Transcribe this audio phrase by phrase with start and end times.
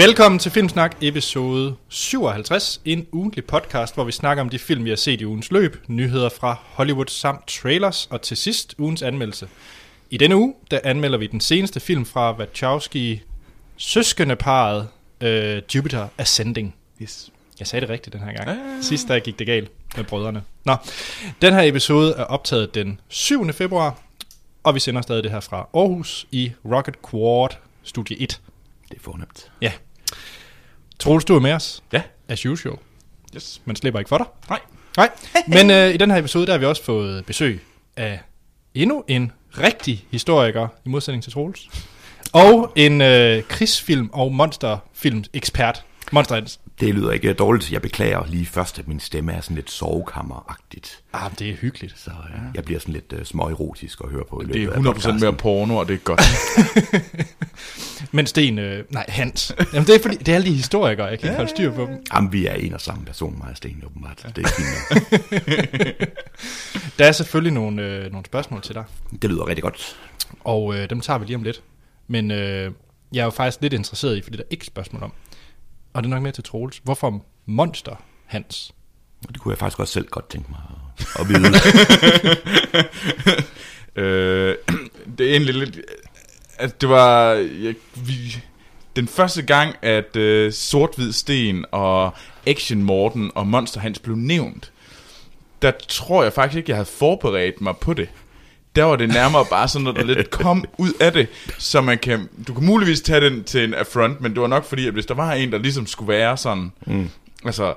[0.00, 4.88] Velkommen til Filmsnak episode 57, en ugentlig podcast, hvor vi snakker om de film, vi
[4.88, 9.48] har set i ugens løb, nyheder fra Hollywood samt trailers, og til sidst ugens anmeldelse.
[10.10, 13.22] I denne uge, der anmelder vi den seneste film fra Wachowski
[13.76, 14.88] søskendeparet
[15.24, 16.74] uh, Jupiter Ascending.
[17.02, 17.30] Yes.
[17.58, 18.48] Jeg sagde det rigtigt den her gang.
[18.48, 18.82] Ah.
[18.82, 20.42] Sidst der gik det galt med brødrene.
[20.64, 20.76] Nå,
[21.42, 23.52] den her episode er optaget den 7.
[23.52, 23.98] februar,
[24.62, 27.48] og vi sender stadig det her fra Aarhus i Rocket Quad
[27.82, 28.40] Studie 1.
[28.88, 29.50] Det er fornemt.
[29.60, 29.72] Ja.
[30.98, 32.02] Troels, du er med os, Ja.
[32.28, 32.76] as usual.
[33.36, 33.60] Yes.
[33.64, 34.26] Man slipper ikke for dig.
[34.48, 34.60] Nej.
[34.96, 35.10] Nej,
[35.48, 37.60] men øh, i den her episode, der har vi også fået besøg
[37.96, 38.20] af
[38.74, 41.68] endnu en rigtig historiker, i modsætning til Troels.
[42.32, 45.84] Og en øh, krigsfilm- og monsterfilm ekspert.
[46.12, 46.56] Monster.
[46.80, 47.72] Det lyder ikke dårligt.
[47.72, 51.02] Jeg beklager lige først, at min stemme er sådan lidt sovekammeragtigt.
[51.12, 51.98] Ah, det er hyggeligt.
[51.98, 52.36] Så ja.
[52.54, 54.82] jeg bliver sådan lidt uh, småerotisk at høre på i Det er løbet af 100%
[54.84, 55.20] podcasten.
[55.20, 56.20] mere porno, og det er godt.
[58.12, 59.54] Men Sten, øh, nej, Hans.
[59.72, 61.80] Jamen, det er fordi, det er alle de historikere, jeg kan ikke holde styr på
[61.86, 62.04] dem.
[62.14, 64.26] Jamen, vi er en og samme person, mig og Sten, åbenbart.
[64.36, 65.90] Det er fint.
[66.98, 68.84] Der er selvfølgelig nogle, øh, nogle spørgsmål til dig,
[69.22, 69.96] det lyder rigtig godt.
[70.44, 71.62] og øh, dem tager vi lige om lidt.
[72.08, 72.72] Men øh,
[73.12, 75.12] jeg er jo faktisk lidt interesseret i, fordi der er ikke spørgsmål om.
[75.92, 76.80] Og det er nok mere til Troels.
[76.84, 77.96] Hvorfor Monster
[78.26, 78.74] Hans?
[79.28, 80.60] Og det kunne jeg faktisk også selv godt tænke mig
[80.98, 81.48] at, at vide.
[84.04, 84.56] øh,
[85.18, 85.80] det er egentlig lidt...
[86.58, 87.32] At det var...
[87.32, 88.36] Jeg, vi,
[88.96, 92.14] den første gang, at øh, Sort-Hvid Sten og
[92.46, 94.72] Action Morten og Monster Hans blev nævnt,
[95.62, 98.08] der tror jeg faktisk ikke, jeg havde forberedt mig på det.
[98.76, 101.98] Der var det nærmere bare sådan, at der lidt kom ud af det, så man
[101.98, 104.92] kan, du kan muligvis tage den til en affront, men det var nok fordi, at
[104.92, 107.08] hvis der var en, der ligesom skulle være sådan, mm.
[107.44, 107.74] altså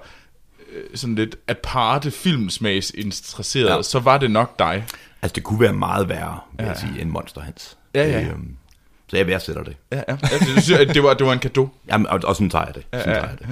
[0.74, 3.82] øh, sådan lidt aparte filmsmags interesseret, ja.
[3.82, 4.86] Så var det nok dig.
[5.22, 6.88] altså, det kunne være meget værre, vil jeg Ja.
[6.88, 7.78] sige, end Monster Hans.
[7.96, 8.20] Ja, ja.
[8.20, 8.56] Det, øhm,
[9.10, 9.76] så jeg værdsætter det.
[9.92, 10.04] Ja, ja.
[10.08, 11.70] ja det, jeg, det, var, det var en gave.
[11.88, 12.84] Jamen, og, og sådan tager jeg det.
[12.94, 13.26] Sådan Ja, ja.
[13.26, 13.48] tager jeg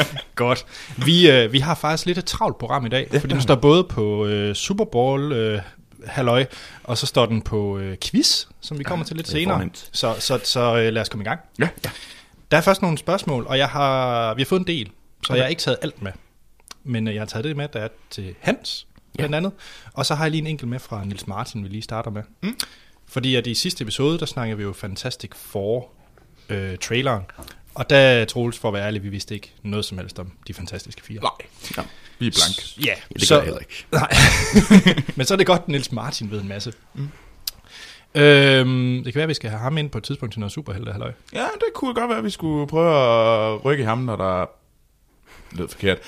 [0.00, 0.16] det.
[0.34, 0.66] Godt.
[0.96, 3.18] Vi, øh, vi har faktisk lidt et travlt program i dag, ja.
[3.18, 5.60] fordi den står både på øh, Super Bowl øh,
[6.06, 6.46] halløj,
[6.84, 9.54] og så står den på øh, quiz, som vi kommer til lidt er senere.
[9.54, 9.88] fornemt.
[9.92, 11.40] Så, så, så øh, lad os komme i gang.
[11.58, 11.90] Ja, ja.
[12.50, 14.92] Der er først nogle spørgsmål, og jeg har, vi har fået en del, så
[15.32, 15.36] okay.
[15.36, 16.12] jeg har ikke taget alt med.
[16.84, 18.86] Men øh, jeg har taget det med, der er til Hans,
[19.18, 19.52] blandt andet.
[19.92, 22.22] Og så har jeg lige en enkelt med fra Nils Martin, vi lige starter med.
[22.42, 22.56] Mm.
[23.06, 25.90] Fordi at i sidste episode, der snakkede vi jo Fantastic Four
[26.48, 27.22] øh, traileren.
[27.74, 30.54] Og der, Troels, for at være ærlig, vi vidste ikke noget som helst om de
[30.54, 31.20] fantastiske fire.
[31.20, 31.30] Nej,
[31.76, 31.82] Ja.
[32.18, 32.86] vi er blank.
[32.86, 33.84] Ja, Ja, det gør jeg heller ikke.
[33.92, 35.04] Nej.
[35.16, 36.72] Men så er det godt, at Niels Martin ved en masse.
[36.94, 37.08] Mm.
[38.14, 40.52] Øhm, det kan være, at vi skal have ham ind på et tidspunkt til noget
[40.52, 41.12] superhelte, halløj.
[41.32, 42.90] Ja, det kunne godt være, at vi skulle prøve
[43.54, 44.46] at rykke ham, når der...
[45.52, 45.98] Lød forkert.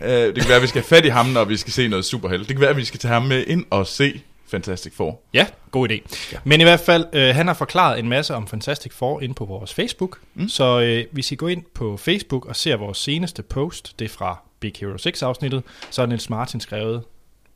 [0.00, 1.88] Uh, det kan være, at vi skal have fat i ham, når vi skal se
[1.88, 2.48] noget superhelt.
[2.48, 4.22] Det kan være, at vi skal tage ham med ind og se
[4.54, 5.20] Fantastic Four.
[5.32, 5.94] Ja, god idé.
[6.32, 6.38] Ja.
[6.44, 9.44] Men i hvert fald, øh, han har forklaret en masse om Fantastic Four inde på
[9.44, 10.18] vores Facebook.
[10.34, 10.48] Mm.
[10.48, 14.08] Så øh, hvis I går ind på Facebook og ser vores seneste post, det er
[14.08, 17.02] fra Big Hero 6-afsnittet, så har Niels Martin skrevet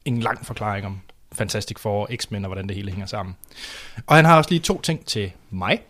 [0.05, 1.01] en lang forklaring om
[1.33, 3.37] Fantastic Four, X-Men og hvordan det hele hænger sammen.
[4.07, 5.81] Og han har også lige to ting til mig.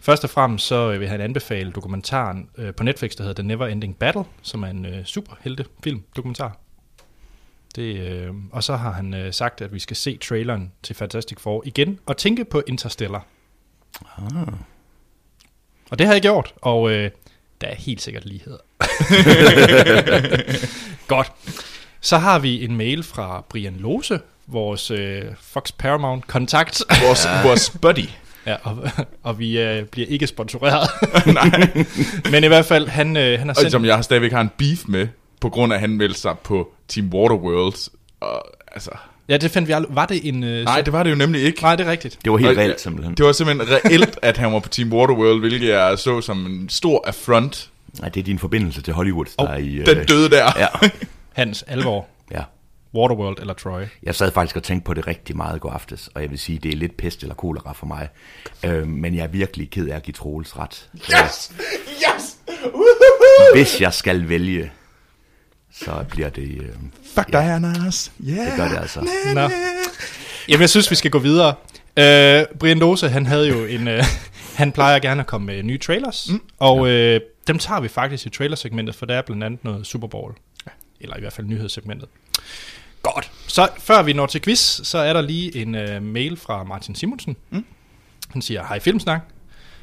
[0.00, 3.66] Først og fremmest så vil han anbefale dokumentaren øh, på Netflix, der hedder The Never
[3.66, 6.56] Ending Battle, som er en øh, superheltefilm dokumentar.
[7.78, 11.38] Det, øh, og så har han øh, sagt, at vi skal se traileren til Fantastic
[11.40, 13.26] Four igen, og tænke på Interstellar.
[14.18, 14.52] Ah.
[15.90, 17.10] Og det har jeg gjort, og øh,
[17.60, 18.58] der er helt sikkert ligheder.
[21.14, 21.32] Godt.
[22.00, 26.82] Så har vi en mail fra Brian Lose, vores øh, Fox Paramount-kontakt.
[27.06, 27.42] Vores, ja.
[27.42, 28.08] vores buddy.
[28.46, 28.88] Ja, og,
[29.22, 30.90] og vi øh, bliver ikke sponsoreret.
[31.34, 31.84] Nej.
[32.30, 33.72] Men i hvert fald, han, øh, han har Og sendt...
[33.72, 35.08] som jeg stadigvæk har en beef med,
[35.40, 37.90] på grund af, at han meldte sig på Team Waterworld.
[38.20, 38.90] Og, altså,
[39.28, 39.96] Ja, det fandt vi aldrig...
[39.96, 40.44] Var det en...
[40.44, 41.62] Øh, nej, det var det jo nemlig ikke.
[41.62, 42.18] Nej, det er rigtigt.
[42.24, 43.14] Det var helt Og- reelt, simpelthen.
[43.14, 46.68] Det var simpelthen reelt, at han var på Team Waterworld, hvilket jeg så som en
[46.68, 47.70] stor affront.
[48.00, 49.78] Nej, det er din forbindelse til Hollywood, der er i...
[49.86, 50.52] Den døde der.
[50.58, 50.66] Ja,
[51.42, 52.06] Hans alvor.
[52.30, 52.42] ja.
[52.94, 53.82] Waterworld eller Troy.
[54.02, 56.38] Jeg sad faktisk og tænkte på det rigtig meget i går aftes, og jeg vil
[56.38, 58.08] sige, det er lidt pest eller kolera for mig.
[58.64, 60.88] Øh, men jeg er virkelig ked af at give Troels ret.
[60.96, 61.52] Yes!
[61.88, 62.36] Yes!
[62.64, 63.54] Woohoo!
[63.54, 64.70] Hvis jeg skal vælge,
[65.72, 66.48] så bliver det...
[66.62, 66.68] Øh,
[67.14, 68.12] Fuck dig, Anders.
[68.28, 68.46] Yeah.
[68.46, 69.00] det gør det altså.
[69.34, 69.50] Nå.
[70.48, 71.54] Jamen, jeg synes, vi skal gå videre.
[71.96, 73.88] Øh, Brian Lose, han havde jo en...
[73.88, 74.04] Øh,
[74.60, 76.40] han plejer gerne at komme med nye trailers, mm.
[76.58, 80.08] og øh, dem tager vi faktisk i trailersegmentet, for der er blandt andet noget Super
[80.08, 80.34] Bowl.
[81.00, 82.08] Eller i hvert fald nyhedssegmentet.
[83.02, 83.30] Godt.
[83.46, 86.94] Så før vi når til quiz, så er der lige en øh, mail fra Martin
[86.94, 87.36] Simonsen.
[87.50, 87.64] Mm.
[88.30, 89.20] Han siger, hej Filmsnak.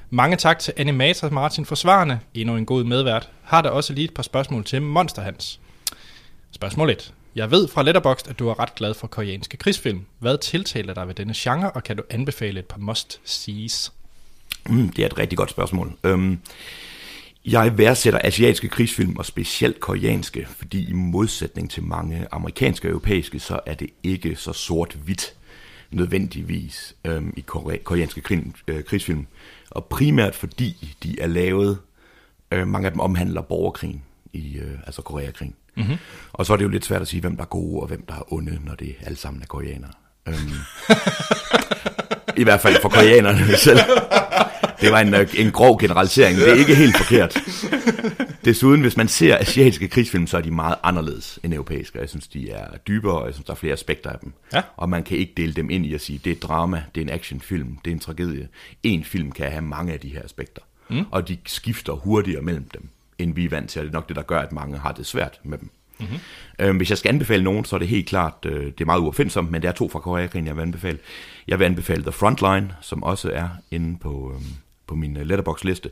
[0.09, 2.19] Mange tak til animator Martin for svarene.
[2.33, 3.29] Endnu en god medvært.
[3.43, 5.59] Har der også lige et par spørgsmål til Monster Hans.
[6.55, 7.13] Spørgsmål 1.
[7.35, 10.01] Jeg ved fra Letterboxd, at du er ret glad for koreanske krigsfilm.
[10.19, 13.93] Hvad tiltaler dig ved denne genre, og kan du anbefale et par must-sees?
[14.69, 15.97] Mm, det er et rigtig godt spørgsmål.
[16.03, 16.39] Øhm,
[17.45, 23.39] Jeg værdsætter asiatiske krigsfilm, og specielt koreanske, fordi i modsætning til mange amerikanske og europæiske,
[23.39, 25.33] så er det ikke så sort-hvidt
[25.91, 29.25] nødvendigvis øhm, i kore- koreanske krig, øh, krigsfilm.
[29.69, 31.77] Og primært fordi de er lavet,
[32.51, 34.03] øh, mange af dem omhandler borgerkrigen,
[34.33, 35.55] i, øh, altså Koreakrigen.
[35.77, 35.97] Mm-hmm.
[36.33, 38.05] Og så er det jo lidt svært at sige, hvem der er gode og hvem
[38.07, 39.91] der er onde, når det alle sammen er koreanere.
[40.27, 40.35] Øhm,
[42.41, 43.79] I hvert fald for koreanerne selv.
[44.81, 46.37] Det var en, øh, en grov generalisering.
[46.37, 47.37] Det er ikke helt forkert.
[48.45, 51.99] Desuden, hvis man ser asiatiske krigsfilm, så er de meget anderledes end europæiske.
[51.99, 54.33] Jeg synes, de er dybere, og jeg synes, der er flere aspekter af dem.
[54.53, 54.61] Ja.
[54.77, 57.05] Og man kan ikke dele dem ind i at sige, det er drama, det er
[57.05, 58.47] en actionfilm, det er en tragedie.
[58.83, 60.61] En film kan have mange af de her aspekter.
[60.89, 61.05] Mm.
[61.11, 62.89] Og de skifter hurtigere mellem dem,
[63.19, 63.79] end vi er vant til.
[63.79, 65.69] Og det er nok det, der gør, at mange har det svært med dem.
[65.99, 66.19] Mm-hmm.
[66.59, 68.99] Øhm, hvis jeg skal anbefale nogen, så er det helt klart, øh, det er meget
[68.99, 70.99] uopfindsomt, men det er to fra Koreakrigen, jeg vil anbefale.
[71.47, 74.45] Jeg vil anbefale The Frontline, som også er inde på, øhm,
[74.87, 75.89] på min øh, letterbox-liste.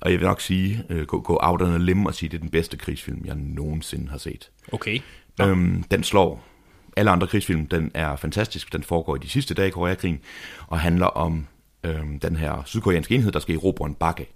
[0.00, 2.36] Og jeg vil nok sige, øh, gå, gå out on a limb og sige, det
[2.36, 4.50] er den bedste krigsfilm, jeg nogensinde har set.
[4.72, 5.00] Okay.
[5.40, 6.44] Øhm, den slår
[6.96, 7.66] alle andre krigsfilm.
[7.66, 8.72] Den er fantastisk.
[8.72, 10.20] Den foregår i de sidste dage i Koreakrigen
[10.66, 11.46] og handler om
[11.84, 14.26] øhm, den her sydkoreanske enhed, der skal erobre en bakke.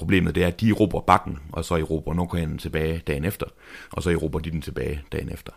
[0.00, 3.46] Problemet det er, at de erobrer bakken, og så erobrer nordkoreanerne tilbage dagen efter,
[3.92, 5.52] og så erobrer de den tilbage dagen efter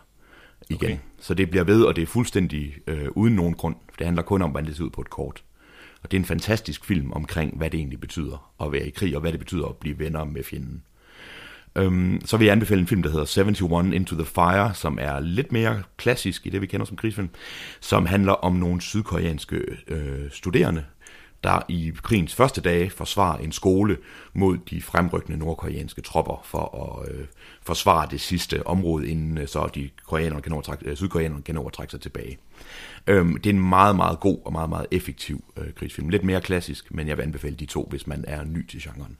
[0.68, 0.90] igen.
[0.90, 0.98] Okay.
[1.20, 3.76] Så det bliver ved, og det er fuldstændig øh, uden nogen grund.
[3.98, 5.44] Det handler kun om, hvordan det ser ud på et kort.
[6.02, 9.14] Og det er en fantastisk film omkring, hvad det egentlig betyder at være i krig,
[9.14, 10.82] og hvad det betyder at blive venner med fjenden.
[11.76, 15.20] Øhm, så vil jeg anbefale en film, der hedder 71 Into the Fire, som er
[15.20, 17.30] lidt mere klassisk i det, vi kender som krigsfilm,
[17.80, 20.84] som handler om nogle sydkoreanske øh, studerende,
[21.44, 23.98] der i krigens første dage forsvarer en skole
[24.32, 27.26] mod de fremrykkende nordkoreanske tropper for at øh,
[27.62, 31.90] forsvare det sidste område, inden øh, så de koreanerne kan overtrække, øh, sydkoreanerne kan overtrække
[31.90, 32.38] sig tilbage.
[33.06, 36.08] Øhm, det er en meget, meget god og meget, meget effektiv øh, krigsfilm.
[36.08, 39.16] Lidt mere klassisk, men jeg vil anbefale de to, hvis man er ny til genren.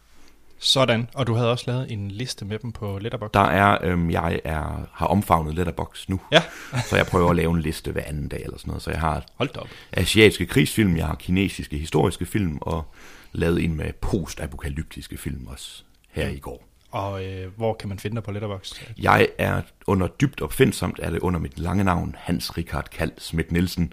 [0.58, 1.08] Sådan.
[1.14, 3.34] Og du havde også lavet en liste med dem på Letterboxd.
[3.34, 6.42] Der er, øhm, jeg er, har omfavnet Letterbox nu, Ja.
[6.88, 8.82] så jeg prøver at lave en liste hver anden dag eller sådan noget.
[8.82, 9.68] Så jeg har Hold op.
[9.92, 12.84] asiatiske krigsfilm, jeg har kinesiske historiske film, og
[13.32, 16.64] lavet en med postapokalyptiske film også her i går.
[16.90, 18.82] Og øh, hvor kan man finde dig på Letterboxd?
[18.98, 23.52] Jeg er under dybt opfindsomt, er det under mit lange navn, Hans Richard Kald Schmidt
[23.52, 23.92] Nielsen.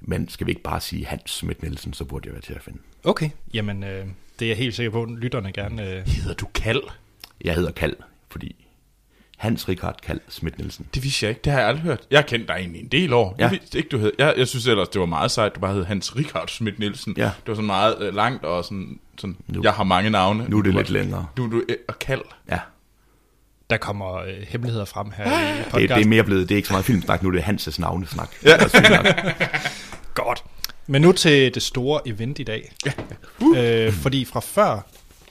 [0.00, 2.62] Men skal vi ikke bare sige Hans Schmidt Nielsen, så burde jeg være til at
[2.62, 2.78] finde.
[3.04, 3.30] Okay.
[3.54, 4.06] Jamen, øh,
[4.38, 5.90] det er jeg helt sikker på, at lytterne gerne...
[5.90, 6.06] Øh...
[6.06, 6.82] Hedder du Kald?
[7.44, 7.94] Jeg hedder Kald,
[8.30, 8.66] fordi
[9.36, 10.86] Hans Richard Kald Schmidt Nielsen.
[10.94, 11.40] Det vidste jeg ikke.
[11.44, 12.00] Det har jeg aldrig hørt.
[12.10, 13.36] Jeg har kendt dig egentlig en del år.
[13.38, 13.42] Ja.
[13.44, 14.12] Jeg vidste ikke, du hed.
[14.18, 17.14] Jeg, jeg synes ellers, det var meget sejt, du bare hed Hans Richard Schmidt Nielsen.
[17.16, 17.22] Ja.
[17.24, 20.46] Det var sådan meget øh, langt og sådan, sådan Nu- jeg har mange navne.
[20.48, 21.26] Nu er det Du lidt længere.
[21.36, 22.22] Du, du øh, og Kald.
[22.50, 22.58] Ja,
[23.70, 25.98] Der kommer øh, hemmeligheder frem her i det, podcasten.
[25.98, 28.28] det er mere blevet, det er ikke så meget filmsnak, nu er det Hans' navnesnak.
[28.44, 28.56] Ja.
[30.14, 30.44] Godt.
[30.86, 32.72] Men nu til det store event i dag.
[32.86, 32.92] Ja.
[33.40, 33.58] Uh.
[33.58, 34.86] Øh, fordi fra før,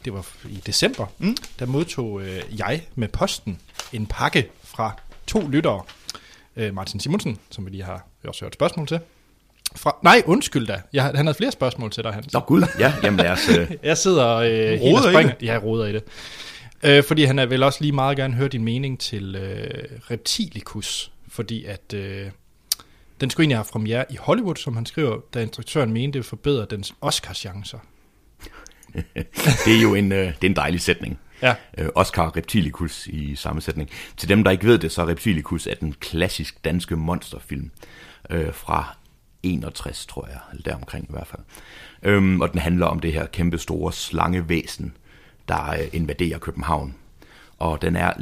[0.05, 1.37] det var i december, mm.
[1.59, 3.59] der modtog øh, jeg med posten
[3.93, 5.81] en pakke fra to lyttere.
[6.55, 8.99] Øh, Martin Simonsen, som vi lige har også hørt spørgsmål til.
[9.75, 10.81] Fra, nej, undskyld da.
[10.93, 12.33] Jeg, han havde flere spørgsmål til dig, Hans.
[12.33, 13.49] Nå gud, ja, jamen lad os...
[13.57, 15.33] Øh, Jeg sidder øh, helt og Roder i springer.
[15.41, 16.03] Ja, jeg roder i det.
[16.83, 21.11] Øh, fordi han er vel også lige meget gerne høre din mening til øh, Reptilicus.
[21.27, 22.27] Fordi at øh,
[23.23, 26.65] den skulle egentlig have premiere i Hollywood, som han skriver, da instruktøren mente, det forbedrer
[26.65, 27.77] dens Oscar-chancer.
[29.65, 31.19] det er jo en, øh, det er en dejlig sætning.
[31.41, 31.55] Ja.
[31.77, 33.89] Øh, Oscar Reptilicus i samme sætning.
[34.17, 37.71] Til dem, der ikke ved det, så er Reptilicus er den klassisk danske monsterfilm
[38.29, 38.97] øh, fra
[39.43, 41.41] 61, tror jeg, eller deromkring i hvert fald.
[42.03, 44.97] Øhm, og den handler om det her kæmpe store slangevæsen,
[45.47, 46.95] der øh, invaderer København.
[47.59, 48.13] Og den er,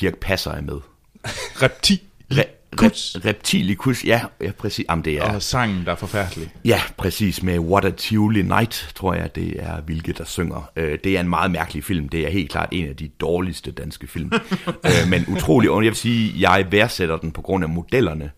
[0.00, 0.80] Dirk Passer er med.
[1.62, 2.02] Repti.
[2.32, 2.90] Re, re,
[3.28, 4.84] Reptilicus, ja, ja præcis.
[4.90, 6.50] Jamen, det er, Og sangen, der er forfærdelig.
[6.64, 7.42] Ja, præcis.
[7.42, 10.70] Med What a Tivoli Night, tror jeg, det er Vilke, der synger.
[10.76, 12.08] Øh, Det er en meget mærkelig film.
[12.08, 14.32] Det er helt klart en af de dårligste danske film.
[14.86, 18.30] Øh, Men utrolig, og jeg vil sige, jeg værdsætter den på grund af modellerne.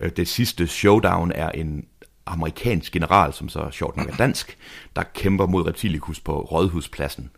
[0.00, 1.84] Øh, Det sidste showdown er en
[2.26, 4.56] amerikansk general, som så sjovt nok er dansk,
[4.96, 7.30] der kæmper mod Reptilicus på Rådhuspladsen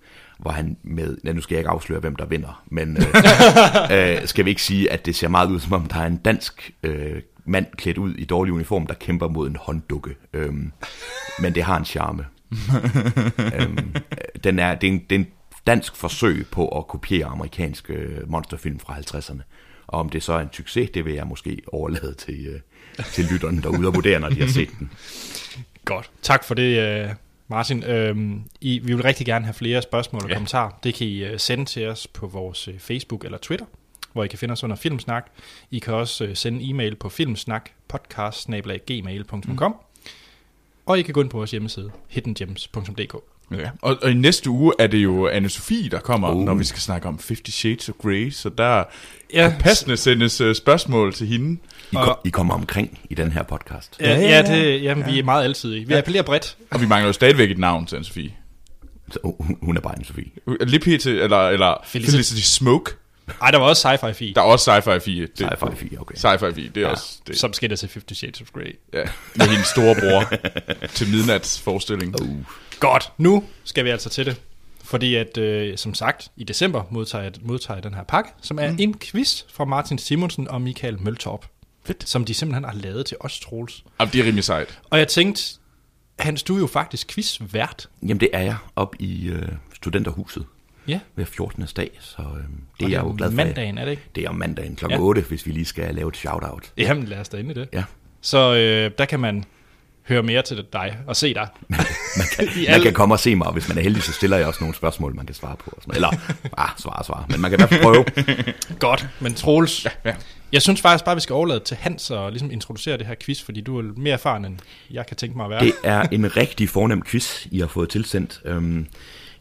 [0.44, 2.96] hvor han med, ja, nu skal jeg ikke afsløre, hvem der vinder, men
[3.90, 6.06] øh, øh, skal vi ikke sige, at det ser meget ud, som om der er
[6.06, 10.16] en dansk øh, mand klædt ud i dårlig uniform, der kæmper mod en hånddukke.
[10.32, 10.72] Øhm,
[11.38, 12.26] men det har en charme.
[13.60, 13.94] øhm,
[14.44, 15.26] den er, det, er en, det er en
[15.66, 19.42] dansk forsøg på at kopiere amerikanske øh, monsterfilm fra 50'erne.
[19.86, 22.60] Og om det så er en succes, det vil jeg måske overlade til, øh,
[23.04, 24.90] til lytterne derude og vurdere, når de har set den.
[25.84, 26.10] Godt.
[26.22, 27.10] Tak for det, øh,
[27.48, 27.82] Martin.
[27.82, 30.34] Øhm, I, vi vil rigtig gerne have flere spørgsmål og Ja.
[30.34, 30.70] kommentarer.
[30.84, 33.66] Det kan I øh, sende til os på vores øh, Facebook eller Twitter,
[34.12, 35.26] hvor I kan finde os under Filmsnak.
[35.70, 39.58] I kan også øh, sende e-mail på filmsnakpodcast.gmail.com mm.
[40.86, 43.14] Og I kan gå ind på vores hjemmeside, hiddengems.dk.
[43.50, 43.70] Ja.
[43.82, 46.44] Og, og i næste uge er det jo anne Sofie, der kommer, uh.
[46.44, 48.30] når vi skal snakke om 50 Shades of Grey.
[48.30, 48.84] Så der
[49.34, 51.58] Ja, kan passende sendes uh, spørgsmål til hende.
[51.92, 53.96] I, Og- kom, I kommer omkring i den her podcast.
[54.00, 55.84] Ja, ja, det, jamen, vi er meget altid i.
[55.84, 56.56] Vi appellerer bredt.
[56.70, 58.32] Og vi mangler jo stadigvæk et navn til anne Sofie.
[59.12, 60.30] Så, hun- hun er bare en Sofie.
[60.60, 61.06] Lige pt.
[61.06, 62.10] Eller, eller Felicity.
[62.12, 62.90] Felicity Smoke.
[63.42, 65.26] Ej, der var også sci-fi fi, Der er også Sci-Fi 4.
[65.38, 66.14] Det, Sci-fi 4, okay.
[66.14, 66.90] Sci-Fi 4, det er ja, ja.
[66.92, 67.18] også...
[67.26, 68.78] Det, som der til 50 Shades of Grey.
[68.94, 69.02] ja,
[69.34, 70.34] med hendes store bror
[70.96, 72.20] til midnatsforestilling.
[72.22, 72.36] Uh,
[72.80, 74.36] Godt, nu skal vi altså til det.
[74.84, 78.58] Fordi at, øh, som sagt, i december modtager jeg, modtager jeg den her pakke, som
[78.58, 78.76] er mm.
[78.80, 81.46] en quiz fra Martin Simonsen og Michael Møltorp.
[81.86, 82.08] Fedt.
[82.08, 83.84] Som de simpelthen har lavet til os, Troels.
[84.00, 84.78] Jamen, det er rimelig sejt.
[84.90, 85.42] Og jeg tænkte,
[86.18, 87.88] Hans, du er jo faktisk quizvært.
[88.02, 90.44] jamen, det er jeg op i øh, studenterhuset
[90.88, 91.00] Ja.
[91.14, 91.66] hver 14.
[91.76, 92.34] dag, så øh, Og
[92.80, 93.36] det er jeg jo glad for.
[93.36, 94.02] Mandagen, er det ikke?
[94.14, 94.86] Det er om mandagen kl.
[94.90, 94.98] Ja.
[94.98, 96.72] 8, hvis vi lige skal lave et shout-out.
[96.76, 97.68] Jamen, lad os da ind i det.
[97.72, 97.84] Ja.
[98.20, 99.44] Så øh, der kan man
[100.08, 101.48] høre mere til dig og se dig.
[101.68, 101.86] Man kan,
[102.56, 104.46] man alle- kan komme og se mig, og hvis man er heldig, så stiller jeg
[104.46, 105.70] også nogle spørgsmål, man kan svare på.
[105.76, 106.00] Og sådan.
[106.00, 106.18] noget.
[106.42, 107.24] Eller, ah, svare, svare.
[107.28, 108.04] Men man kan i hvert fald prøve.
[108.78, 110.14] Godt, men Troels, Ja.
[110.54, 113.42] Jeg synes faktisk bare, vi skal overlade til Hans og ligesom introducere det her quiz,
[113.42, 114.58] fordi du er mere erfaren, end
[114.90, 115.60] jeg kan tænke mig at være.
[115.60, 118.40] Det er en rigtig fornem quiz, I har fået tilsendt.
[118.44, 118.86] Øhm,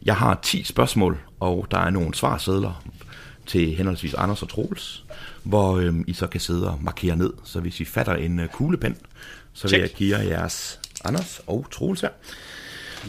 [0.04, 2.84] Jeg har 10 spørgsmål, og der er nogle svarsedler
[3.46, 5.04] til henholdsvis Anders og Troels,
[5.42, 7.32] hvor øhm, I så kan sidde og markere ned.
[7.44, 8.96] Så hvis I fatter en øh, kuglepen,
[9.52, 9.82] så vil Check.
[9.82, 12.08] jeg give jer jeres Anders og Troels her.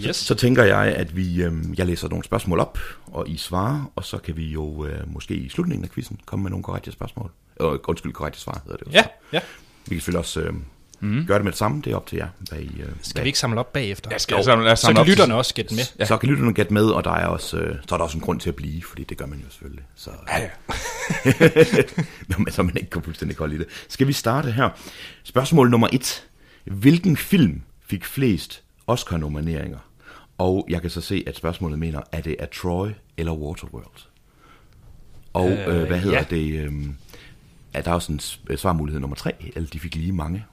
[0.08, 0.16] Yes.
[0.16, 4.06] Så tænker jeg, at vi, øhm, jeg læser nogle spørgsmål op, og I svarer, og
[4.06, 7.32] så kan vi jo øh, måske i slutningen af quizzen komme med nogle korrekte spørgsmål.
[7.62, 8.92] Øh, undskyld, korrekte svar hedder det jo.
[8.92, 9.40] Ja, ja.
[9.86, 10.54] Vi kan selvfølgelig også øh,
[11.00, 11.26] mm.
[11.28, 12.28] gøre det med det samme, det er op til jer.
[12.50, 14.10] Hvad I, øh, Skal vi ikke samle op bagefter?
[14.12, 15.84] Jeg skal samle, lad os Så samle kan op til- lytterne også gætte med.
[16.00, 16.06] Ja.
[16.06, 18.24] Så kan lytterne gætte med, og der er også, øh, så er der også en
[18.24, 19.84] grund til at blive, fordi det gør man jo selvfølgelig.
[19.96, 20.50] Så, Ja, ja.
[22.30, 23.68] Nå, men så man ikke går fuldstændig kold i det.
[23.90, 24.70] Skal vi starte her?
[25.24, 26.24] Spørgsmål nummer et.
[26.66, 29.78] Hvilken film fik flest Oscar-nomineringer?
[30.38, 34.08] Og jeg kan så se, at spørgsmålet mener, er det af Troy eller Waterworld?
[35.34, 36.26] Og øh, Øh, hvad hedder ja.
[36.30, 36.60] det?
[36.60, 36.72] Øh,
[37.78, 40.46] er der også en øh, svarmulighed nummer tre, eller de fik lige mange?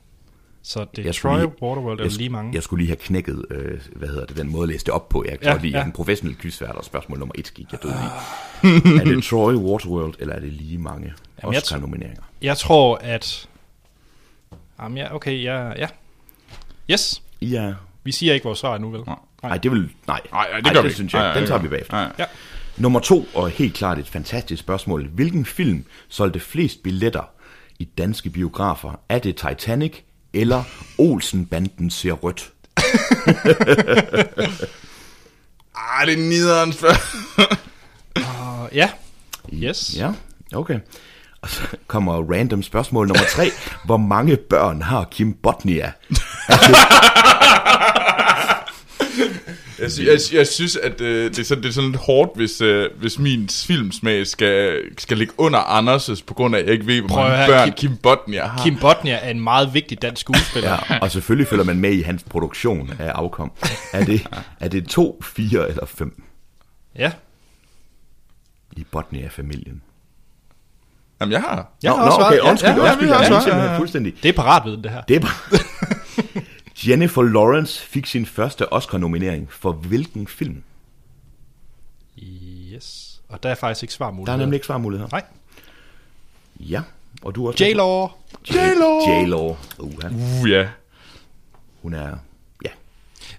[0.63, 2.55] Så det er Jeg Troy, lige- Waterworld jeg, eller lige mange.
[2.55, 5.09] Jeg skulle lige have knækket, øh, hvad hedder det, den måde at læse det op
[5.09, 5.25] på.
[5.29, 5.79] Jeg Ja, ja, lige, ja.
[5.79, 5.85] ja.
[5.85, 9.01] en professionel quizvært, og spørgsmål nummer et gik jeg død i.
[9.01, 11.13] er det Troy, Waterworld, eller er det lige mange
[11.43, 12.23] Jamen, jeg Oscar-nomineringer?
[12.43, 13.49] Jeg tror, at...
[14.81, 15.87] Jamen ja, okay, ja, ja.
[16.91, 17.75] Yes, Ja.
[18.05, 19.01] vi siger ikke vores svar nu, vel?
[19.07, 19.17] Nej.
[19.43, 19.91] Nej, det vil...
[20.07, 20.95] Nej, Nej, nej, det gør det vi ikke.
[20.95, 21.21] synes jeg.
[21.21, 21.69] Nej, nej, Den det tager vi.
[21.69, 21.93] bagefter.
[21.97, 22.13] Nej.
[22.19, 22.25] Ja.
[22.77, 25.09] Nummer to, og helt klart et fantastisk spørgsmål.
[25.09, 27.31] Hvilken film solgte flest billetter
[27.79, 29.01] i danske biografer?
[29.09, 29.93] Er det Titanic
[30.33, 30.65] eller
[30.99, 32.53] Olsen-banden ser rødt?
[35.77, 37.47] Ah, det er nederen spørgsmål.
[38.17, 38.91] Og ja,
[39.53, 39.97] yes.
[39.97, 40.13] Ja,
[40.55, 40.79] okay.
[41.43, 43.51] Og så kommer random spørgsmål nummer tre.
[43.87, 45.93] Hvor mange børn har Kim Botnia?
[49.79, 52.31] Jeg, sy- jeg, jeg synes, at øh, det, er sådan, det er sådan lidt hårdt,
[52.37, 56.73] hvis, øh, hvis min filmsmag skal, skal ligge under Anders' på grund af, at jeg
[56.73, 58.63] ikke ved, hvor Prøv at mange børn Kim- Kim, Botnia har.
[58.65, 60.85] Kim Botnia er en meget vigtig dansk skuespiller.
[60.91, 63.53] Ja, og selvfølgelig følger man med i hans produktion af afkom.
[63.93, 64.27] Er det,
[64.61, 66.23] er det to, fire eller fem
[66.99, 67.13] ja.
[68.77, 69.83] i Botnia-familien?
[71.21, 71.73] Jamen, jeg har.
[71.83, 72.45] Jeg Nå, har nå, også okay, svaret.
[72.45, 73.79] Ja, undskyld, ja, ja, undskyld, jeg er svaret, simpelthen ja, ja.
[73.79, 74.15] fuldstændig.
[74.23, 75.01] Det er paratviden, det her.
[75.01, 75.59] Det er bare...
[76.89, 80.63] Jennifer Lawrence fik sin første Oscar-nominering for hvilken film?
[82.19, 83.21] Yes.
[83.29, 84.27] Og der er faktisk ikke svarmulighed.
[84.27, 85.11] Der er nemlig ikke svarmuligheder.
[85.13, 85.25] Nej.
[86.61, 86.83] Ja,
[87.23, 87.65] og du er også...
[87.65, 88.09] J-Law.
[88.51, 89.01] J-Lo!
[89.07, 89.57] J-Law.
[89.79, 89.93] Uh,
[90.43, 90.69] Uh, ja.
[91.83, 92.17] hun er...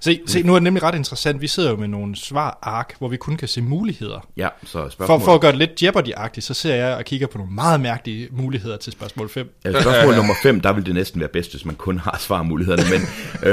[0.05, 1.41] Ja, Se, se, nu er det nemlig ret interessant.
[1.41, 4.27] Vi sidder jo med nogle svar-ark, hvor vi kun kan se muligheder.
[4.37, 5.21] ja, så For, spørgsmål...
[5.21, 8.27] for at gøre det lidt Jeopardy-agtigt, så ser jeg og kigger på nogle meget mærkelige
[8.31, 9.49] muligheder til spørgsmål 5.
[9.65, 12.83] Øh, Spørgsmål nummer 5, der vil det næsten være bedst, hvis man kun har svarmulighederne,
[12.91, 13.01] men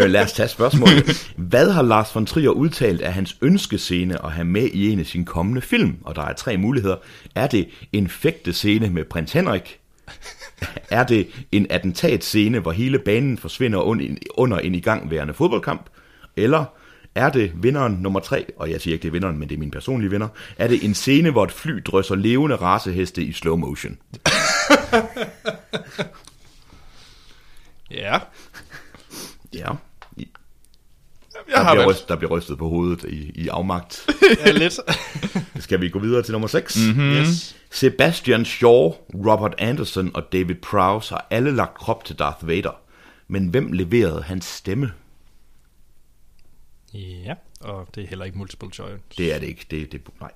[0.03, 1.33] øh, lad os tage spørgsmålet.
[1.37, 5.07] Hvad har Lars von Trier udtalt af hans ønskescene at have med i en af
[5.07, 5.97] sine kommende film?
[6.05, 6.97] Og der er tre muligheder.
[7.35, 9.79] Er det en fægtescene med prins Henrik?
[10.91, 15.87] Er det en attentatscene, hvor hele banen forsvinder un- under en igangværende fodboldkamp?
[16.41, 16.65] Eller
[17.15, 19.59] er det vinderen nummer tre, og jeg siger ikke, det er vinderen, men det er
[19.59, 23.57] min personlige vinder, er det en scene, hvor et fly drysser levende raceheste i slow
[23.57, 23.99] motion?
[27.91, 28.19] Ja.
[29.55, 29.69] Ja.
[31.49, 34.07] Jeg Der har bliver, ryst, der bliver rystet på hovedet i, i afmagt.
[34.47, 34.81] ja lidt.
[35.59, 36.77] Skal vi gå videre til nummer 6?
[36.77, 36.87] Mhm.
[36.97, 37.13] Mm-hmm.
[37.17, 37.57] yes.
[37.71, 42.81] Sebastian Shaw, Robert Anderson og David Prowse har alle lagt krop til Darth Vader.
[43.29, 44.93] Men hvem leverede hans stemme?
[46.95, 48.97] Ja, og det er heller ikke multiple choice.
[49.19, 49.67] Det er det ikke.
[49.71, 50.31] Det, det, nej.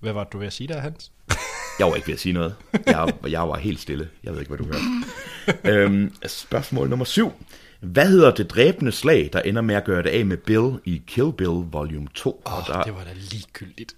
[0.00, 1.12] Hvad var det, du ved at sige der, Hans?
[1.78, 2.54] Jeg var ikke ved at sige noget.
[2.86, 4.08] Jeg, jeg var helt stille.
[4.24, 5.82] Jeg ved ikke, hvad du hørte.
[5.82, 7.32] øhm, spørgsmål nummer 7.
[7.80, 11.02] Hvad hedder det dræbende slag, der ender med at gøre det af med Bill i
[11.06, 12.42] Kill Bill Volume 2?
[12.46, 13.96] Åh, oh, der, det var da ligegyldigt.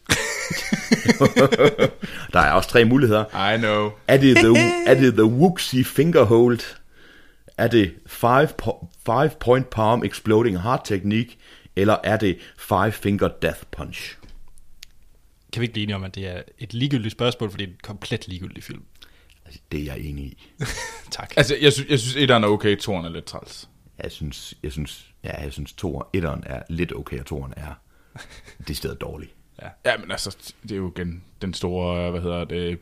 [2.33, 3.55] der er også tre muligheder.
[3.55, 3.91] I know.
[4.09, 4.49] Er det the,
[4.87, 6.59] er det the Wooxie Fingerhold?
[7.59, 11.37] Er det five, po- five Point Palm Exploding Heart Technique?
[11.77, 14.19] Eller er det Five Finger Death Punch?
[15.53, 17.75] Kan vi ikke blive enige om, at det er et ligegyldigt spørgsmål, fordi det er
[17.75, 18.85] en komplet ligegyldig film?
[19.45, 20.47] Altså, det er jeg enig i.
[21.11, 21.35] Tak.
[21.37, 23.69] Altså, jeg synes, jeg synes etteren er okay, toeren er lidt træls.
[24.03, 27.75] Jeg synes, jeg synes, ja, jeg synes toer, etteren er lidt okay, og toeren er
[28.69, 29.29] det sted dårlig.
[29.85, 32.79] Ja, men altså, det er jo igen den store, hvad hedder det,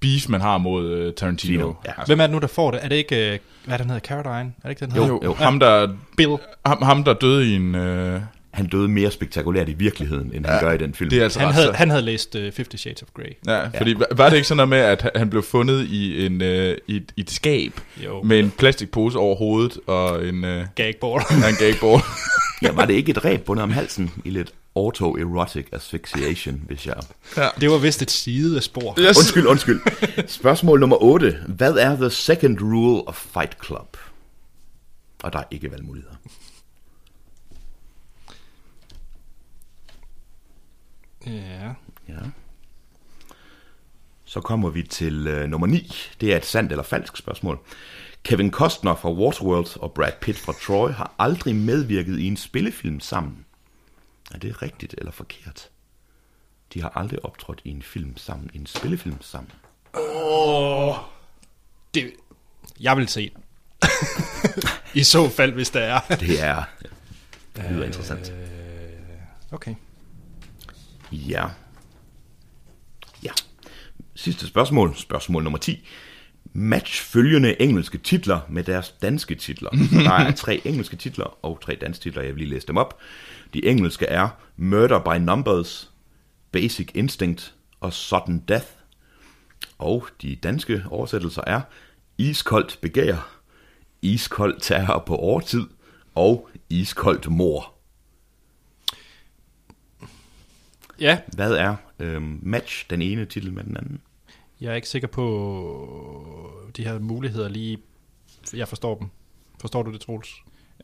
[0.00, 1.58] beef, man har mod uh, Tarantino.
[1.62, 1.90] Tino, ja.
[1.90, 2.80] Altså, Hvem er det nu, der får det?
[2.84, 4.06] Er det ikke, øh, hvad er det, den hedder?
[4.08, 4.52] Caroline?
[4.58, 5.08] Er det ikke den hedder?
[5.08, 6.36] jo, jo, ham, der, Bill.
[6.66, 7.74] ham, ham, der døde i en...
[7.74, 8.20] Uh,
[8.52, 11.10] Han døde mere spektakulært i virkeligheden, end han Ja, gør i den film.
[11.10, 13.32] det er altså Han havde, han havde læst uh, Fifty Shades of Grey.
[13.46, 14.04] Ja, fordi ja.
[14.16, 17.12] var det ikke sådan noget med, at han blev fundet i, en, øh, i, et,
[17.16, 17.72] i et skab
[18.04, 18.22] Jo.
[18.22, 21.22] med en plastikpose over hovedet og en, øh, Gagball.
[21.42, 22.02] ja, en gagball?
[22.62, 26.96] Ja, var det ikke et ræb bundet om halsen i lidt autoerotic asphyxiation, hvis jeg...
[27.60, 29.00] det var vist et side af spor.
[29.00, 29.18] yes.
[29.18, 29.80] Undskyld, undskyld.
[30.28, 31.44] Spørgsmål nummer 8.
[31.48, 33.96] Hvad er the second rule of Fight Club?
[35.22, 36.14] Og der er ikke valgmuligheder.
[41.26, 41.74] Ja.
[42.08, 42.18] Ja.
[44.24, 45.92] Så kommer vi til øh, nummer 9.
[46.20, 47.58] Det er et sandt eller falsk spørgsmål.
[48.22, 53.00] Kevin Costner fra Waterworld og Brad Pitt fra Troy har aldrig medvirket i en spillefilm
[53.00, 53.45] sammen.
[54.34, 55.70] Er det rigtigt eller forkert?
[56.74, 59.52] De har aldrig optrådt i en film sammen, i en spillefilm sammen.
[61.94, 62.12] Det,
[62.80, 63.42] jeg vil se den.
[64.94, 66.00] I så fald, hvis der er.
[66.16, 66.64] Det er...
[67.56, 68.32] Det lyder interessant.
[69.50, 69.74] Okay.
[71.12, 71.48] Ja.
[73.22, 73.30] Ja.
[74.14, 74.96] Sidste spørgsmål.
[74.96, 75.88] Spørgsmål nummer 10.
[76.58, 79.70] Match følgende engelske titler med deres danske titler.
[79.90, 82.22] Så der er tre engelske titler og tre danske titler.
[82.22, 82.98] Jeg vil lige læse dem op.
[83.54, 85.90] De engelske er Murder by Numbers,
[86.52, 88.66] Basic Instinct og Sudden Death.
[89.78, 91.60] Og de danske oversættelser er
[92.18, 93.40] Iskoldt begær,
[94.02, 95.64] Iskoldt terror på overtid
[96.14, 97.74] og Iskoldt mor.
[101.00, 104.00] Ja, Hvad er øhm, match den ene titel med den anden?
[104.60, 107.78] Jeg er ikke sikker på de her muligheder lige.
[108.54, 109.08] Jeg forstår dem.
[109.60, 110.34] Forstår du det, Troels?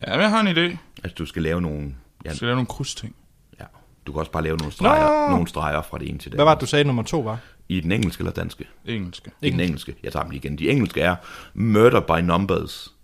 [0.06, 0.76] Ja, jeg har en idé.
[1.04, 1.80] Altså, du skal lave nogle...
[2.24, 3.14] Ja, Jeg skal lave nogle krydsting.
[3.60, 3.64] ja.
[4.06, 5.30] Du kan også bare lave nogle streger, Nå!
[5.30, 7.38] nogle streger fra det ene til det Hvad var det, du sagde, nummer to var?
[7.68, 8.64] I den engelske eller danske?
[8.84, 9.30] Engelske.
[9.42, 9.94] I den engelske.
[10.02, 10.58] Jeg tager dem lige igen.
[10.58, 11.16] De engelske er
[11.54, 12.94] Murder by Numbers,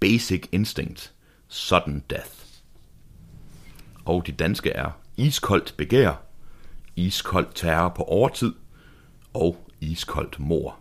[0.00, 1.12] Basic Instinct,
[1.48, 2.30] Sudden Death.
[4.04, 6.22] Og de danske er Iskoldt begær,
[6.96, 8.52] Iskoldt terror på overtid
[9.34, 10.78] og Iskoldt mor.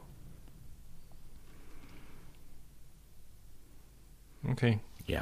[4.50, 4.76] Okay.
[5.10, 5.22] Ja,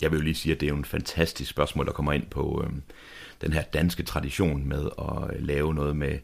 [0.00, 2.26] jeg vil jo lige sige, at det er jo en fantastisk spørgsmål, der kommer ind
[2.26, 2.82] på øhm,
[3.40, 6.18] den her danske tradition med at øh, lave noget med,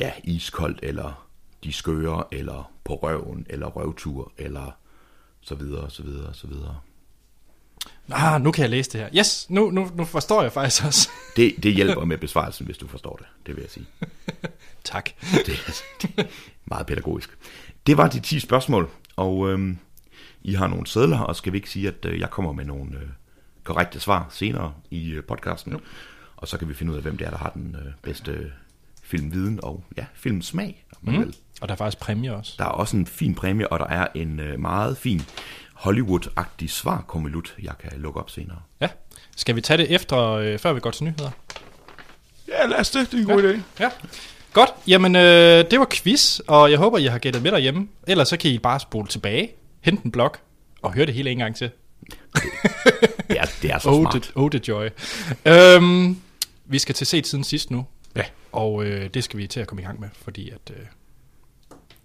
[0.00, 1.28] ja, iskoldt, eller
[1.64, 4.70] de skøre, eller på røven, eller røvtur, eller
[5.40, 6.80] så videre, så videre, så videre.
[8.10, 9.08] Ah, nu kan jeg læse det her.
[9.18, 11.08] Yes, nu, nu, nu forstår jeg faktisk også.
[11.36, 13.86] Det, det hjælper med besvarelsen, hvis du forstår det, det vil jeg sige.
[14.84, 15.10] tak.
[15.46, 15.72] Det, er-
[16.02, 16.24] det er
[16.64, 17.30] meget pædagogisk.
[17.86, 19.78] Det var de 10 spørgsmål, og øhm,
[20.42, 22.96] I har nogle sædler, og skal vi ikke sige, at øh, jeg kommer med nogle
[22.96, 23.02] øh,
[23.64, 25.72] korrekte svar senere i øh, podcasten.
[25.72, 25.80] Jo.
[26.36, 28.30] Og så kan vi finde ud af, hvem det er, der har den øh, bedste
[28.32, 28.46] øh,
[29.02, 30.84] filmviden og ja, filmsmag.
[30.92, 31.36] om man vil.
[31.60, 32.54] Og der er faktisk præmie også.
[32.58, 35.22] Der er også en fin præmie, og der er en øh, meget fin
[35.78, 38.58] Hollywood-agtig svarkommelut, jeg kan lukke op senere.
[38.80, 38.88] Ja.
[39.36, 41.30] Skal vi tage det efter, øh, før vi går til nyheder?
[42.48, 43.10] Ja, lad os det.
[43.10, 43.52] Det er en god Ja.
[43.52, 43.60] idé.
[43.80, 43.90] Ja.
[44.52, 44.70] Godt.
[44.86, 47.88] Jamen, øh, det var quiz, og jeg håber, I har gættet med derhjemme.
[48.06, 50.36] Ellers så kan I bare spole tilbage, hente en blog
[50.82, 51.70] og høre det hele en gang til.
[53.28, 54.22] Det er, det er så Oh, smart.
[54.22, 54.88] the, oh, the joy.
[55.44, 56.20] Øhm,
[56.66, 57.86] vi skal til set siden sidst nu.
[58.16, 58.22] Ja.
[58.52, 60.86] Og øh, det skal vi til at komme i gang med, fordi at øh,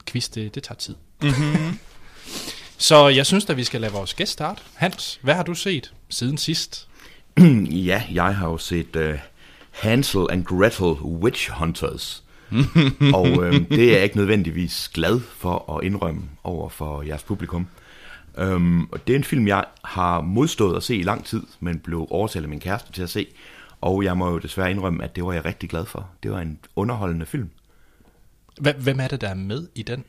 [0.07, 0.95] quiz, det, det tager tid.
[1.21, 1.79] Mm-hmm.
[2.77, 4.61] Så jeg synes at vi skal lade vores gæst starte.
[4.75, 6.87] Hans, hvad har du set siden sidst?
[7.87, 9.19] Ja, jeg har jo set uh,
[9.71, 12.23] Hansel and Gretel Witch Hunters.
[13.13, 17.67] og øh, det er jeg ikke nødvendigvis glad for at indrømme over for jeres publikum.
[18.41, 21.79] Um, og det er en film, jeg har modstået at se i lang tid, men
[21.79, 23.27] blev overtalt af min kæreste til at se.
[23.81, 26.09] Og jeg må jo desværre indrømme, at det var jeg rigtig glad for.
[26.23, 27.49] Det var en underholdende film.
[28.77, 30.03] Hvem er det, der er med i den?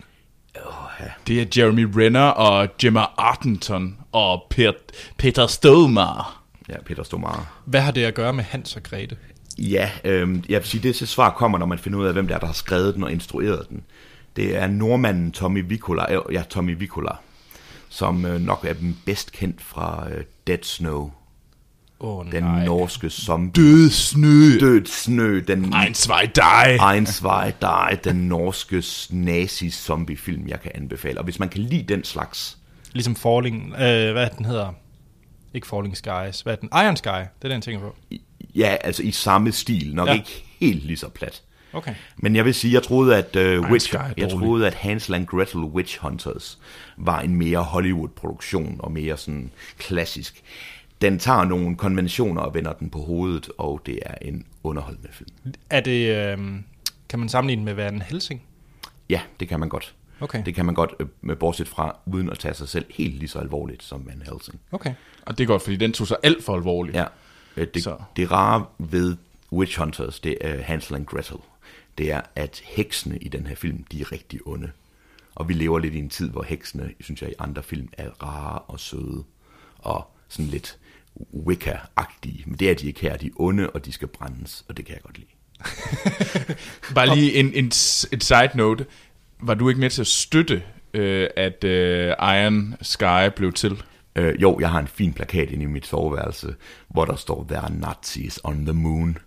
[1.26, 6.42] Det er Jeremy Renner og Gemma Arterton og Pet- Peter Stovmar.
[6.68, 7.46] Ja, Peter Stomare.
[7.64, 9.16] Hvad har det at gøre med Hans og Grete?
[9.58, 12.26] Ja, øh, jeg vil sige, det til svar kommer, når man finder ud af, hvem
[12.26, 13.82] det er, der har skrevet den og instrueret den.
[14.36, 17.10] Det er nordmanden Tommy Vikola, øh, ja, Tommy Vikola,
[17.88, 21.10] som øh, nok er den bedst kendt fra øh, Dead Snow.
[22.06, 22.64] Oh, Den nej.
[22.64, 23.62] norske zombie.
[23.62, 24.58] Død snø.
[24.60, 25.40] Død snø.
[25.48, 26.94] Den Ein, zwei, die.
[26.94, 31.18] Einsvej, der er den norske nazi-zombie-film, jeg kan anbefale.
[31.18, 32.58] Og hvis man kan lide den slags,
[32.92, 34.72] Ligesom Falling, øh, hvad den hedder?
[35.54, 36.40] Ikke Falling Skies.
[36.40, 36.68] Hvad er den?
[36.72, 37.94] Iron Sky, det er den, jeg tænker på.
[38.54, 40.12] ja, altså i samme stil, nok Ja.
[40.14, 41.42] ikke helt lige så plat.
[41.72, 41.94] Okay.
[42.16, 45.26] Men jeg vil sige, jeg troede, at uh, Witch, Sky jeg troede, at Hansel and
[45.26, 46.58] Gretel Witch Hunters
[46.96, 50.42] var en mere Hollywood-produktion og mere sådan klassisk.
[51.04, 55.30] Den tager nogle konventioner og vender den på hovedet, og det er en underholdende film.
[55.70, 56.38] Er det, øh,
[57.08, 58.42] kan man sammenligne den med Van Helsing?
[59.10, 59.94] Ja, det kan man godt.
[60.20, 60.42] Okay.
[60.46, 63.28] Det kan man godt, øh, med bortset fra, uden at tage sig selv helt lige
[63.28, 64.60] så alvorligt som Van Helsing.
[64.72, 64.94] Okay.
[65.26, 66.96] Og det er godt, fordi den tog sig alt for alvorligt.
[66.96, 67.04] Ja,
[67.56, 67.96] øh, det, Så.
[68.16, 69.16] det rare ved
[69.52, 71.36] Witch Hunters, det er Hansel and Gretel,
[71.98, 74.70] det er, at heksene i den her film, de er rigtig onde.
[75.34, 78.10] Og vi lever lidt i en tid, hvor heksene, synes jeg, i andre film er
[78.22, 79.24] rare og søde,
[79.78, 80.78] og sådan lidt
[81.48, 82.42] Wicca-agtige.
[82.46, 84.84] Men det er de ikke her, de er onde, og de skal brændes, og det
[84.84, 85.28] kan jeg godt lide.
[86.94, 87.64] Bare lige en, en,
[88.12, 88.86] en side note.
[89.42, 90.62] Var du ikke med til at støtte,
[90.94, 93.82] øh, at øh, Iron Sky blev til?
[94.16, 96.54] Øh, jo, jeg har en fin plakat inde i mit soveværelse,
[96.88, 99.18] hvor der står, There are Nazis on the moon.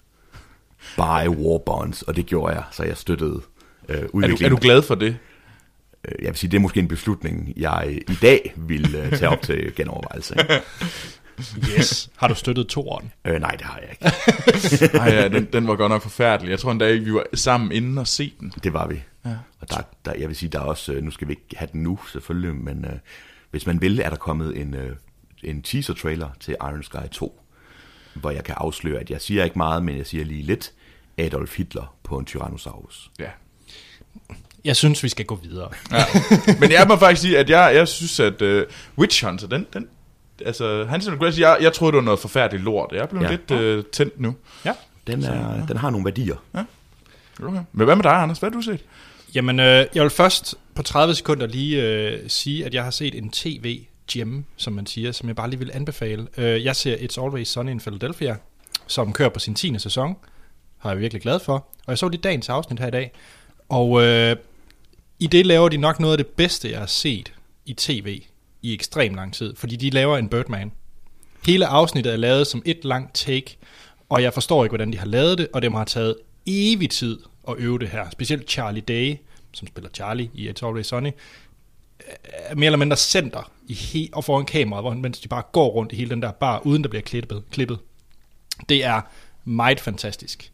[0.98, 3.42] Buy war bonds, og det gjorde jeg, så jeg støttede
[3.90, 4.46] øh, Er du, udviklingen.
[4.46, 5.18] er du glad for det?
[6.06, 9.30] Øh, Jeg vil sige, det er måske en beslutning, jeg i dag vil øh, tage
[9.30, 10.36] op til genovervejelse.
[11.38, 11.80] ikke?
[11.80, 12.10] Yes.
[12.18, 13.12] Har du støttet toeren?
[13.26, 14.06] øh, nej, det har jeg ikke.
[15.00, 16.50] Ej, ja, den, den var godt nok forfærdelig.
[16.52, 18.54] Jeg tror endda, vi var sammen inden og se den.
[18.64, 19.04] Det var vi.
[19.26, 19.36] Ja.
[19.60, 21.70] Og der, der, jeg vil sige, der er også, øh, nu skal vi ikke have
[21.74, 22.92] den nu selvfølgelig, men øh,
[23.52, 24.96] hvis man vil, er der kommet en, øh,
[25.44, 27.42] en teaser-trailer til Iron Sky 2,
[28.14, 30.72] hvor jeg kan afsløre, at jeg siger ikke meget, men jeg siger lige lidt,
[31.18, 33.12] Adolf Hitler på en Tyrannosaurus.
[33.20, 33.30] Ja.
[34.66, 35.70] Jeg synes, vi skal gå videre.
[35.92, 36.04] ja.
[36.60, 38.62] Men jeg må faktisk sige, at jeg, jeg synes, at uh,
[38.98, 39.88] Witch Hunter, den, den
[40.46, 42.92] altså, Hansel and Gretel, jeg, jeg troede, det var noget forfærdeligt lort.
[42.92, 43.30] Jeg er blevet Ja.
[43.30, 44.36] lidt uh, tændt nu.
[44.66, 44.74] Ja.
[45.08, 46.36] Den, er, den har nogle værdier.
[47.44, 47.60] Okay.
[47.72, 48.40] Men hvad med dig, Anders?
[48.40, 48.80] Hvad har du set?
[49.36, 53.16] Jamen, øh, jeg vil først på 30 sekunder lige øh, sige, at jeg har set
[53.16, 56.28] en tv-gem, som man siger, som jeg bare lige vil anbefale.
[56.38, 58.36] Øh, jeg ser It's Always Sunny in Philadelphia,
[58.88, 59.80] som kører på sin 10.
[59.80, 60.16] sæson.
[60.78, 61.54] Har jeg virkelig glad for.
[61.56, 63.12] Og jeg så lige dagens afsnit her i dag.
[63.70, 64.36] Og øh,
[65.20, 67.34] i det laver de nok noget af det bedste, jeg har set
[67.66, 68.22] i tv
[68.62, 69.56] i ekstrem lang tid.
[69.56, 70.72] Fordi de laver en Birdman.
[71.46, 73.58] Hele afsnittet er lavet som et langt take,
[74.10, 76.16] og jeg forstår ikke, hvordan de har lavet det, og det må have taget
[76.46, 78.10] evig tid at øve det her.
[78.10, 79.16] Specielt Charlie Day,
[79.52, 81.12] som spiller Charlie i It's Always Sunny,
[82.24, 85.68] er mere eller mindre center i he- og foran kameraet, hvor, mens de bare går
[85.70, 87.44] rundt i hele den der bar, uden der bliver klippet.
[87.52, 87.80] klippet.
[88.70, 89.02] Det er
[89.46, 90.52] meget fantastisk.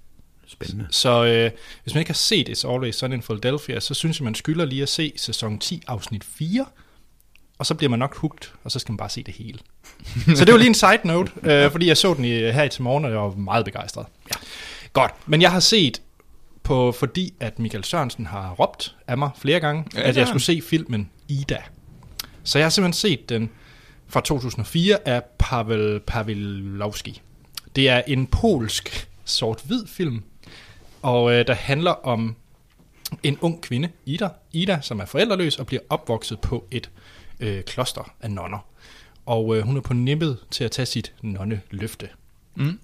[0.47, 0.87] Spændende.
[0.91, 1.51] Så øh,
[1.83, 4.65] hvis man ikke har set It's Always Sunny in Philadelphia, så synes jeg, man skylder
[4.65, 6.65] lige at se sæson 10, afsnit 4,
[7.57, 9.59] og så bliver man nok hugt, og så skal man bare se det hele.
[10.37, 12.69] så det var lige en side note, øh, fordi jeg så den i, her i
[12.69, 14.05] til morgen, og jeg var meget begejstret.
[14.31, 14.39] Ja.
[14.93, 16.01] Godt, men jeg har set
[16.63, 20.43] på, fordi at Michael Sørensen har råbt af mig flere gange, Ja, at jeg skulle
[20.43, 21.57] se filmen Ida.
[22.43, 23.49] Så jeg har simpelthen set den
[24.07, 27.21] fra 2004 af Pavel Pawlowski.
[27.75, 30.23] Det er en polsk sort-hvid film,
[31.01, 32.35] og øh, der handler om
[33.23, 36.89] en ung kvinde, Ida, Ida, som er forældreløs og bliver opvokset på et
[37.39, 38.65] øh, kloster af nonner.
[39.25, 42.09] Og øh, hun er på nippet til at tage sit nonneløfte.
[42.55, 42.79] Mm.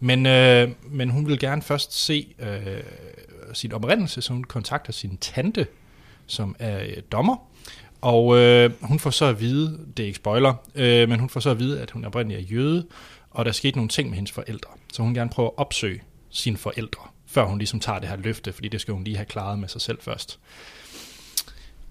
[0.00, 2.82] Men, øh, men hun vil gerne først se øh,
[3.52, 5.66] sin oprindelse, så hun kontakter sin tante,
[6.26, 7.36] som er øh, dommer.
[8.00, 11.40] Og øh, hun får så at vide, det er ikke spoiler, øh, men hun får
[11.40, 12.86] så at vide, at hun oprindeligt er jøde,
[13.30, 14.70] og der skete nogle ting med hendes forældre.
[14.92, 18.52] Så hun gerne prøve at opsøge sine forældre, før hun ligesom tager det her løfte,
[18.52, 20.38] fordi det skal hun lige have klaret med sig selv først.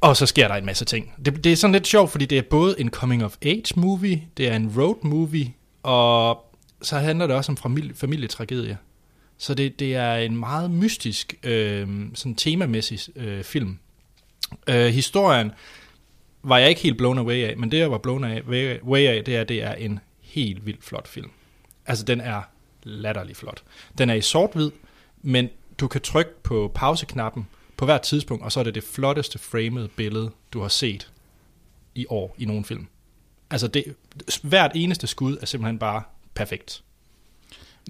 [0.01, 1.13] Og så sker der en masse ting.
[1.25, 4.55] Det, det er sådan lidt sjovt, fordi det er både en coming-of-age movie, det er
[4.55, 6.45] en road movie, og
[6.81, 8.77] så handler det også om familie, familietragedie.
[9.37, 13.77] Så det, det er en meget mystisk, øh, sådan temamæssig øh, film.
[14.67, 15.51] Øh, historien
[16.43, 19.35] var jeg ikke helt blown away af, men det jeg var blown away af, det
[19.35, 21.31] er, det er en helt vildt flot film.
[21.85, 22.41] Altså den er
[22.83, 23.63] latterlig flot.
[23.97, 24.71] Den er i sort-hvid,
[25.21, 27.47] men du kan trykke på pauseknappen
[27.81, 31.11] på hvert tidspunkt, og så er det det flotteste framede billede, du har set
[31.95, 32.87] i år i nogen film.
[33.51, 33.83] Altså det,
[34.43, 36.83] hvert eneste skud er simpelthen bare perfekt.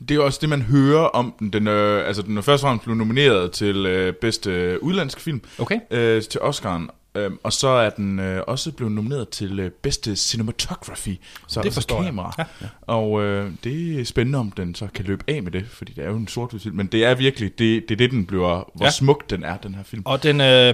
[0.10, 1.54] Det er også det, man hører om den.
[1.54, 5.20] Den, øh, altså, den er først og fremmest blevet nomineret til øh, bedste øh, udlandsk
[5.20, 5.80] film, Okay?
[5.92, 6.88] øh, til Oscar'en.
[7.16, 11.66] Øh, og så er den øh, også blevet nomineret til øh, bedste cinematography, så Det
[11.66, 12.06] altså forstår jeg.
[12.06, 12.34] kamera.
[12.62, 12.68] Ja.
[12.82, 16.04] Og øh, det er spændende, om den så kan løbe af med det, fordi det
[16.06, 16.76] er jo en sort film.
[16.76, 18.92] Men det er virkelig, det, det er det, den bliver, hvor ja.
[18.92, 20.02] smuk den er, den her film.
[20.06, 20.74] Og den, øh,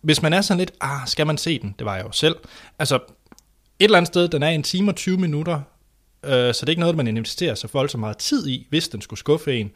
[0.00, 1.74] hvis man er sådan lidt, ah, skal man se den?
[1.78, 2.36] Det var jeg jo selv.
[2.78, 3.00] Altså, et
[3.78, 5.60] eller andet sted, den er en time og 20 minutter,
[6.24, 9.00] øh, så det er ikke noget, man investerer så voldsomt meget tid i, hvis den
[9.02, 9.70] skulle skuffe en.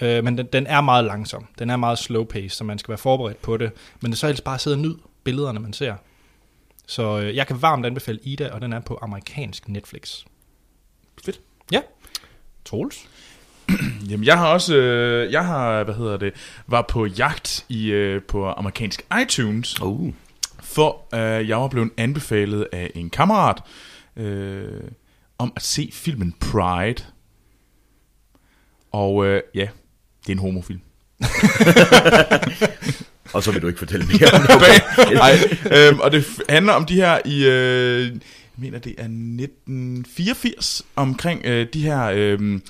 [0.00, 1.46] Øh, men den, den er meget langsom.
[1.58, 3.70] Den er meget slow pace, så man skal være forberedt på det.
[4.00, 5.94] Men det er så helst bare at sidde og nyde billederne, man ser.
[6.86, 10.24] Så øh, jeg kan varmt anbefale Ida, og den er på amerikansk Netflix.
[11.24, 11.40] Fedt.
[11.72, 11.80] Ja.
[12.64, 13.08] Troels?
[14.10, 16.32] Jamen, jeg har også, øh, jeg har, hvad hedder det,
[16.66, 20.14] var på jagt i, øh, på amerikansk iTunes, Uh.
[20.60, 23.62] for øh, jeg var blevet anbefalet af en kammerat
[24.16, 24.80] øh,
[25.38, 27.04] om at se filmen Pride.
[28.92, 29.68] Og øh, ja,
[30.20, 30.80] det er en homofilm.
[33.32, 35.14] Og så vil du ikke fortælle mere om det.
[35.22, 35.32] Nej,
[35.88, 38.10] øhm, og det handler om de her i, øh, jeg
[38.56, 42.60] mener det er 1984, omkring øh, de her øh,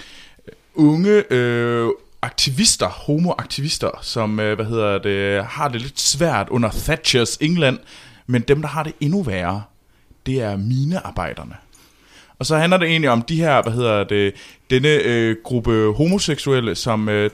[0.74, 1.88] unge øh,
[2.22, 7.78] aktivister, homoaktivister, som, øh, hvad hedder det, har det lidt svært under Thatchers England,
[8.26, 9.62] men dem, der har det endnu værre,
[10.26, 11.54] det er minearbejderne.
[12.38, 14.34] Og så handler det egentlig om de her, hvad hedder det,
[14.70, 17.30] denne øh, gruppe homoseksuelle, som, øh,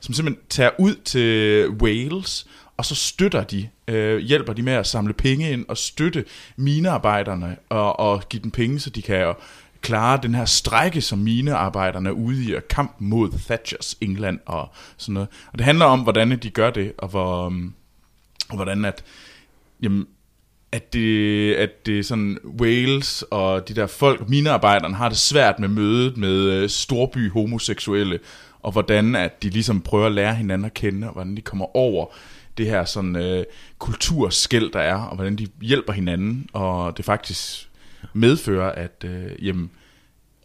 [0.00, 4.86] som simpelthen tager ud til Wales, og så støtter de, øh, hjælper de med at
[4.86, 6.24] samle penge ind og støtte
[6.56, 9.34] minearbejderne og, og give dem penge, så de kan
[9.80, 14.72] klare den her strække, som minearbejderne er ude i, og kamp mod Thatchers England og
[14.96, 15.28] sådan noget.
[15.52, 17.74] Og det handler om, hvordan de gør det, og, hvor, um,
[18.48, 19.04] og hvordan at,
[19.82, 20.06] jamen,
[20.72, 25.58] at det, at det er sådan Wales og de der folk, minearbejderne, har det svært
[25.58, 28.18] med mødet med øh, storby homoseksuelle,
[28.62, 31.76] og hvordan at de ligesom prøver at lære hinanden at kende, og hvordan de kommer
[31.76, 32.06] over
[32.58, 33.44] det her sådan øh,
[33.78, 37.70] kulturskæld, der er, og hvordan de hjælper hinanden, og det faktisk
[38.12, 39.70] medfører, at øh, jamen,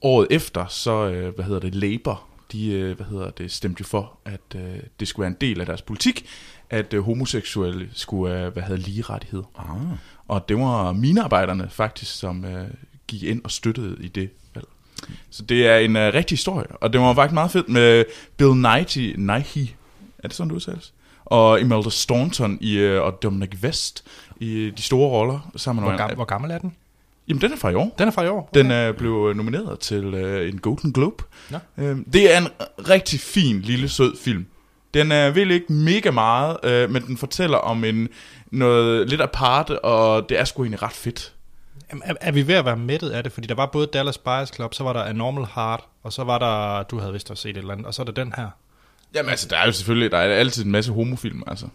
[0.02, 3.86] året efter, så, øh, hvad hedder det, Labour, de, øh, hvad hedder det, stemte jo
[3.86, 6.26] for, at øh, det skulle være en del af deres politik,
[6.70, 9.46] at øh, homoseksuelle skulle øh, hvad hedder, lige rettigheder.
[9.58, 9.98] Ah.
[10.28, 12.68] Og det var minearbejderne faktisk, som øh,
[13.08, 14.68] gik ind og støttede i det valg.
[15.30, 18.06] Så det er en øh, rigtig historie, og det var faktisk meget fedt med
[18.38, 19.68] Bill Nighy, Nighy
[20.20, 20.94] er det sådan, du udtales?
[21.30, 24.04] Og Imelda Staunton i, øh, og Dominic West
[24.40, 26.76] i de store roller sammen Hvor, med gam, hvor gammel er den?
[27.28, 27.96] Jamen, den er fra i år.
[28.00, 28.50] Den er fra i år.
[28.54, 31.24] Den er blev nomineret til øh, en Golden Globe.
[31.50, 31.58] Nå.
[31.78, 32.48] Øhm, det er en
[32.90, 34.46] rigtig fin, lille, sød film.
[34.94, 38.10] Den er vel ikke mega meget, øh, men den fortæller om en
[38.52, 41.34] noget lidt aparte, og det er sgu egentlig ret fedt.
[41.90, 43.32] Jamen, Er, er vi ved at være mættet af det?
[43.32, 46.24] Fordi der var både Dallas Buyers Club, så var der A Normal Heart, og så
[46.24, 48.34] var der, du havde vist også set et eller andet, og så er der den
[48.38, 48.50] her.
[49.16, 51.68] Jamen altså, der er jo selvfølgelig, der er altid en masse homofilm, altså.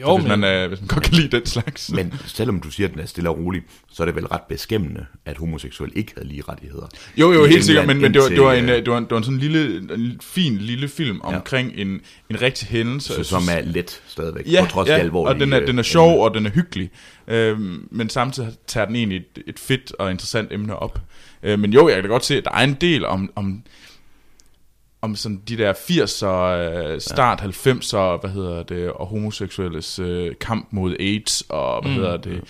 [0.00, 1.92] Jo, hvis, men, man, øh, hvis man godt kan lide den slags.
[1.92, 4.42] Men selvom du siger, at den er stille og rolig, så er det vel ret
[4.48, 6.86] beskæmmende, at homoseksuelle ikke havde lige rettigheder.
[7.16, 9.04] Jo, jo, helt sikkert, men, men det, var, det, var en, øh, det, var en,
[9.04, 13.14] det var en sådan lille, en fin lille film omkring en, en rigtig hændelse.
[13.14, 15.34] Så, som er let stadigvæk, ja, på trods ja, af alvorlige...
[15.34, 16.90] og den er, den er øh, sjov, og den er hyggelig.
[17.28, 20.98] Øhm, men samtidig tager den egentlig et, et fedt og interessant emne op.
[21.42, 23.62] Øh, men jo, jeg kan da godt se, at der er en del om, om,
[25.04, 30.68] om sådan de der 80'er, øh, start 90'er, hvad hedder det, og homoseksuelles øh, kamp
[30.70, 31.96] mod AIDS, og hvad mm.
[31.96, 32.44] hedder det,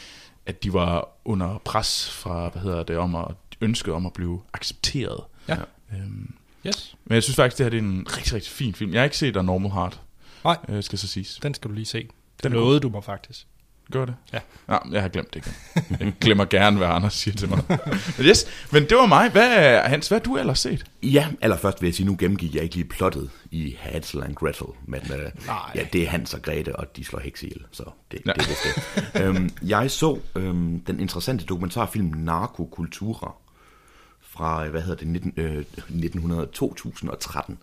[0.46, 3.26] at de var under pres fra, hvad hedder det, om at
[3.60, 5.20] ønske om at blive accepteret.
[5.48, 5.56] Ja.
[5.92, 6.34] Øhm,
[6.66, 6.96] Yes.
[7.04, 8.92] men jeg synes faktisk, det her det er en rigtig, rigtig fin film.
[8.92, 10.00] Jeg har ikke set A Normal Heart,
[10.44, 10.56] Nej.
[10.68, 11.38] øh, skal så siges.
[11.42, 11.98] Den skal du lige se.
[11.98, 12.08] Den
[12.42, 13.46] Den nåede du mig faktisk.
[13.92, 14.14] Gør det?
[14.32, 14.38] Ja.
[14.68, 15.96] Nå, jeg har glemt det igen.
[16.00, 17.62] Jeg glemmer gerne, hvad Anders siger til mig.
[17.68, 19.30] Men yes, men det var mig.
[19.30, 20.84] Hvad, Hans, hvad har du ellers set?
[21.02, 24.66] Ja, allerførst vil jeg sige, nu gennemgik jeg ikke lige plottet i Hansel and Gretel,
[24.86, 25.56] men øh, Nej.
[25.74, 28.32] ja, det er Hans og Grete, og de slår heks ihjel, så det, Ja.
[28.32, 28.64] det er vist
[29.14, 29.22] det.
[29.22, 33.34] øhm, jeg så øhm, den interessante dokumentarfilm Narkokultura
[34.20, 37.58] fra, hvad hedder det, 19, øh, 1900, 2013.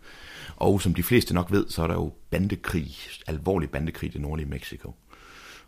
[0.55, 2.95] Og som de fleste nok ved, så er der jo bandekrig,
[3.27, 4.95] alvorlig bandekrig i det nordlige Mexico.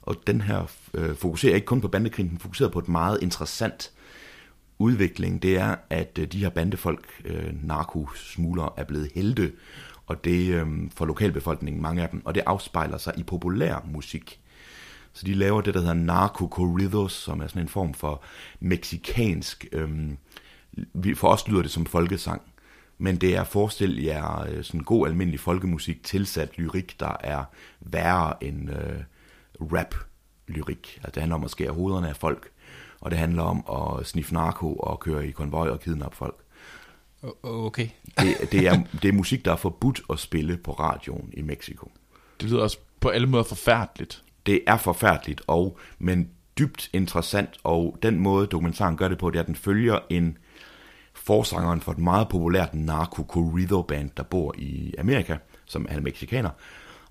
[0.03, 3.91] Og den her øh, fokuserer ikke kun på bandekrigen, den fokuserer på et meget interessant
[4.79, 9.51] udvikling, det er, at øh, de her bandefolk, øh, narkosmuglere, er blevet helte,
[10.05, 14.39] og det øh, for lokalbefolkningen, mange af dem, og det afspejler sig i populær musik.
[15.13, 18.23] Så de laver det, der hedder narco corridos, som er sådan en form for
[18.59, 19.89] meksikansk, øh,
[21.15, 22.41] for os lyder det som folkesang,
[22.97, 27.43] men det er, forestil jer, øh, sådan god almindelig folkemusik tilsat lyrik, der er
[27.79, 29.03] værre end øh,
[29.63, 30.97] rap-lyrik.
[30.97, 32.49] Altså det handler om at skære hovederne af folk,
[33.01, 33.63] og det handler om
[33.99, 36.35] at sniffe narko og køre i konvoj og kidnappe folk.
[37.43, 37.89] Okay.
[38.19, 41.91] Det, det, er, det er musik, der er forbudt at spille på radioen i Mexico.
[42.41, 44.23] Det lyder også på alle måder forfærdeligt.
[44.45, 49.35] Det er forfærdeligt, og men dybt interessant, og den måde dokumentaren gør det på, det
[49.35, 50.37] er, at den følger en
[51.13, 56.49] forsangeren for et meget populært narco corrido band, der bor i Amerika, som er mexikaner.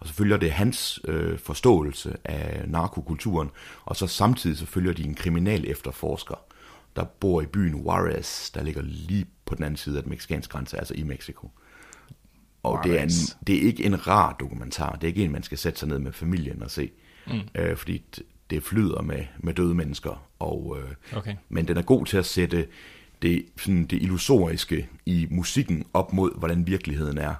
[0.03, 3.51] Og så følger det hans øh, forståelse af narkokulturen,
[3.85, 6.35] og så samtidig så følger de en kriminal efterforsker,
[6.97, 10.53] der bor i byen Juarez, der ligger lige på den anden side af den mexikanske
[10.53, 11.51] grænse, altså i Mexico.
[12.63, 13.11] Og Wow, det, er en,
[13.47, 14.93] det er ikke en rar dokumentar.
[14.93, 16.91] Det er ikke en, man skal sætte sig ned med familien og se.
[17.27, 17.41] Mm.
[17.55, 20.27] Øh, fordi det, det flyder med, med døde mennesker.
[20.39, 21.37] Og, øh, Okay.
[21.49, 22.67] Men den er god til at sætte
[23.23, 27.35] det, sådan det illusoriske i musikken op mod, hvordan virkeligheden er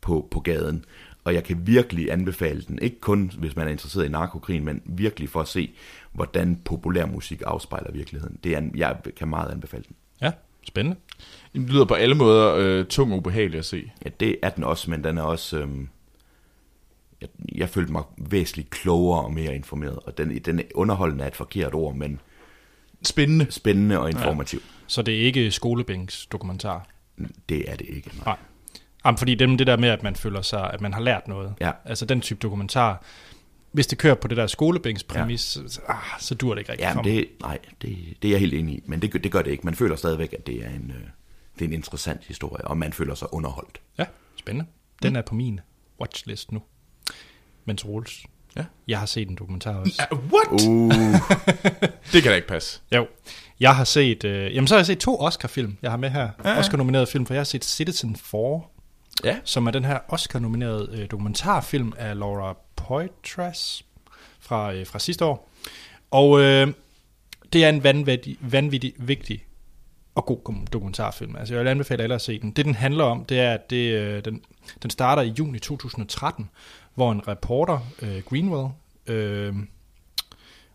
[0.00, 0.84] på, på gaden.
[1.24, 4.82] Og jeg kan virkelig anbefale den, ikke kun hvis man er interesseret i narkokrigen, men
[4.84, 5.72] virkelig for at se,
[6.12, 8.38] hvordan populær musik afspejler virkeligheden.
[8.44, 9.96] Det er en, jeg kan meget anbefale den.
[10.22, 10.32] Ja,
[10.66, 10.96] spændende.
[11.52, 13.92] Det lyder på alle måder øh, tung og ubehagelig at se.
[14.04, 15.58] Ja, det er den også, men den er også...
[15.58, 15.88] Øhm,
[17.20, 19.98] jeg, jeg følte mig væsentligt klogere og mere informeret.
[19.98, 22.20] Og den, den underholdende er et forkert ord, men
[23.02, 23.46] Spændende.
[23.50, 24.60] spændende og informativ.
[24.86, 26.86] Så det er ikke skolebænks dokumentar.
[27.48, 28.10] Det er det ikke.
[28.16, 28.24] Nej.
[28.24, 28.36] Nej.
[29.04, 31.54] Jamen, fordi dem, det der med, at man føler sig, at man har lært noget.
[31.60, 31.70] Ja.
[31.84, 33.02] Altså den type dokumentar.
[33.72, 35.68] Hvis det kører på det der skolebænks præmis, ja.
[35.68, 38.54] så, ah, så dur det ikke rigtig Ja, det, nej, det, det er jeg helt
[38.54, 38.82] enig i.
[38.86, 39.64] Men det, gør- det gør det ikke.
[39.64, 41.02] Man føler stadigvæk, at det er en, øh,
[41.58, 43.80] det er en interessant historie, og man føler sig underholdt.
[43.98, 44.04] Ja,
[44.36, 44.70] spændende.
[45.02, 45.60] Den er på min
[46.00, 46.62] watchlist nu.
[47.64, 48.22] Men Troels,
[48.56, 48.64] Ja.
[48.88, 50.06] jeg har set en dokumentar også.
[50.12, 50.62] Uh, what?
[50.68, 50.92] Uh,
[52.12, 52.80] Det kan da ikke passe.
[52.94, 53.06] Jo,
[53.60, 56.28] jeg har set, øh, jamen så har jeg set to Oscar-film, jeg har med her.
[56.44, 56.58] Ja.
[56.58, 58.60] Oscar-nominerede film, for jeg har set Citizen 4,
[59.24, 59.36] Ja.
[59.44, 63.84] som er den her Oscar-nominerede øh, dokumentarfilm af Laura Poitras
[64.40, 65.50] fra, øh, fra sidste år.
[66.10, 66.68] Og øh,
[67.52, 69.44] det er en vanvittig, vanvittig vigtig
[70.14, 71.36] og god dokumentarfilm.
[71.36, 72.50] Altså jeg vil anbefale alle at se den.
[72.50, 74.42] Det den handler om, det er, at det, øh, den,
[74.82, 76.50] den starter i juni 2013,
[76.94, 78.68] hvor en reporter, øh, Greenwell,
[79.06, 79.54] øh,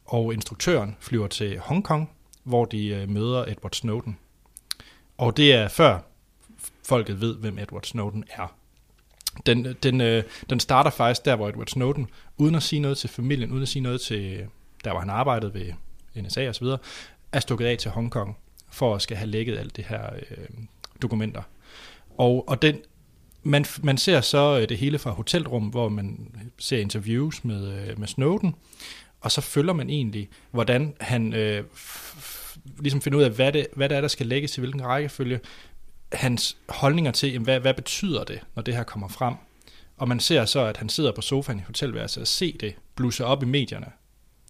[0.05, 2.09] og instruktøren flyver til Hongkong,
[2.43, 4.17] hvor de øh, møder Edward Snowden.
[5.17, 5.99] Og det er før
[6.89, 8.55] folket ved, hvem Edward Snowden er.
[9.45, 13.09] Den, den, øh, den starter faktisk der, hvor Edward Snowden, uden at sige noget til
[13.09, 14.47] familien, uden at sige noget til øh,
[14.83, 15.73] der, hvor han arbejdede ved
[16.23, 16.67] NSA osv.,
[17.31, 18.37] er stukket af til Hongkong
[18.71, 20.47] for at skal have lækket alt det her øh,
[21.01, 21.41] dokumenter.
[22.17, 22.77] Og, og den,
[23.43, 27.99] man, man ser så øh, det hele fra hotelrum, hvor man ser interviews med, øh,
[27.99, 28.55] med Snowden,
[29.21, 33.51] og så følger man egentlig, hvordan han øh, f- f- ligesom finder ud af, hvad
[33.51, 35.39] det, hvad det er, der skal lægges til hvilken rækkefølge,
[36.13, 39.33] hans holdninger til, jamen, hvad, hvad betyder det, når det her kommer frem.
[39.97, 43.25] Og man ser så, at han sidder på sofaen i hotelværelset og ser det blusse
[43.25, 43.87] op i medierne.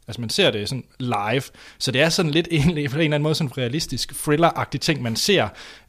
[0.07, 1.41] Altså man ser det sådan live,
[1.79, 4.79] så det er sådan lidt egentlig på en eller anden måde sådan en realistisk thriller-agtig
[4.79, 5.47] ting, man ser.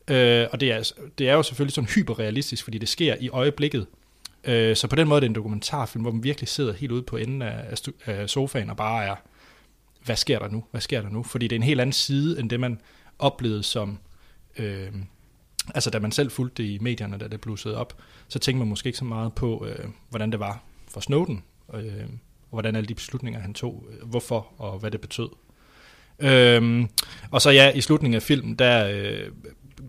[0.09, 3.87] Øh, og det er, det er jo selvfølgelig sådan hyperrealistisk, fordi det sker i øjeblikket.
[4.44, 7.02] Øh, så på den måde er det en dokumentarfilm, hvor man virkelig sidder helt ude
[7.02, 9.14] på enden af, af sofaen og bare er,
[10.04, 10.64] hvad sker der nu?
[10.70, 11.22] Hvad sker der nu?
[11.22, 12.80] Fordi det er en helt anden side, end det man
[13.18, 13.98] oplevede som,
[14.59, 14.88] øh,
[15.75, 18.68] altså da man selv fulgte det i medierne, da det blussede op, så tænkte man
[18.68, 21.42] måske ikke så meget på, øh, hvordan det var for Snowden,
[21.75, 22.05] øh,
[22.42, 25.29] og hvordan alle de beslutninger, han tog, øh, hvorfor og hvad det betød.
[26.18, 26.88] Øhm,
[27.31, 29.33] og så ja, i slutningen af filmen, der øh,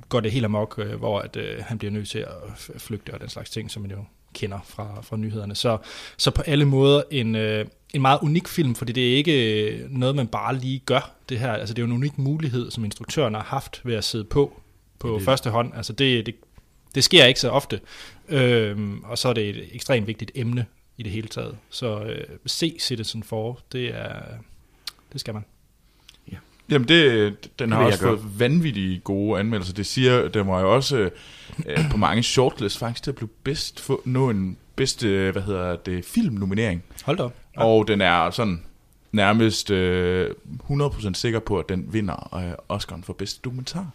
[0.10, 3.20] går det helt amok, øh, hvor at, øh, han bliver nødt til at flygte og
[3.20, 4.04] den slags ting, som man jo
[4.34, 5.56] kender fra, fra nyhederne.
[5.56, 5.78] Så,
[6.18, 9.90] så på alle måder en, øh, en meget unik film, fordi det er ikke øh,
[9.90, 11.52] noget, man bare lige gør det her.
[11.52, 14.61] Altså det er jo en unik mulighed, som instruktøren har haft ved at sidde på
[15.02, 15.26] på Det det, det.
[15.26, 15.72] første hånd.
[15.76, 16.36] Altså det, det,
[16.96, 17.80] det sker ikke så ofte.
[18.30, 20.66] Øhm, og så er det et ekstremt vigtigt emne
[20.98, 21.58] i det hele taget.
[21.70, 24.22] Så øh, se Citizen 4, det er
[25.14, 25.44] det skal man.
[26.72, 29.74] Jamen, det, den vil har også fået vanvittige gode anmeldelser.
[29.74, 31.10] Det siger, den var jo også
[31.66, 35.76] øh, på mange shortlist faktisk til at blive bedst, få, nå en bedste, hvad hedder
[35.76, 36.84] det, filmnominering.
[37.04, 37.36] Hold da op.
[37.58, 37.64] Ja.
[37.64, 38.64] Og den er sådan
[39.12, 40.30] nærmest øh,
[40.70, 43.88] 100% sikker på, at den vinder øh, Oscar'en for bedste dokumentar.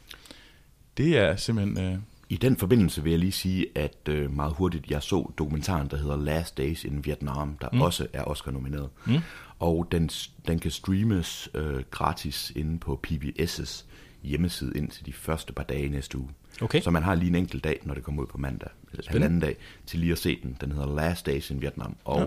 [0.96, 1.92] Det er simpelthen...
[1.92, 5.88] Øh, I den forbindelse vil jeg lige sige, at øh, meget hurtigt, jeg så dokumentaren,
[5.88, 7.80] der hedder Last Days in Vietnam, der mm.
[7.80, 8.88] også er Oscar-nomineret.
[9.06, 9.18] Mm.
[9.58, 10.10] Og den,
[10.48, 13.84] den kan streames øh, gratis inde på PBS'
[14.22, 16.28] hjemmeside indtil de første par dage næste uge.
[16.60, 16.80] Okay.
[16.80, 19.40] Så man har lige en enkelt dag, når det kommer ud på mandag, eller halvanden
[19.40, 19.56] dag,
[19.86, 20.56] til lige at se den.
[20.60, 22.26] Den hedder Last Days in Vietnam, og ja.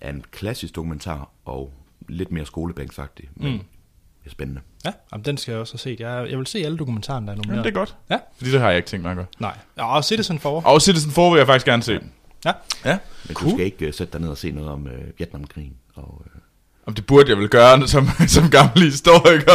[0.00, 1.72] er en klassisk dokumentar, og
[2.08, 3.60] lidt mere skolebænksagtig, men mm.
[4.26, 4.60] Er spændende.
[4.84, 6.00] Ja, jamen, den skal jeg også have set.
[6.00, 7.64] Jeg, jeg vil se alle dokumentarerne, der er jamen, nomineret.
[7.64, 7.96] det er godt.
[8.10, 8.18] Ja.
[8.38, 9.26] Fordi det har jeg ikke tænkt mig at gøre.
[9.38, 9.56] Nej.
[9.76, 10.50] Ja, og Citizen 4.
[10.52, 12.00] Og Citizen 4 vil jeg faktisk gerne se.
[12.44, 12.52] Ja.
[12.84, 12.98] Ja.
[13.26, 13.50] Men Cool.
[13.50, 15.72] du skal ikke uh, sætte dig ned og se noget om uh, Vietnamkrigen.
[15.94, 16.40] Og, uh,
[16.86, 19.52] Om det burde jeg vel gøre som, som gammel historiker.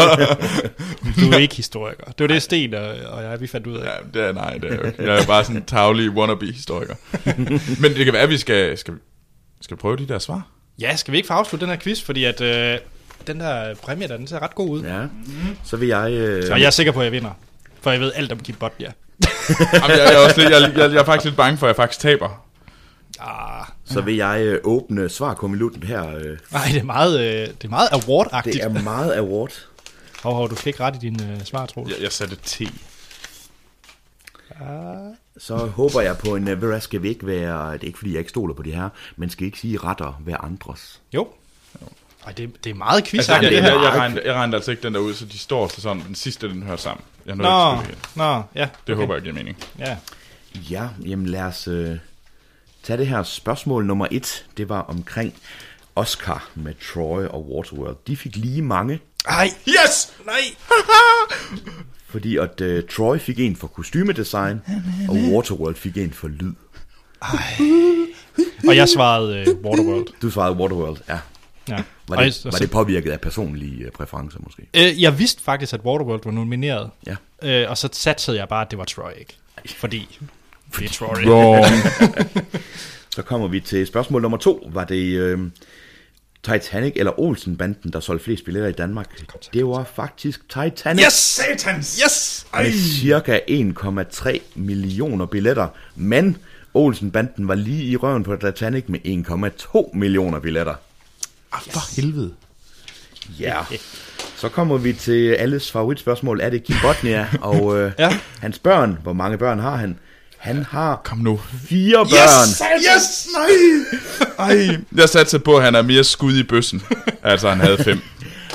[1.21, 2.03] Du er ikke historiker.
[2.05, 3.85] Det var det, Sten og, og jeg, vi fandt ud af.
[3.85, 5.03] ja, det er, nej, det er jo ikke.
[5.03, 6.95] Jeg er bare sådan en tavlig wannabe-historiker.
[7.81, 8.93] Men det kan være, at vi skal, skal,
[9.61, 10.47] skal prøve de der svar.
[10.79, 12.77] Ja, skal vi ikke få afsluttet den her quiz, fordi at øh,
[13.27, 14.83] den der præmie der, den ser ret god ud.
[14.83, 14.99] Ja.
[14.99, 15.07] ja,
[15.63, 16.11] så vil jeg...
[16.11, 17.31] Uh, Så jeg er sikker på, at jeg vinder.
[17.81, 18.91] For jeg ved alt om Kim Botnia.
[19.73, 21.69] Jamen, jeg, jeg, er også lidt, jeg, jeg, jeg er faktisk lidt bange for, at
[21.69, 22.45] jeg faktisk taber.
[23.19, 26.01] Ah, Så vil jeg uh, åbne svarkommilutten her.
[26.01, 28.53] Uh, nej, det er meget, øh, det er meget award-agtigt.
[28.53, 29.51] det er meget award.
[30.23, 32.61] Hov, hov, du fik ikke ret i din øh, svar, tror Jeg, jeg satte T.
[35.37, 38.11] Så håber jeg på en, øh, hvad, skal vi ikke være, det er ikke fordi
[38.11, 41.01] jeg ikke stoler på det her, men skal ikke sige retter hver andres?
[41.13, 41.27] Jo.
[42.25, 44.71] Ej, det, det er meget quiz Altså, jeg, jeg, jeg, jeg, regner, jeg regner altså
[44.71, 47.03] ikke den der ud, så de står til sådan, den sidste, den hører sammen.
[47.25, 48.15] Jeg nåede Nå, ikke at spille det.
[48.15, 48.69] nå, ja.
[48.87, 49.01] Det okay.
[49.01, 49.57] håber jeg giver mening.
[49.79, 49.97] Ja.
[50.69, 51.97] Ja, jamen lad os øh,
[52.83, 54.45] tage det her spørgsmål nummer et.
[54.57, 55.33] Det var omkring
[55.95, 57.97] Oscar med Troy og Waterworld.
[58.07, 60.13] De fik lige mange, Ej, Yes!
[60.25, 60.41] nej.
[62.11, 64.61] fordi at øh, Troy fik en for kostymedesign,
[65.09, 66.53] og Waterworld fik en for lyd.
[68.67, 70.07] Og jeg svarede uh, Waterworld.
[70.21, 71.19] Du svarede Waterworld, ja.
[71.69, 71.83] Ja.
[72.15, 74.63] Var det, jeg- var det påvirket af personlige øh, præferencer måske?
[74.73, 76.89] Øh, jeg vidste faktisk, at Waterworld var nomineret.
[77.07, 77.15] Ja.
[77.63, 79.37] Øh, og så satsede jeg bare, at det var Troy, ikke?
[79.81, 80.19] Fordi
[80.79, 81.25] det er Troy.
[81.25, 81.65] Wrong.
[83.15, 84.69] Så kommer vi til spørgsmål nummer to.
[84.73, 85.39] Var det øh,
[86.43, 89.21] Titanic eller Olsen-banden, der solgte flest billetter i Danmark?
[89.53, 91.05] Det var faktisk Titanic.
[91.05, 91.13] Yes!
[91.13, 91.99] Satans!
[92.05, 92.47] Yes!
[92.57, 95.67] Med cirka 1,3 millioner billetter.
[95.95, 96.37] Men
[96.73, 98.99] Olsen-banden var lige i røven på Titanic med
[99.85, 100.75] 1,2 millioner billetter.
[101.53, 102.31] Ah, for helvede.
[103.39, 103.55] Ja.
[104.37, 106.39] Så kommer vi til alles favoritspørgsmål.
[106.41, 107.27] Er det Kim Botnia?
[107.41, 108.19] Og øh, Ja.
[108.39, 109.99] hans børn, hvor mange børn har han?
[110.37, 111.39] Han har Kom nu.
[111.69, 112.49] fire børn.
[112.77, 113.27] Yes!
[113.35, 114.47] Nej!
[114.47, 114.77] Ej.
[114.95, 116.81] Jeg satte på, at han er mere skud i bøssen.
[117.23, 118.01] altså, han havde fem.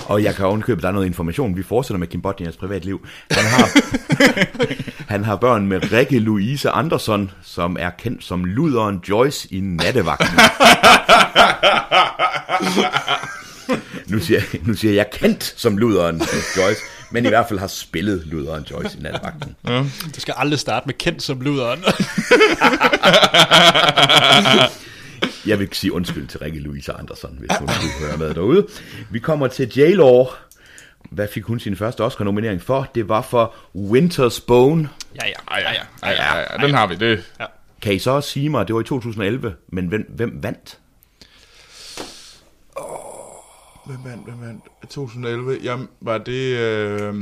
[0.08, 1.56] Og jeg kan ovenkøbe, der er noget information.
[1.56, 3.06] Vi fortsætter med Kim Botnias privatliv.
[3.30, 3.68] Han har,
[5.12, 10.38] han har børn med Rikke Louise Andersson, som er kendt som luderen Joyce i nattevagten.
[14.12, 16.22] nu, siger, nu siger jeg kendt som luderen
[16.56, 16.80] Joyce,
[17.10, 19.56] men i hvert fald har spillet luderen Joyce i nattevagten.
[20.14, 21.84] Du skal aldrig starte med kendt som luderen.
[25.46, 28.66] Jeg vil sige undskyld til Rikke Louise Andersson, hvis hun skulle høre med derude.
[29.10, 30.26] Vi kommer til J-Law.
[31.10, 32.90] Hvad fik hun sin første Oscar-nominering for?
[32.94, 34.88] Det var for Winter's Bone.
[35.14, 35.32] ja, ja.
[35.50, 35.72] Ej, ja,
[36.02, 36.94] ja, ja, ja, den har vi.
[36.94, 37.32] Det.
[37.82, 40.78] Kan I så også sige mig, det var i 2011, men hvem, hvem vandt?
[43.86, 44.64] Hvem vandt, hvem vandt?
[44.90, 45.58] 2011.
[45.62, 47.14] Jamen, var det øh,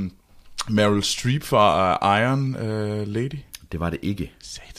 [0.68, 3.39] Meryl Streep fra uh, Iron uh, Lady?
[3.72, 4.33] Det var det ikke.
[4.43, 4.74] Satans.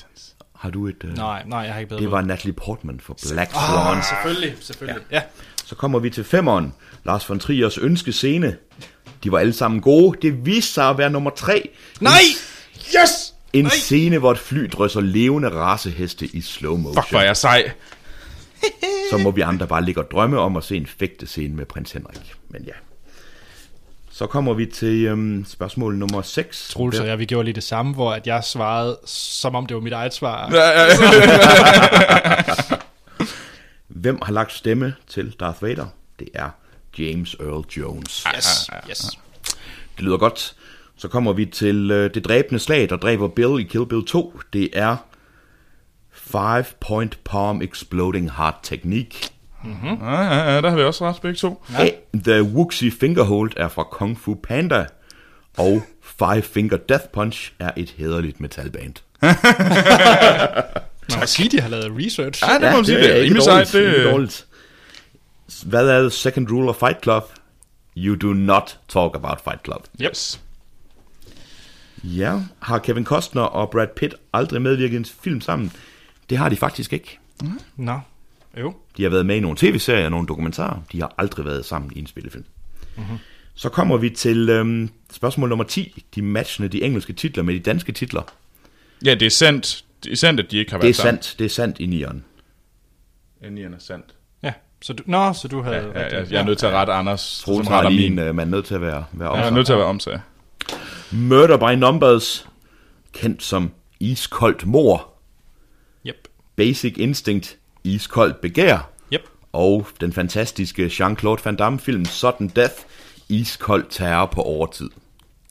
[0.65, 1.03] Har du et...
[1.03, 1.13] Uh...
[1.13, 3.97] Nej, nej, jeg har ikke bedre Det var Natalie Portman for Black Swan.
[3.97, 5.03] Ah, selvfølgelig, selvfølgelig.
[5.11, 5.21] Ja.
[5.65, 6.73] Så kommer vi til femmeren.
[7.03, 8.55] Lars von Triers ønskescene.
[9.23, 10.17] De var alle sammen gode.
[10.21, 11.69] Det viste sig at være nummer tre.
[11.99, 12.21] Nej!
[12.77, 13.33] Yes!
[13.53, 13.69] En Nej.
[13.69, 17.03] scene, hvor et fly drysser levende raceheste i slow motion.
[17.03, 17.71] Fuck, hvor er jeg sej.
[19.11, 21.91] Så må vi andre bare ligge og drømme om at se en fægtescene med prins
[21.91, 22.33] Henrik.
[22.49, 22.71] Men ja.
[24.15, 26.69] Så kommer vi til øhm, spørgsmål nummer 6.
[26.69, 29.75] Troels og jeg, vi gjorde lige det samme, hvor at jeg svarede, som om det
[29.75, 30.49] var mit eget svar.
[30.51, 32.75] Ja, ja, ja.
[34.03, 35.85] Hvem har lagt stemme til Darth Vader?
[36.19, 36.49] Det er
[36.99, 38.27] James Earl Jones.
[38.35, 38.99] Yes, yes.
[39.97, 40.55] Det lyder godt.
[40.97, 44.39] Så kommer vi til øh, det dræbende slag, der dræber Bill i Kill Bill 2.
[44.53, 44.97] Det er
[46.11, 49.29] Five Point Palm Exploding Heart Technique.
[50.01, 51.63] Ja, ja, ja, der har vi også ret begge to.
[51.79, 51.89] Ja.
[52.15, 54.85] The Wuxi Fingerhold er fra Kung Fu Panda.
[55.57, 58.93] Og Five Finger Death Punch er et hederligt metalband.
[59.21, 62.43] Man må sige, de har lavet research.
[62.47, 62.97] Ja, det må man sige.
[62.97, 63.83] Det er ikke dårligt, sejt.
[63.85, 64.45] ikke Det, dårligt.
[65.65, 67.23] Hvad er the second rule of Fight Club?
[67.97, 69.87] You do not talk about Fight Club.
[70.01, 70.41] yes.
[72.03, 75.71] Ja, har Kevin Costner og Brad Pitt aldrig medvirket i en film sammen?
[76.29, 77.19] Det har de faktisk ikke.
[77.75, 77.99] Nå,
[78.61, 78.73] jo.
[78.97, 80.81] De har været med i nogle tv-serier og nogle dokumentarer.
[80.91, 82.45] De har aldrig været sammen i en spillefilm.
[82.97, 83.17] Mm-hmm.
[83.55, 86.03] Så kommer vi til øhm, spørgsmål nummer 10.
[86.15, 88.21] De matchende de engelske titler med de danske titler.
[89.05, 89.83] Ja, det er sandt.
[90.03, 91.23] Det er sandt, at de ikke har Det er været sammen.
[91.23, 91.39] sandt.
[91.39, 92.23] Det er sandt i nieren.
[93.43, 94.05] Endelig er sandt.
[94.43, 95.75] Ja, så du, nå, så du havde...
[95.95, 98.19] Ja, ja, ja, jeg er nødt til at rette Anders, Troels retter lige min.
[98.19, 99.87] en, øh, man er nødt til at være, være Jeg er nødt til at være
[99.87, 100.19] omsag.
[101.11, 102.47] Murder by Numbers,
[103.13, 105.11] kendt som Iskoldt Mor,
[106.07, 106.27] Yep.
[106.55, 109.21] Basic Instinct, Iskoldt Begær, Yep.
[109.53, 112.73] og den fantastiske Jean-Claude Van Damme film Sudden Death,
[113.29, 114.89] Iskold Terror på overtid.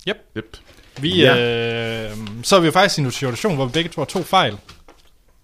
[0.09, 0.16] Yep.
[0.37, 0.57] Yep.
[1.01, 2.07] Vi, ja.
[2.11, 4.22] øh, så er vi jo faktisk i en situation, hvor vi begge to har to
[4.22, 4.57] fejl.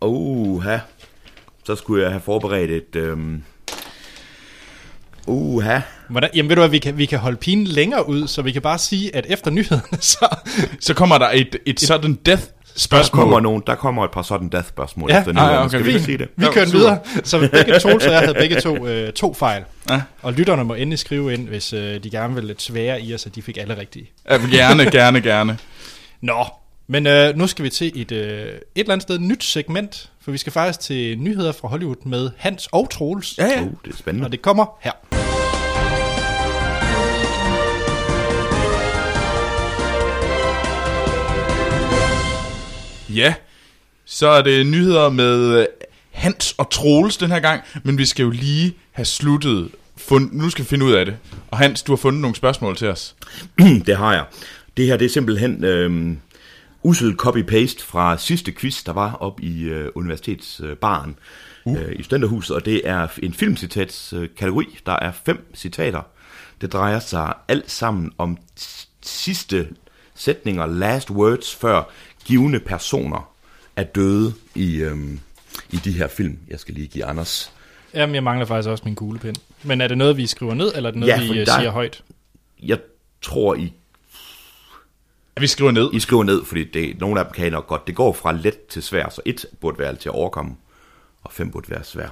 [0.00, 0.78] Uha,
[1.64, 2.96] så skulle jeg have forberedt et...
[2.96, 3.42] Øhm...
[5.26, 8.42] Uha, Hvordan, jamen ved du hvad, vi kan, vi kan holde pinen længere ud, så
[8.42, 10.36] vi kan bare sige, at efter nyhederne, så...
[10.80, 12.42] Så kommer der et, et sudden death
[12.74, 13.22] der spørgsmål.
[13.22, 15.54] kommer, nogle, der kommer et par sådan death spørgsmål Ja, efter ah, nyhederne.
[15.56, 16.28] ja, okay, Skal vi ikke sige det?
[16.36, 16.98] Vi kører videre.
[17.24, 19.62] Så begge to, så jeg havde begge to, øh, to fejl.
[19.90, 20.02] Ja.
[20.22, 23.26] Og lytterne må endelig skrive ind, hvis øh, de gerne vil lidt svære i os,
[23.26, 24.10] at de fik alle rigtige.
[24.30, 25.58] Ja, gerne, gerne, gerne.
[26.20, 26.44] Nå,
[26.86, 30.30] men øh, nu skal vi til et, øh, et eller andet sted nyt segment, for
[30.30, 33.38] vi skal faktisk til nyheder fra Hollywood med Hans og Troels.
[33.38, 33.62] Ja, ja.
[33.62, 34.26] Uh, det er spændende.
[34.26, 35.09] Og det kommer her.
[43.14, 43.34] Ja,
[44.04, 45.66] så er det nyheder med øh,
[46.10, 49.68] Hans og Troels den her gang, men vi skal jo lige have sluttet.
[49.96, 51.16] Fund, nu skal vi finde ud af det.
[51.50, 53.16] Og Hans, du har fundet nogle spørgsmål til os.
[53.86, 54.24] det har jeg.
[54.76, 56.16] Det her det er simpelthen øh,
[56.82, 61.16] usel copy-paste fra sidste quiz, der var op i øh, universitetsbaren
[61.64, 61.80] uh.
[61.80, 64.24] øh, i Studenterhuset, og det er en filmcitatskategori.
[64.24, 64.78] Øh, kategori.
[64.86, 66.02] der er fem citater.
[66.60, 68.38] Det drejer sig alt sammen om
[69.02, 69.68] sidste
[70.14, 71.82] sætninger, last words, før
[72.24, 73.32] givende personer
[73.76, 75.20] er døde i, øhm,
[75.70, 76.38] i de her film.
[76.48, 77.52] Jeg skal lige give Anders.
[77.94, 79.36] Jamen, jeg mangler faktisk også min kuglepen.
[79.62, 81.58] Men er det noget, vi skriver ned, eller er det noget, ja, vi øh, der,
[81.58, 82.02] siger højt?
[82.62, 82.78] Jeg
[83.22, 83.72] tror, I...
[85.40, 85.90] vi skriver ned?
[85.92, 87.86] I skriver ned, fordi det, nogle af dem kan I nok godt.
[87.86, 90.52] Det går fra let til svær, så et burde være til at overkomme,
[91.22, 92.08] og fem burde være svær.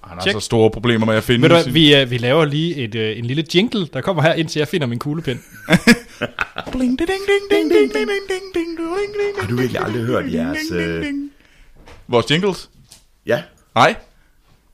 [0.00, 0.34] Han har Check.
[0.34, 1.42] så store problemer med at finde...
[1.42, 4.22] Ved du hvad, vi, uh, vi laver lige et, uh, en lille jingle, der kommer
[4.22, 5.42] her, indtil jeg finder min kuglepen.
[6.54, 6.70] Har
[9.48, 10.70] du virkelig aldrig hørt jeres...
[10.70, 11.04] Uh...
[12.08, 12.70] Vores jingles?
[13.26, 13.42] Ja.
[13.74, 13.94] Nej.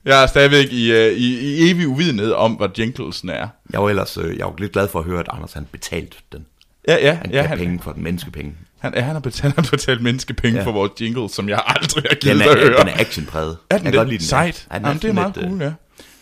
[0.05, 3.47] Jeg er stadigvæk i, uh, i, i evig uvidenhed om, hvad jinglesen er.
[3.73, 6.17] Jeg var ellers uh, jeg var lidt glad for at høre, at Anders han betalt
[6.31, 6.45] den.
[6.87, 7.13] Ja, ja.
[7.13, 8.55] Han ja, han, penge for den, menneskepenge.
[8.79, 10.65] Han, ja, han, har betalt, han har betalt menneskepenge ja.
[10.65, 12.79] for vores jingle, som jeg aldrig har givet at høre.
[12.79, 13.57] Den er actionpræget.
[13.69, 13.97] Er den jeg det?
[13.97, 14.67] Godt lide den, Sejt.
[14.71, 15.73] Ja, den Jamen, det er meget lidt, cool, ja.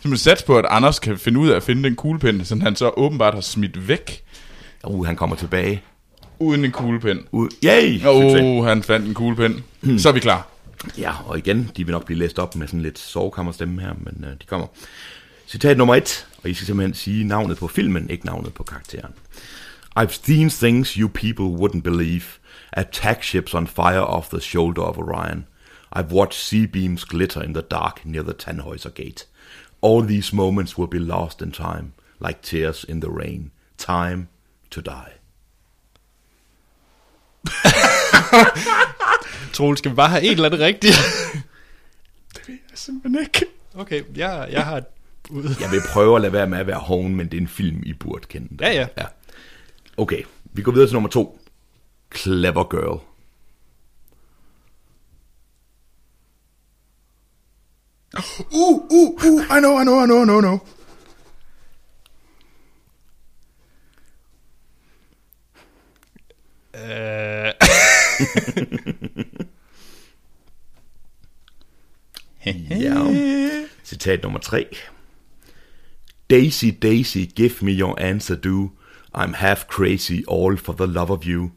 [0.02, 2.60] Så man sats på, at Anders kan finde ud af at finde den kuglepen, som
[2.60, 4.22] han så åbenbart har smidt væk.
[4.86, 5.82] Uh, han kommer tilbage.
[6.38, 7.26] Uden en kuglepen.
[7.32, 8.06] Uh, yay!
[8.06, 9.64] Uh, han fandt en kuglepen.
[9.80, 9.98] Hmm.
[9.98, 10.48] Så er vi klar.
[10.98, 14.24] Ja, og igen, de vil nok blive læst op med sådan lidt sovekammerstemme her, men
[14.24, 14.66] uh, de kommer.
[15.46, 19.12] Citat nummer et, og I skal simpelthen sige navnet på filmen, ikke navnet på karakteren.
[19.98, 22.22] I've seen things you people wouldn't believe.
[22.72, 25.46] Attack ships on fire off the shoulder of Orion.
[25.96, 29.26] I've watched sea beams glitter in the dark near the Tannhäuser Gate.
[29.82, 33.50] All these moments will be lost in time, like tears in the rain.
[33.78, 34.28] Time
[34.70, 35.12] to die.
[39.52, 40.94] Troel, skal vi bare have et eller andet rigtigt?
[42.34, 43.46] det ved jeg simpelthen ikke.
[43.74, 44.84] Okay, jeg, jeg har et
[45.30, 45.44] ud.
[45.60, 47.82] Jeg vil prøve at lade være med at være hoven, men det er en film,
[47.86, 48.48] I burde kende.
[48.60, 48.86] Ja, ja.
[48.98, 49.04] ja.
[49.96, 51.40] Okay, vi går videre til nummer to.
[52.14, 53.00] Clever Girl.
[58.16, 60.58] Uh, uh, uh, I know, I know, I know, I know, I know.
[66.80, 67.52] Øh.
[72.80, 72.96] ja.
[73.84, 74.66] Citat nummer tre.
[76.30, 78.70] Daisy, Daisy, give me your answer, do.
[79.14, 81.50] I'm half crazy, all for the love of you.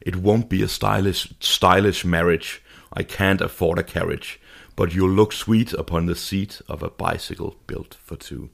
[0.00, 2.62] It won't be a stylish, stylish marriage.
[2.92, 4.40] I can't afford a carriage,
[4.76, 8.48] but you'll look sweet upon the seat of a bicycle built for two.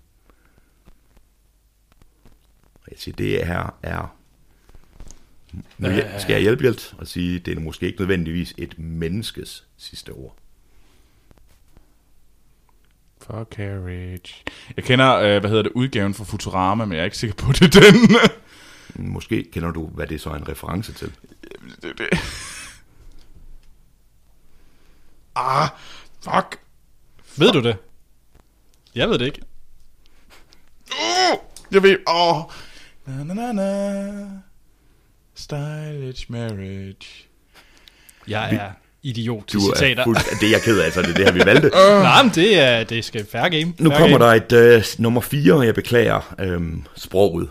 [2.91, 4.20] Jeg siger, det her er...
[5.53, 5.89] Nu
[6.19, 10.37] skal jeg hjælpe lidt og sige, det er måske ikke nødvendigvis et menneskes sidste ord.
[13.21, 14.45] For carriage.
[14.77, 17.53] Jeg kender, øh, hvad hedder det, udgaven for Futurama, men jeg er ikke sikker på,
[17.53, 18.17] det er den.
[19.13, 21.13] Måske kender du, hvad det så er en reference til.
[21.83, 22.09] Det, det.
[25.35, 25.69] Ah,
[26.25, 26.61] fuck.
[27.39, 27.77] Ved du det?
[28.95, 29.43] Jeg ved det ikke.
[30.91, 31.39] Uh,
[31.73, 32.37] jeg ved, åh.
[32.37, 32.45] Oh.
[33.07, 34.50] Na, na, na, na.
[35.41, 37.27] Stylish marriage.
[38.29, 38.71] Jeg er
[39.03, 40.05] idiot til du citater.
[40.05, 41.67] Fuld, det er jeg ked af, altså det er det her, vi valgte.
[41.75, 42.03] uh.
[42.03, 43.73] Nej, men det er, det skal fair game.
[43.79, 44.53] Nu fair kommer game.
[44.53, 47.49] der et uh, nummer 4, og jeg beklager um, sproget.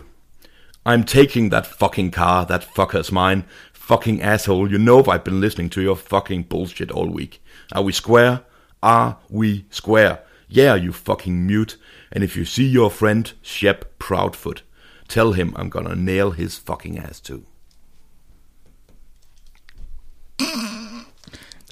[0.88, 3.42] I'm taking that fucking car, that fucker's mine.
[3.74, 7.40] Fucking asshole, you know I've been listening to your fucking bullshit all week.
[7.72, 8.36] Are we square?
[8.82, 10.16] Are we square?
[10.48, 11.76] Yeah, you fucking mute.
[12.12, 14.62] And if you see your friend, Shep Proudfoot,
[15.08, 17.42] tell him I'm gonna nail his fucking ass too.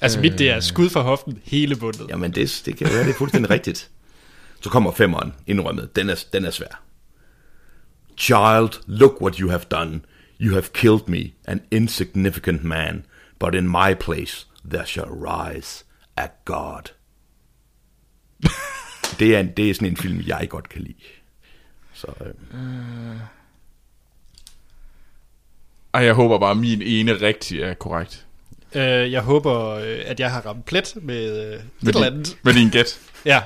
[0.01, 2.09] Altså mit, det er skud for hoften hele bundet.
[2.09, 3.89] Jamen det, det kan være, det er fuldstændig rigtigt.
[4.61, 5.95] Så kommer femmeren, indrømmet.
[5.95, 6.81] Den er, den er svær.
[8.17, 10.01] Child, look what you have done.
[10.41, 13.05] You have killed me, an insignificant man.
[13.39, 15.85] But in my place, there shall rise
[16.17, 16.91] a God.
[19.19, 20.95] det, er en, det er sådan en film, jeg godt kan lide.
[21.93, 23.19] Så, øh.
[25.93, 28.27] Ej, jeg håber bare, at min ene rigtig er korrekt.
[28.75, 32.37] Øh, jeg håber, øh, at jeg har ramt plet med øh, med et eller andet.
[32.43, 32.99] Med din gæt?
[33.25, 33.41] ja.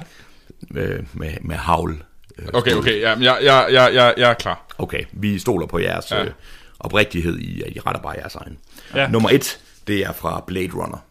[0.69, 2.03] Med, med, med havl.
[2.39, 4.65] Øh, okay, okay, ja, jeg, jeg, jeg, jeg, jeg er klar.
[4.77, 6.23] Okay, vi stoler på jeres ja.
[6.23, 6.31] øh,
[6.79, 8.57] oprigtighed i, at I retter bare jeres egen.
[8.95, 9.07] Ja.
[9.07, 11.05] Nummer et, det er fra Blade Runner.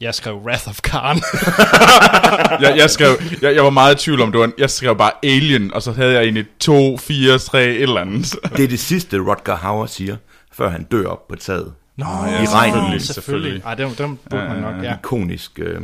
[0.00, 1.16] Jeg skrev Wrath of Khan.
[2.64, 5.12] jeg, jeg, skrev, jeg, jeg var meget i tvivl om, det var, jeg skrev bare
[5.22, 8.36] Alien, og så havde jeg egentlig 2, 4, 3, et eller andet.
[8.56, 10.16] det er det sidste, Rutger Hauer siger,
[10.52, 13.00] før han dør op på taget Nå, ja, I regnen.
[13.00, 13.02] selvfølgelig.
[13.02, 13.62] selvfølgelig.
[13.64, 14.94] Ej, dem, dem burde man nok, ja.
[14.98, 15.58] Ikonisk.
[15.58, 15.80] Øh.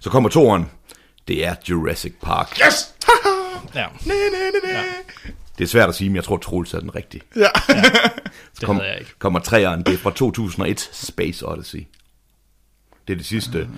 [0.00, 0.70] Så kommer toren.
[1.28, 2.58] Det er Jurassic Park.
[2.66, 2.94] Yes!
[3.74, 3.80] ja.
[3.80, 4.82] ja.
[5.58, 7.22] Det er svært at sige, men jeg tror, Troels er den rigtige.
[7.36, 7.46] ja.
[8.60, 9.18] Det Kom, jeg ikke.
[9.18, 9.82] kommer træeren.
[9.82, 11.86] Det er fra 2001, Space Odyssey.
[13.08, 13.58] Det er det sidste.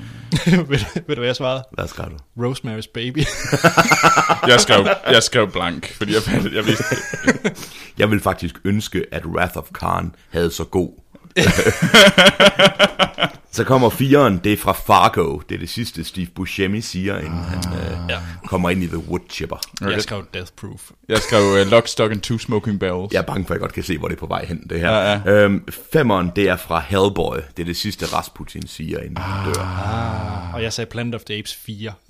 [0.47, 1.65] ved, du- ved du, hvad jeg svarede?
[1.73, 2.17] Hvad skrev du?
[2.53, 3.19] Rosemary's Baby.
[4.49, 7.83] Jeg skrev, jeg skrev blank, fordi jeg, jeg vidste det.
[7.99, 11.04] Jeg vil faktisk ønske, at Wrath of Khan havde så god.
[13.53, 15.39] så kommer fireren, det er fra Fargo.
[15.49, 18.19] Det er det sidste, Steve Buscemi siger, inden han øh, Ja.
[18.47, 19.57] kommer ind i The Wood Chipper.
[19.81, 20.81] Jeg skrev Death Proof.
[21.09, 23.13] Jeg skrev uh, Lock, Stock and Two Smoking Barrels.
[23.13, 24.63] Jeg er bange for, at jeg godt kan se, hvor det er på vej hen,
[24.71, 24.91] det her.
[24.91, 25.21] Ja, ja.
[25.31, 27.37] Øhm, femeren, det er fra Hellboy.
[27.57, 30.51] Det er det sidste, Rasputin siger, inden han dør.
[30.55, 31.93] Og jeg sagde Planet of the Apes 4.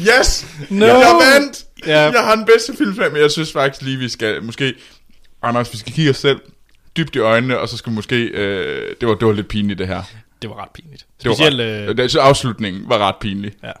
[0.00, 0.46] Yes!
[0.70, 0.86] No!
[0.86, 1.64] Jeg vandt!
[1.86, 2.00] Ja.
[2.10, 4.74] Jeg har den bedste filmfag, men jeg synes faktisk lige, vi skal måske...
[5.48, 6.40] Anders, vi skal kigge os selv
[6.96, 8.16] dybt i øjnene, og så skal vi måske...
[8.24, 10.02] Øh, det, var, det var lidt pinligt, det her.
[10.42, 11.06] Det var ret pinligt.
[11.22, 13.52] Det var Specielt, ret, øh, det, så afslutningen var ret pinlig.
[13.64, 13.72] ja.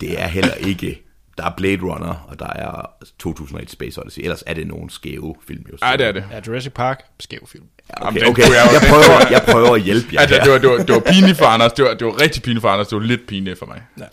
[0.00, 1.00] Det er heller ikke...
[1.38, 4.22] Der er Blade Runner, og der er 2001 Space Odyssey.
[4.22, 5.76] Ellers er det nogle skæve film, jo.
[5.80, 6.24] Nej, det er det.
[6.32, 7.64] ja, Jurassic Park, skæv film.
[7.96, 8.42] Okay, den okay.
[8.42, 10.42] kunne jeg prøver, jeg prøver at hjælpe jer Altså, her.
[10.42, 11.72] det var, det, var, det var pinligt for Anders.
[11.72, 12.88] Det var, det var rigtig pinligt for Anders.
[12.88, 13.82] Det var lidt pinligt for mig.
[13.98, 14.04] Ja.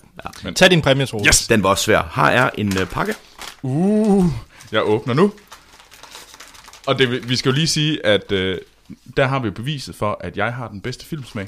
[0.44, 1.28] Men- Tag din præmie, Troels.
[1.28, 1.48] Yes!
[1.48, 2.12] Den var også svær.
[2.16, 3.14] Her er en uh, pakke.
[3.62, 4.26] Uh,
[4.72, 5.32] jeg åbner nu.
[6.86, 8.58] Og det, vi skal jo lige sige, at øh,
[9.18, 11.48] der har vi jo beviset for, at jeg har den bedste filmsmag.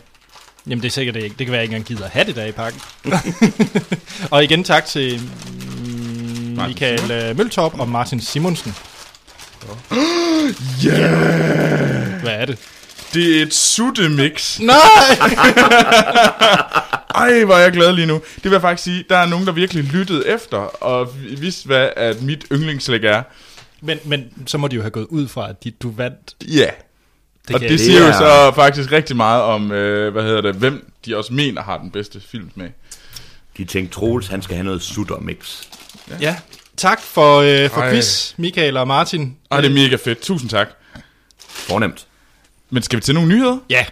[0.68, 1.36] Jamen, det er sikkert det ikke.
[1.40, 2.82] Det kan være, jeg ikke engang gider at have det der i pakken.
[4.32, 8.76] og igen tak til mm, Michael øh, Møltorp og Martin Simonsen.
[10.86, 12.22] Yeah!
[12.22, 12.58] Hvad er det?
[13.14, 14.60] Det er et suttemix.
[14.60, 14.76] Nej!
[17.16, 18.14] Ej, hvor er jeg glad lige nu.
[18.36, 21.90] Det vil jeg faktisk sige, der er nogen, der virkelig lyttede efter, og vidste, hvad
[21.96, 23.24] at mit yndlingsslæg er.
[23.84, 26.36] Men, men så må de jo have gået ud fra, at de, du vandt.
[26.48, 26.60] Ja.
[26.62, 26.72] Yeah.
[27.48, 30.42] Det Og det siger jo Det så er- faktisk rigtig meget om, øh, hvad hedder
[30.42, 32.72] det, hvem de også mener har den bedste filmsmag.
[33.58, 35.64] De tænkte, Troels, han skal have noget suttermix.
[36.22, 36.36] Ja.
[36.78, 37.92] Tak for, øh, for Ej.
[37.94, 39.38] quiz, Michael og Martin.
[39.52, 40.22] Ej, det er mega fedt.
[40.22, 40.68] Tusind tak.
[41.48, 42.08] Fornemt.
[42.70, 43.58] Men skal vi til nogle nyheder?
[43.70, 43.86] Ja,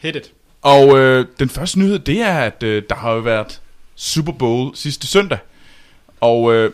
[0.00, 0.30] hit it.
[0.62, 3.60] Og øh, den første nyhed, det er, at øh, der har jo været
[3.96, 5.38] Super Bowl sidste søndag.
[6.20, 6.70] Og øh,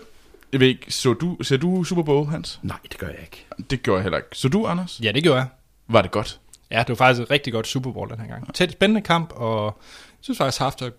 [0.54, 2.60] jeg ved ikke, så du, ser du Super Bowl, Hans?
[2.62, 3.46] Nej, det gør jeg ikke.
[3.70, 4.28] Det gjorde jeg heller ikke.
[4.32, 5.00] Så du, Anders?
[5.02, 5.48] Ja, det gjorde jeg.
[5.88, 6.40] Var det godt?
[6.70, 8.54] Ja, det var faktisk et rigtig godt Super Bowl den her gang.
[8.54, 10.92] Tæt spændende kamp, og jeg synes faktisk, halftime,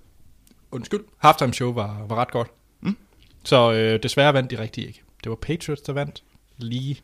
[0.72, 2.48] undskyld, halftime show var, var ret godt.
[2.82, 2.98] Mm.
[3.44, 5.02] Så øh, desværre vandt de rigtig ikke.
[5.24, 6.24] Det var Patriots, der vandt
[6.58, 7.02] lige,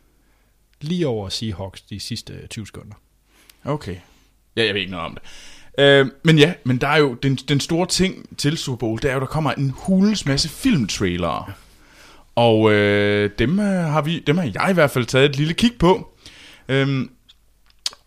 [0.82, 2.96] lige over Seahawks de sidste 20 sekunder.
[3.64, 3.96] Okay.
[4.56, 5.24] Ja, jeg ved ikke noget om det.
[5.84, 9.10] Øh, men ja, men der er jo den, den store ting til Super Bowl, det
[9.10, 11.54] er jo, der kommer en hulens masse filmtrailere.
[12.36, 15.54] Og øh, dem, øh, har vi, dem har jeg i hvert fald taget et lille
[15.54, 16.08] kig på.
[16.70, 17.10] Øhm,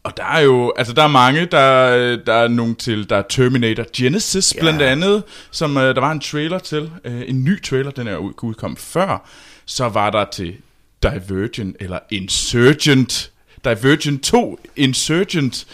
[0.03, 3.23] og der er jo, altså der er mange, der, der er nogle til, der er
[3.29, 4.61] Terminator Genesis Ja.
[4.61, 8.17] blandt andet, som øh, der var en trailer til, øh, en ny trailer, den er
[8.17, 9.29] ud- udkommet før.
[9.67, 10.55] Så var der til
[11.03, 13.31] Divergent, eller Insurgent,
[13.65, 15.67] Divergent 2, Insurgent,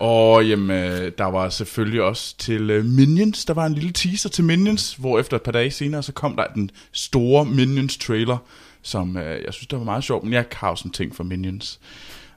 [0.00, 4.28] og jamen, øh, der var selvfølgelig også til øh, Minions, der var en lille teaser
[4.28, 8.38] til Minions, hvor efter et par dage senere, så kom der den store Minions trailer,
[8.82, 11.24] som øh, jeg synes, der var meget sjovt, men jeg har jo sådan ting for
[11.24, 11.80] Minions.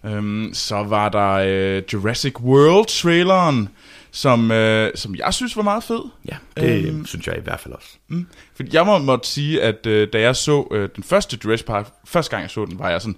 [0.06, 3.70] Øhm, så var der øh, Jurassic World traileren,
[4.12, 6.02] som, øh, som jeg synes var meget fed.
[6.32, 7.06] Ja, det øhm.
[7.06, 7.90] synes jeg i hvert fald også.
[8.08, 8.28] Mm.
[8.56, 11.88] Fordi jeg må, måtte sige, at øh, da jeg så øh, den første Jurassic Park,
[12.06, 13.16] første gang jeg så den, var jeg sådan,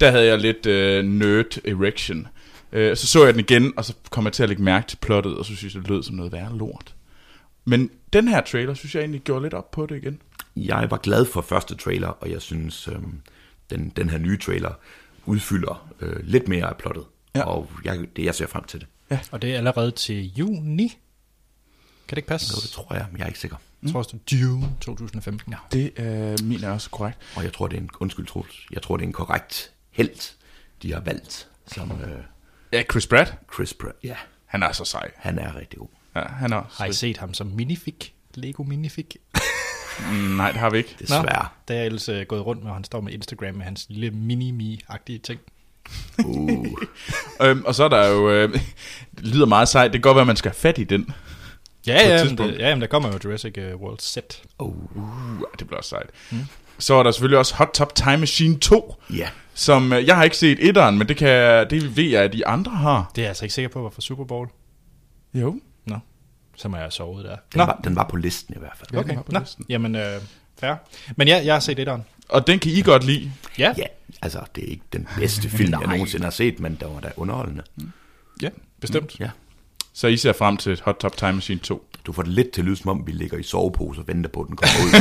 [0.00, 2.26] der havde jeg lidt øh, nerd erection.
[2.72, 4.96] Øh, så så jeg den igen, og så kom jeg til at lægge mærke til
[4.96, 6.94] plottet, og så synes jeg, det lød som noget værre lort.
[7.64, 10.20] Men den her trailer, synes jeg egentlig gjorde lidt op på det igen.
[10.56, 13.20] Jeg var glad for første trailer, og jeg synes, øhm,
[13.70, 14.72] den, den her nye trailer
[15.26, 17.04] udfylder øh, lidt mere af plottet.
[17.34, 17.42] Ja.
[17.42, 18.88] Og jeg, det, jeg ser frem til det.
[19.30, 20.88] Og det er allerede til juni.
[22.08, 22.52] Kan det ikke passe?
[22.56, 23.56] Jo, det tror jeg, men jeg er ikke sikker.
[23.82, 25.52] Jeg tror også, det er June 2015.
[25.52, 25.58] Ja.
[25.72, 27.18] Det øh, min er også korrekt.
[27.36, 30.34] Og jeg tror, det er en, undskyld Troels, jeg tror, det er en korrekt held,
[30.82, 32.22] de har valgt som øh,
[32.72, 33.96] Ja, Chris Pratt, Chris Pratt.
[34.04, 34.14] Ja,
[34.46, 35.10] han er så sej.
[35.16, 35.88] han er rigtig god.
[36.16, 36.62] Ja, han er.
[36.78, 37.94] Har I set ham som minifig?
[38.34, 39.06] Lego minifig?
[40.10, 40.96] Mm, nej, det har vi ikke.
[41.00, 41.48] Desværre.
[41.68, 43.86] Der er jeg ellers øh, gået rundt med, og han står med Instagram med hans
[43.88, 45.40] lille mini-me-agtige ting.
[46.24, 46.66] Uh,
[47.42, 48.52] Øhm, og så er der jo, øh,
[49.16, 51.10] det lyder meget sejt, det kan godt være, at man skal have fat i den.
[51.86, 54.42] Ja, ja, men det, ja, men der kommer jo Jurassic øh, World set.
[54.58, 56.10] oh, Uh, det bliver også sejt.
[56.30, 56.38] Mm.
[56.78, 60.24] Så er der selvfølgelig også Hot Top Time Machine 2, ja, som øh, jeg har
[60.24, 63.10] ikke set etteren, men det, kan, det ved jeg, at de andre har.
[63.14, 64.48] Det er jeg altså ikke sikker på, var for Super Bowl.
[65.34, 65.60] Jo.
[65.84, 65.98] Nå,
[66.56, 67.36] så må jeg have sovet der.
[67.52, 68.88] den, var, den var på listen i hvert fald.
[68.90, 69.14] Den okay.
[69.14, 69.66] var på Nå, listen.
[69.68, 70.20] jamen, øh,
[70.60, 70.74] fair.
[71.16, 72.04] Men ja, jeg har set etteren.
[72.28, 73.32] Og den kan I godt lide.
[73.58, 73.84] Ja, Ja,
[74.22, 77.10] altså, det er ikke den bedste film, jeg nogensinde har set, men der var da
[77.16, 77.62] underholdende.
[78.42, 78.48] ja
[78.82, 79.20] bestemt.
[79.20, 79.30] Ja.
[79.92, 81.86] Så I ser frem til Hot Top Time Machine 2.
[82.06, 84.30] Du får det lidt til at lyde, som om vi ligger i sovepose og venter
[84.30, 84.90] på, at den kommer ud.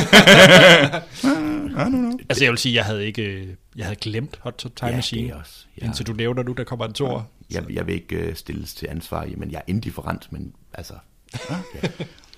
[2.29, 5.27] Altså jeg vil sige, jeg havde ikke, jeg havde glemt Hot Top Time ja, Machine,
[5.27, 5.65] det også.
[5.77, 5.81] ja.
[5.81, 7.27] Ja, indtil du nævner nu, der kommer en tor.
[7.51, 10.93] jeg, jeg vil ikke uh, stilles til ansvar, men jeg er indifferent, men altså...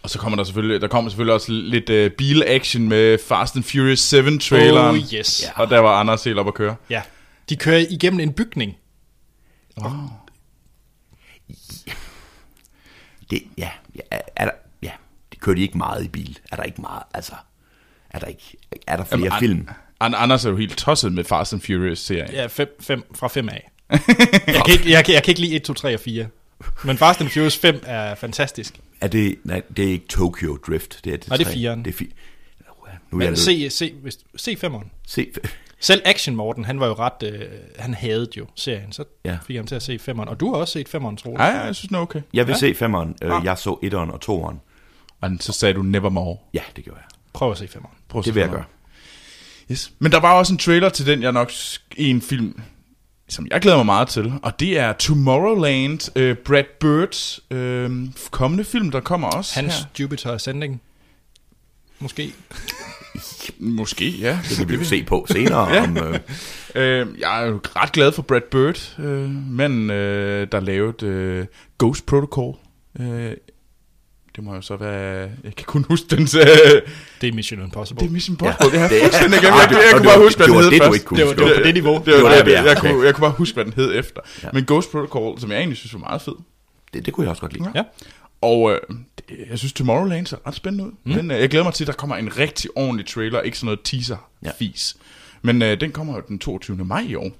[0.04, 3.64] Og så kommer der selvfølgelig, der kommer selvfølgelig også lidt uh, bil-action med Fast and
[3.64, 4.96] Furious 7-traileren.
[4.96, 5.46] Oh yes.
[5.56, 6.76] Og der var Anders helt op at køre.
[6.90, 7.02] Ja.
[7.50, 8.78] De kører igennem en bygning.
[13.30, 14.52] Det, ja, ja, er, er der,
[14.84, 14.92] ja,
[15.32, 16.40] det kører de ikke meget i bil.
[16.52, 17.34] Er der ikke meget, altså...
[18.10, 19.68] Er der, ikke, er der flere Jamen, film?
[20.00, 22.32] An- Anders er jo helt tosset med Fast and Furious-serien.
[22.32, 23.72] Ja, fem, fem, fra 5 af.
[24.48, 26.28] jeg, kan ikke, jeg, kan, jeg kan ikke lide 1, 2, 3 og 4.
[26.84, 28.80] Men Fast and Furious 5 er fantastisk.
[29.02, 31.00] Er det, nej, det er ikke Tokyo Drift.
[31.04, 31.54] Det er det Nej, det er tre.
[31.54, 31.86] fireren.
[31.86, 34.86] Det er fi, nu er jeg Men nødt- se, se, hvis, se 5'eren.
[35.08, 35.32] se,
[35.84, 37.42] Selv Action Morten, han var jo ret, øh,
[37.80, 39.38] han havde jo serien, så Ja.
[39.48, 40.30] fik jeg ham til at se 5'eren.
[40.30, 42.22] Og du har også set 5'eren, tror Ja, ja, jeg synes, den er okay.
[42.34, 42.58] jeg vil Ja.
[42.60, 43.16] se femmeren.
[43.22, 44.62] Øh, jeg så etteren og toeren.
[45.22, 46.38] Og så sagde du Nevermore.
[46.54, 47.08] Ja, det gjorde jeg.
[47.34, 47.90] Prøv at se 5'eren.
[48.10, 48.64] Prøv at Det se vil jeg gøre.
[49.72, 49.92] Yes.
[50.00, 52.62] Men der var også en trailer til den, jeg nok sk- en film,
[53.30, 57.92] som jeg glæder mig meget til, og det er Tomorrowland, øh, Brad Birds øh,
[58.32, 59.86] kommende film, der kommer også Hans her.
[60.00, 60.82] Jupiter Ascending.
[62.00, 62.34] Måske.
[63.60, 64.40] Måske, ja.
[64.50, 65.74] Det kan vi jo se på senere.
[65.74, 65.84] Ja.
[65.84, 66.20] om, øh,
[66.76, 71.46] Øh, jeg er jo ret glad for Brad Bird, øh, manden, øh, der lavede øh,
[71.80, 72.56] Ghost Protocol.
[73.00, 73.32] Øh,
[74.36, 75.30] det må jo så være...
[75.44, 76.20] Jeg kan kun huske den...
[76.22, 76.82] Øh,
[77.22, 78.00] Det er Mission Impossible.
[78.00, 78.80] det er Mission Impossible.
[78.80, 79.56] Ja, det jeg fuldstændig glemt.
[79.56, 81.10] Jeg, jeg, jeg kunne bare huske, hvad den hed først.
[81.10, 82.02] Det var, det var på det niveau.
[82.06, 82.64] Det var, Det er.
[82.64, 82.92] jeg, Okay.
[82.92, 84.22] kunne, jeg kunne bare huske, hvad den hed efter.
[84.44, 84.48] Ja.
[84.54, 86.34] Men Ghost Protocol, som jeg egentlig synes var meget fed.
[86.94, 87.72] det, det kunne jeg også godt lide.
[87.76, 87.84] Ja.
[88.42, 88.78] Og øh,
[89.50, 90.92] jeg synes, Tomorrowland ser ret spændende ud.
[91.04, 91.14] Mm.
[91.14, 93.66] Den, øh, jeg glæder mig til, at der kommer en rigtig ordentlig trailer, ikke sådan
[93.66, 94.96] noget teaser-fis.
[95.42, 96.78] Men øh, den kommer jo den 22.
[96.78, 97.32] maj i år.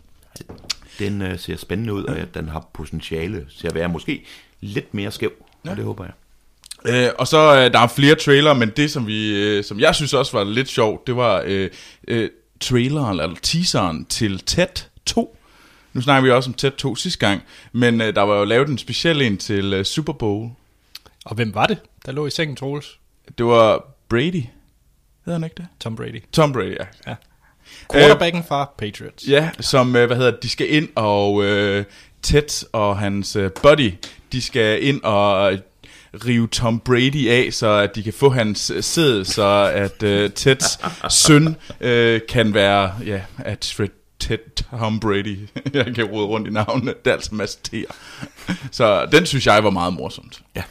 [1.00, 4.26] Den øh, ser spændende ud, og ja, den har potentiale til at være måske
[4.62, 5.32] lidt mere skæv.
[5.66, 5.72] Ja.
[5.72, 6.14] Og det håber jeg.
[6.86, 9.96] Øh, og så øh, der er flere trailer, men det som vi, øh, som jeg
[9.96, 11.70] synes også var lidt sjovt, det var øh,
[12.08, 12.30] øh,
[12.60, 15.38] traileren eller teaseren til Ted 2.
[15.94, 18.68] Nu snakker vi også om Ted 2 sidste gang, men øh, der var jo lavet
[18.68, 20.50] en speciel en til øh, Super Bowl.
[21.26, 23.00] Og hvem var det, der lå i sengen, Troels?
[23.38, 24.44] Det var Brady.
[25.26, 25.68] Hedder han ikke det?
[25.80, 26.24] Tom Brady.
[26.32, 26.86] Tom Brady, ja.
[27.08, 27.16] Ja.
[27.92, 29.28] Quarterbacken fra Patriots.
[29.28, 31.86] Ja, som, øh, hvad hedder det, de skal ind, og øh,
[32.22, 33.94] Ted og hans øh, buddy,
[34.32, 35.60] de skal ind og øh,
[36.26, 40.32] rive Tom Brady af, så at de kan få hans øh, sæd, så at øh,
[40.32, 43.88] Teds søn øh, kan være, ja, at Fred
[44.20, 47.94] Ted Tom Brady, jeg kan rode rundt i navnene, det er altså en masse T'er.
[48.72, 50.42] Så den synes jeg var meget morsomt.
[50.56, 50.64] Ja.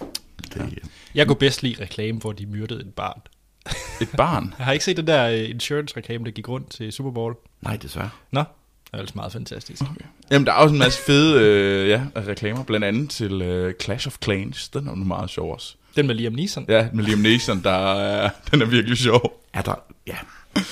[0.54, 0.88] Det, ja.
[1.14, 3.20] Jeg kunne bedst lide reklame, hvor de myrdede et barn.
[4.00, 4.54] Et barn.
[4.58, 7.34] Jeg har ikke set den der øh, insurance-reklame, der gik rundt til Super Bowl.
[7.60, 8.10] Nej, desværre.
[8.30, 9.82] Nå, det er altså meget fantastisk.
[10.30, 14.06] Jamen, der er også en masse fede øh, ja, reklamer, blandt andet til øh, Clash
[14.06, 14.68] of Clans.
[14.68, 15.74] Den er jo meget sjov også.
[15.96, 16.64] Den med Liam Neeson.
[16.68, 19.42] Ja, med Liam Neeson, der er, den er virkelig sjov.
[19.52, 19.74] Er der,
[20.06, 20.16] ja,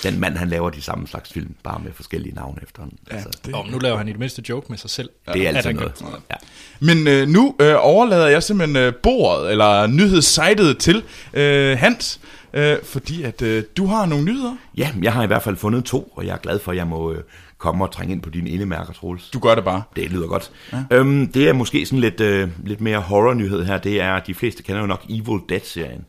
[0.03, 2.99] den mand, han laver de samme slags film, bare med forskellige navne efterhånden.
[3.11, 5.11] Ja, altså, det- Og nu laver han i det mindste joke med sig selv.
[5.33, 5.93] det er altid noget.
[6.31, 6.35] Ja.
[6.81, 11.03] Men øh, nu øh, overlader jeg simpelthen øh, bordet, eller nyhedssejtet til
[11.35, 12.21] øh, Hans,
[12.53, 14.57] øh, fordi at øh, du har nogle nyheder.
[14.77, 16.87] ja, jeg har i hvert fald fundet to, og jeg er glad for, at jeg
[16.87, 17.23] må øh,
[17.59, 19.31] komme og trænge ind på dine indemærker, Troels.
[19.31, 19.83] Du gør det bare.
[19.97, 20.51] Det lyder godt.
[20.73, 20.83] Ja.
[20.91, 23.79] Øhm, det er måske sådan lidt, øh, lidt mere horror-nyhed her.
[23.79, 26.05] Det er, de fleste kender jo nok Evil Dead-serien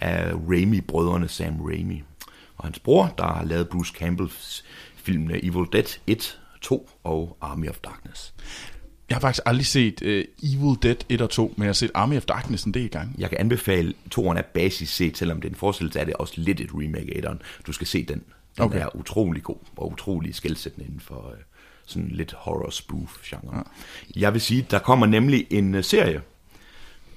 [0.00, 2.02] af Raimi-brødrene Sam Raimi.
[2.60, 4.64] Og hans bror, der har lavet Bruce Campbells
[4.96, 8.34] filmene Evil Dead 1, 2 og Army of Darkness.
[9.08, 11.90] Jeg har faktisk aldrig set øh, Evil Dead 1 og 2, men jeg har set
[11.94, 13.14] Army of Darkness en del gange.
[13.18, 16.34] Jeg kan anbefale, toeren er basis set, selvom det er en forestillelse, er det også
[16.36, 17.36] lidt et remake af.
[17.66, 18.22] Du skal se den.
[18.56, 18.80] Den Okay.
[18.80, 21.38] er utrolig god og utrolig skældsættende inden for øh,
[21.86, 23.56] sådan lidt horror-spoof-genre.
[23.56, 23.62] Ja.
[24.20, 26.22] Jeg vil sige, der kommer nemlig en uh, serie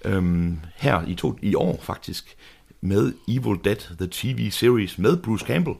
[0.05, 2.35] øhm, her i, to, i år faktisk,
[2.83, 5.75] med Evil Dead, The TV Series, med Bruce Campbell.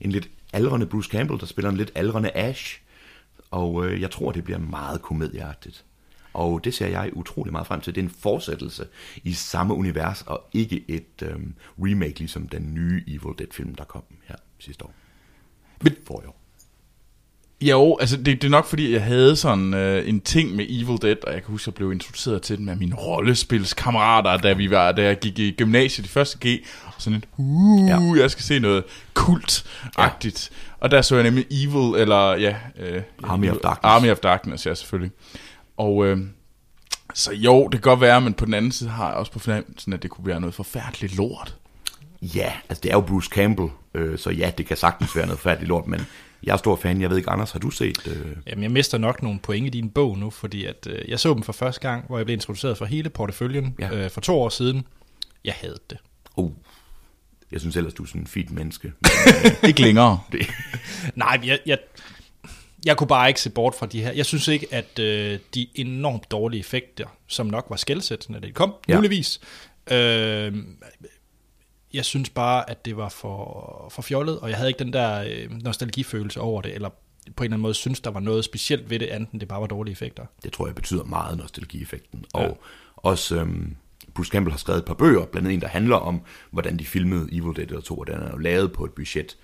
[0.00, 2.80] En lidt aldrende Bruce Campbell, der spiller en lidt aldrende Ash.
[3.50, 5.84] Og øh, jeg tror, det bliver meget komedieagtigt.
[6.32, 7.94] Og det ser jeg utrolig meget frem til.
[7.94, 8.86] Det er en fortsættelse
[9.24, 14.02] i samme univers, og ikke et øhm, remake, ligesom den nye Evil Dead-film, der kom
[14.24, 14.94] her sidste år.
[15.82, 16.40] Men- For i år.
[17.68, 21.02] Jo, altså det, det er nok fordi, jeg havde sådan øh, en ting med Evil
[21.02, 24.52] Dead, og jeg kan huske, at jeg blev introduceret til den med mine rollespilskammerater, da,
[24.52, 28.22] vi var, da jeg gik i gymnasiet i første G, og sådan et, uh, ja.
[28.22, 28.84] Jeg skal se noget
[29.14, 30.50] kult-agtigt.
[30.52, 30.74] Ja.
[30.80, 32.56] Og der så jeg nemlig Evil, eller ja...
[32.78, 33.80] Øh, Army of Darkness.
[33.82, 35.12] Army of Darkness, ja selvfølgelig.
[35.76, 36.18] Og øh,
[37.14, 39.38] så jo, det kan godt være, men på den anden side har jeg også på
[39.38, 41.56] fornemmelsen, at det kunne være noget forfærdeligt lort.
[42.22, 45.40] Ja, altså det er jo Bruce Campbell, øh, så ja, det kan sagtens være noget
[45.40, 46.06] færdigt lort, men
[46.46, 47.00] jeg er stor fan.
[47.00, 48.06] Jeg ved ikke, Anders, har du set?
[48.06, 48.36] Øh...
[48.46, 51.34] Jamen, jeg mister nok nogle point i din bog nu, fordi at, øh, jeg så
[51.34, 53.94] dem for første gang, hvor jeg blev introduceret for hele porteføljen Ja.
[53.94, 54.86] øh, for to år siden.
[55.44, 55.98] Jeg havde det.
[56.36, 56.52] Uh,
[57.52, 58.92] jeg synes ellers, du er sådan en fint menneske.
[59.68, 60.20] Ikke længere.
[60.32, 60.46] det,
[61.14, 61.78] Nej, jeg, jeg,
[62.86, 64.12] jeg kunne bare ikke se bort fra de her.
[64.12, 68.52] Jeg synes ikke, at øh, de enormt dårlige effekter, som nok var skældsættende, da de
[68.52, 68.94] kom, ja.
[68.96, 69.40] muligvis.
[69.90, 70.52] Øh,
[71.94, 75.24] jeg synes bare, at det var for, for fjollet, og jeg havde ikke den der
[75.28, 76.88] øh, nostalgifølelse over det, eller
[77.36, 79.48] på en eller anden måde synes, der var noget specielt ved det, andet end det
[79.48, 80.26] bare var dårlige effekter.
[80.44, 82.24] det tror jeg betyder meget, nostalgieffekten.
[82.32, 82.50] Og ja.
[82.96, 83.76] også øhm,
[84.14, 86.84] Bruce Campbell har skrevet et par bøger, blandt andet en, der handler om, hvordan de
[86.84, 89.36] filmede Evil Dead 2, og den er jo lavet på et budget,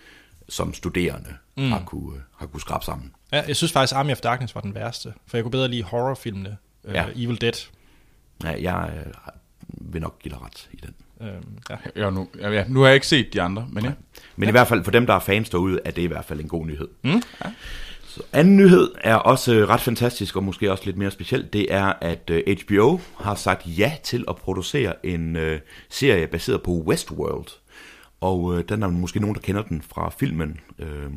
[0.48, 1.70] som studerende mm.
[1.70, 3.12] har, kunne, øh, har kunne skrabe sammen.
[3.32, 5.82] Ja, jeg synes faktisk, Army of Darkness var den værste, for jeg kunne bedre lide
[5.82, 6.56] horrorfilmene.
[6.84, 7.06] Øh, Ja.
[7.16, 7.52] Evil Dead.
[8.44, 9.12] Ja, jeg øh,
[9.92, 10.94] vil nok give dig ret i den.
[11.22, 11.28] Øh,
[11.70, 11.76] ja.
[11.96, 13.92] Ja, nu, ja, ja, nu har jeg ikke set de andre, men ja.
[14.36, 14.50] Men ja.
[14.50, 16.48] i hvert fald for dem, der er fans derude, er det i hvert fald en
[16.48, 16.88] god nyhed.
[17.02, 17.22] Mm.
[17.44, 17.50] Ja.
[18.04, 21.52] Så anden nyhed er også øh, ret fantastisk, og måske også lidt mere specielt.
[21.52, 26.62] Det er, at øh, HBO har sagt ja til at producere en øh, serie baseret
[26.62, 27.46] på Westworld.
[28.20, 30.60] Og øh, den er måske nogen, der kender den fra filmen.
[30.78, 31.10] Øh,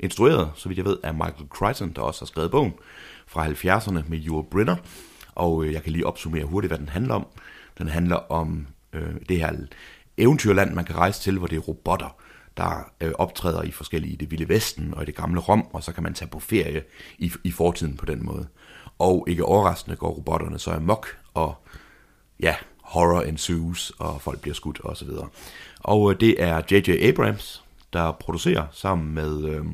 [0.00, 2.72] instrueret, så vidt jeg ved, af Michael Crichton, der også har skrevet bogen
[3.26, 4.76] fra 70'erne med Yul Brynner.
[5.34, 7.26] Og øh, jeg kan lige opsummere hurtigt, hvad den handler om.
[7.78, 9.52] Den handler om øh, det her
[10.16, 12.16] eventyrland, man kan rejse til, hvor det er robotter,
[12.56, 15.82] der øh, optræder i forskellige i det vilde vesten og i det gamle Rom, og
[15.82, 16.82] så kan man tage på ferie
[17.18, 18.46] i, i fortiden på den måde.
[18.98, 21.54] Og ikke overraskende går robotterne så amok, og
[22.40, 25.28] ja, horror ensues, og folk bliver skudt og så videre.
[25.80, 26.90] Og øh, det er J.J.
[27.08, 29.64] Abrams, der producerer sammen med, øh,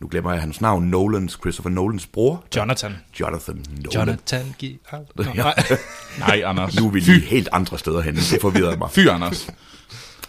[0.00, 2.96] nu glemmer jeg hans navn, Nolans, Christopher Nolans bror, Jonathan.
[3.20, 3.92] Jonathan Nolan.
[3.94, 4.78] Jonathan G.
[5.36, 5.54] Nej.
[6.18, 6.80] Nej, Anders.
[6.80, 8.14] Nu er vi lige helt andre steder hen.
[8.14, 8.90] Det forvirrede mig.
[8.90, 9.50] Fy, Anders.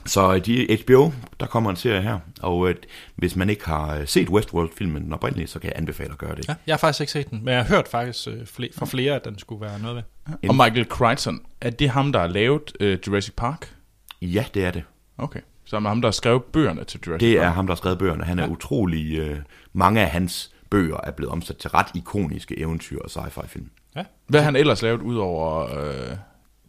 [0.05, 2.75] Så øh, de HBO, der kommer en serie her, og øh,
[3.15, 6.35] hvis man ikke har øh, set Westworld-filmen den oprindelige, så kan jeg anbefale at gøre
[6.35, 6.47] det.
[6.47, 9.15] Ja, jeg har faktisk ikke set den, men jeg har hørt faktisk øh, fra flere,
[9.15, 10.03] at den skulle være noget med.
[10.49, 12.71] Og Michael Crichton, er det ham, der har lavet
[13.07, 13.75] Jurassic Park?
[14.21, 14.83] Ja, det er det.
[15.17, 15.39] Okay.
[15.65, 17.45] Så er det ham, der har skrevet bøgerne til Jurassic Det Park?
[17.47, 18.23] er ham, der har skrevet bøgerne.
[18.23, 18.49] Han er ja.
[18.49, 19.17] utrolig...
[19.17, 19.39] Øh,
[19.73, 23.69] mange af hans bøger er blevet omsat til ret ikoniske eventyr og sci-fi film.
[23.95, 24.03] Ja.
[24.27, 26.17] Hvad har han ellers lavet ud over Øh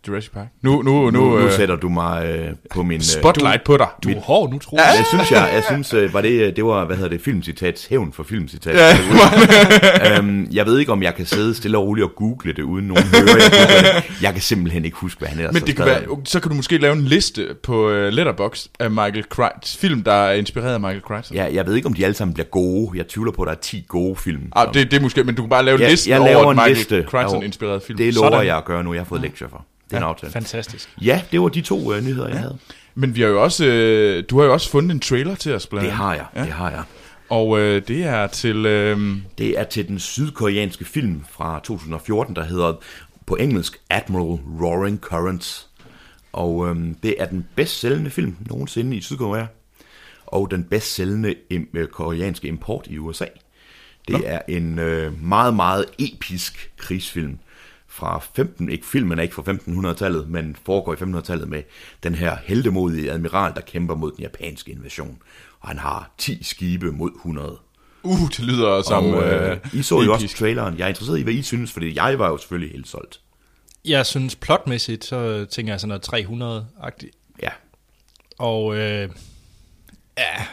[0.08, 0.46] Jurassic Park?
[0.62, 2.96] Nu, nu, nu, Nu, nu øh, sætter du mig øh, på min...
[2.96, 3.86] Øh, spotlight på dig.
[4.04, 4.94] Du er hård nu, tror jeg.
[4.98, 7.86] jeg synes, jeg, jeg synes, øh, var det, øh, det var, hvad hedder det, filmcitats,
[7.86, 8.74] hævn for filmcitat.
[8.76, 8.98] Ja.
[10.18, 12.86] øhm, jeg ved ikke, om jeg kan sidde stille og roligt og google det, uden
[12.86, 13.36] nogen hører.
[13.82, 16.50] Jeg, jeg kan simpelthen ikke huske, hvad han ellers Men det kan være, så kan
[16.50, 20.74] du måske lave en liste på uh, Letterboxd af Michael Crichton, film, der er inspireret
[20.74, 21.36] af Michael Crichton.
[21.36, 22.98] Ja, jeg ved ikke, om de alle sammen bliver gode.
[22.98, 24.42] Jeg tvivler på, at der er 10 gode film.
[24.56, 26.28] Ah, det, det er måske, men du kan bare lave en Ja, liste jeg over
[26.28, 27.04] laver en Michael.
[27.04, 27.96] Crichton-inspireret film.
[27.96, 28.46] Det lover Sådan.
[28.46, 28.92] jeg at gøre nu.
[28.92, 29.66] Jeg har fået lektier for.
[29.92, 30.32] Det er en aftale.
[30.32, 30.88] Fantastisk.
[31.02, 32.58] Ja, det var de to øh, nyheder, jeg havde.
[32.94, 35.66] Men vi har jo også, øh, du har jo også fundet en trailer til os,
[35.66, 36.40] blandt Det har jeg, Ja.
[36.42, 36.82] det har jeg.
[37.28, 38.66] Og øh, det er til...
[38.66, 42.72] Øh, Det er til den sydkoreanske film fra 2014, der hedder
[43.26, 45.68] på engelsk Admiral Roaring Currents.
[46.32, 49.44] Og øhm, det er den bedst sælgende film nogensinde i Sydkorea.
[50.26, 53.24] Og den bedst sælgende im- øh, koreanske import i USA.
[54.08, 57.38] Det er en øh, meget, meget episk krigsfilm
[57.92, 61.62] fra 15, ikke filmen er ikke fra 1500-tallet, men foregår i 1500-tallet med
[62.02, 65.18] den her heldemodige admiral, der kæmper mod den japanske invasion.
[65.60, 67.58] Og han har 10 skibe mod 100.
[68.02, 69.04] uh, det lyder som...
[69.04, 70.78] Og, øh, I så jo også traileren.
[70.78, 73.20] Jeg er interesseret i, hvad I synes, fordi jeg var jo selvfølgelig helt solgt.
[73.84, 77.36] Jeg synes plotmæssigt, så tænker jeg sådan noget 300-agtigt.
[77.42, 77.50] Ja,
[78.38, 79.08] Og øh,
[80.18, 80.46] ja,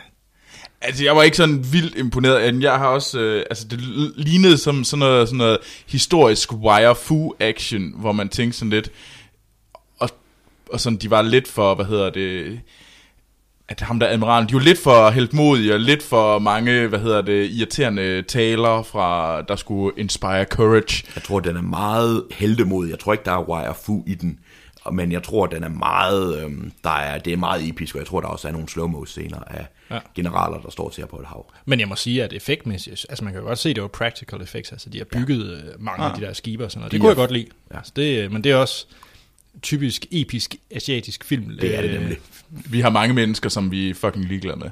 [0.82, 2.54] Altså, jeg var ikke sådan vildt imponeret.
[2.54, 3.20] men Jeg har også...
[3.20, 3.80] Øh, altså, det
[4.16, 5.58] lignede som sådan noget, sådan noget
[5.88, 8.92] historisk wire fu action, hvor man tænkte sådan lidt...
[10.00, 10.10] Og,
[10.72, 12.60] og sådan, de var lidt for, hvad hedder det...
[13.70, 17.22] At ham der admiralen, de var lidt for heldmodige, og lidt for mange, hvad hedder
[17.22, 21.04] det, irriterende taler fra, der skulle inspire courage.
[21.16, 22.92] jeg tror, den er meget heldemodig.
[22.92, 24.40] Jeg tror ikke, der er wire fu i den.
[24.92, 28.08] Men jeg tror, den er meget, øhm, der er, det er meget episk, og jeg
[28.08, 29.96] tror, der også er nogle slow-mo scener af Ja.
[29.96, 30.02] ja.
[30.16, 31.52] generaler, der står til på et hav.
[31.66, 33.88] men jeg må sige, at effektmæssigt, altså man kan jo godt se, at det var
[33.88, 35.72] practical effects, altså de har bygget ja.
[35.80, 36.92] mange af de der skibe og sådan noget.
[36.92, 37.48] Det De kunne er- jeg godt lide.
[37.72, 37.78] Ja.
[37.78, 38.86] Altså, det, men det er også
[39.62, 41.58] typisk episk asiatisk film.
[41.62, 42.18] Det er det Øh, nemlig.
[42.50, 44.70] Vi har mange mennesker, som vi er fucking ligeglade med.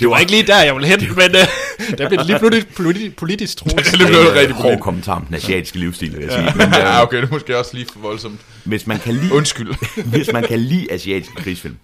[0.00, 2.66] Det var ikke lige der, jeg ville hen, men øh, der blev det lige pludselig
[2.80, 3.76] politi- politisk troet.
[3.76, 6.44] Det blev noget rigtig hård kommentar om den asiatiske livsstil, vil jeg sige.
[6.44, 8.40] Ja, Men, ja, øh, okay, det er måske også lige for voldsomt.
[8.64, 9.74] hvis man kan lide Undskyld.
[10.16, 11.76] hvis man kan lide asiatiske krigsfilm,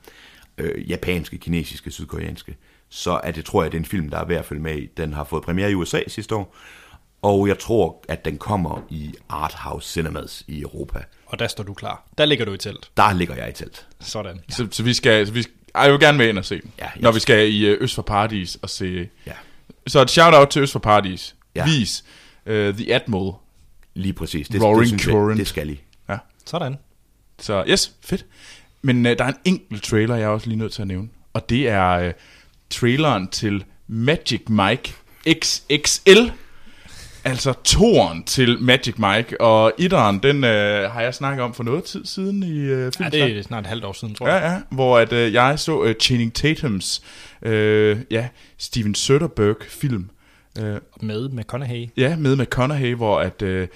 [0.58, 2.56] øh, japanske, kinesiske, sydkoreanske,
[2.90, 4.76] så er det, tror jeg, det er en film, der er værd at følge med
[4.78, 4.86] i.
[4.96, 6.56] Den har fået premiere i USA sidste år,
[7.22, 10.98] og jeg tror, at den kommer i Arthouse Cinemas i Europa.
[11.26, 12.06] Og der står du klar.
[12.18, 12.90] Der ligger du i telt.
[12.96, 13.86] Der ligger jeg i telt.
[14.00, 14.40] Sådan.
[14.50, 15.26] Så, så vi skal...
[15.26, 15.44] Så vi,
[15.74, 17.78] ej, jeg vil gerne med ind og se den, Ja, når vi skal i øh,
[17.80, 19.08] Øst for Paradis og se...
[19.26, 19.32] Ja,
[19.86, 21.34] Så et shout-out til Øst for Paradis.
[21.54, 21.64] Ja.
[21.64, 22.04] Vis
[22.46, 23.32] uh, The Admiral.
[23.94, 24.48] lige præcis.
[24.48, 25.80] Det, Roaring det, synes jeg, det skal I.
[26.08, 26.18] Ja.
[26.46, 26.76] Sådan.
[27.38, 28.26] Så yes, fedt.
[28.82, 31.08] Men uh, der er en enkelt trailer, jeg er også lige nødt til at nævne.
[31.32, 32.12] Og det er uh,
[32.70, 34.94] traileren til Magic Mike
[35.44, 36.30] XXL.
[37.24, 39.40] Altså toren til Magic Mike.
[39.40, 40.50] Og etteren, den uh,
[40.92, 43.66] har jeg snakket om for noget tid siden i uh, Ja, det er snart et
[43.66, 44.42] halvt år siden, tror jeg.
[44.42, 47.02] Ja, ja, hvor at, øh, jeg så øh, Channing Tatums,
[47.42, 50.10] øh, ja, Steven Soderbergh-film,
[50.58, 51.88] øh, Med McConaughey.
[51.96, 53.68] ja, med McConaughey, hvor at, øh,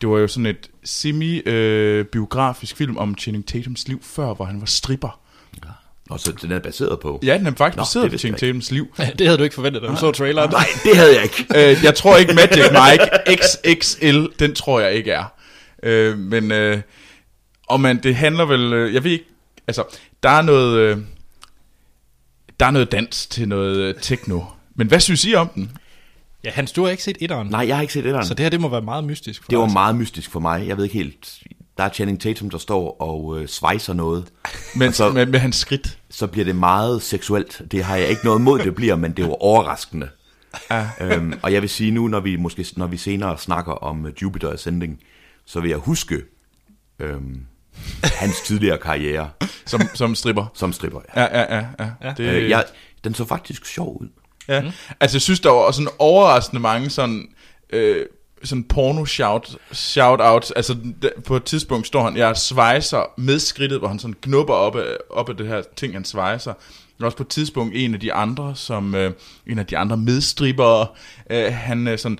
[0.00, 4.66] det var jo sådan et semi-biografisk film om Channing Tatums liv før, hvor han var
[4.66, 5.20] stripper.
[6.10, 7.20] Og så den er baseret på...
[7.22, 8.94] Ja, den er faktisk Nå, baseret det på Channing Tatums liv.
[9.18, 10.50] Det havde du ikke forventet, da du så traileren.
[10.50, 11.46] Nej, det havde jeg ikke.
[11.70, 15.24] øh, jeg tror ikke Magic Mike XXL, den tror jeg ikke er.
[15.82, 16.80] Øh, men, øh,
[17.68, 19.24] og man, det handler vel, øh, jeg ved ikke,
[19.66, 19.84] altså,
[20.22, 20.98] der er noget, øh,
[22.60, 24.40] der er noget dans til noget øh, techno.
[24.74, 25.70] Men hvad synes I om den?
[26.44, 27.48] Ja, Hans, du har ikke set etteren.
[27.48, 29.50] Nej, jeg har ikke set det Så det her, det må være meget mystisk for
[29.50, 29.72] Det var dig.
[29.72, 30.68] meget mystisk for mig.
[30.68, 31.38] Jeg ved ikke helt...
[31.78, 34.24] Der er Channing Tatum, der står og øh, svejser noget.
[34.76, 35.98] Men, så- med, med hans skridt.
[36.10, 37.62] Så bliver det meget seksuelt.
[37.70, 40.08] Det har jeg ikke noget mod, det bliver, men det var overraskende.
[40.70, 40.88] Ja.
[41.00, 44.12] Øhm, og jeg vil sige nu, når vi, måske, når vi senere snakker om øh,
[44.22, 44.98] Jupiter Ascending,
[45.46, 46.22] så vil jeg huske
[46.98, 47.40] øhm,
[48.04, 49.30] hans tidligere karriere
[49.66, 50.46] Som, som stripper.
[50.54, 51.00] som stripper.
[51.16, 51.22] Ja.
[51.22, 51.66] Ja, ja, ja.
[51.80, 51.90] ja.
[52.08, 52.14] Ja.
[52.16, 52.64] Det, Øh, jeg,
[53.04, 54.08] den så faktisk sjov ud.
[54.48, 54.60] ja.
[54.60, 54.70] Mm.
[55.00, 57.28] Altså, jeg synes, der var sådan overraskende mange sådan...
[57.70, 58.06] Øh,
[58.44, 60.76] sådan porno shout, shout out, altså
[61.24, 64.96] på et tidspunkt står han, jeg svejser med skridtet, hvor han sådan knupper op af,
[65.10, 66.52] op af det her ting, han svejser.
[66.98, 69.12] Men også på et tidspunkt en af de andre, som øh,
[69.46, 70.86] en af de andre medstribere,
[71.30, 72.18] øh, han øh, sådan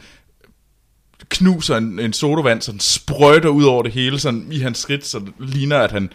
[1.29, 5.19] knuser en, en sodavand, sådan sprøjter ud over det hele, sådan i hans skridt, så
[5.19, 6.13] det ligner, at han,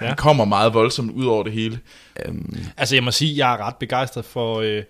[0.00, 0.06] ja.
[0.06, 1.80] Han kommer meget voldsomt ud over det hele.
[2.26, 4.82] Øhm, Altså, jeg må sige, jeg er ret begejstret for øh,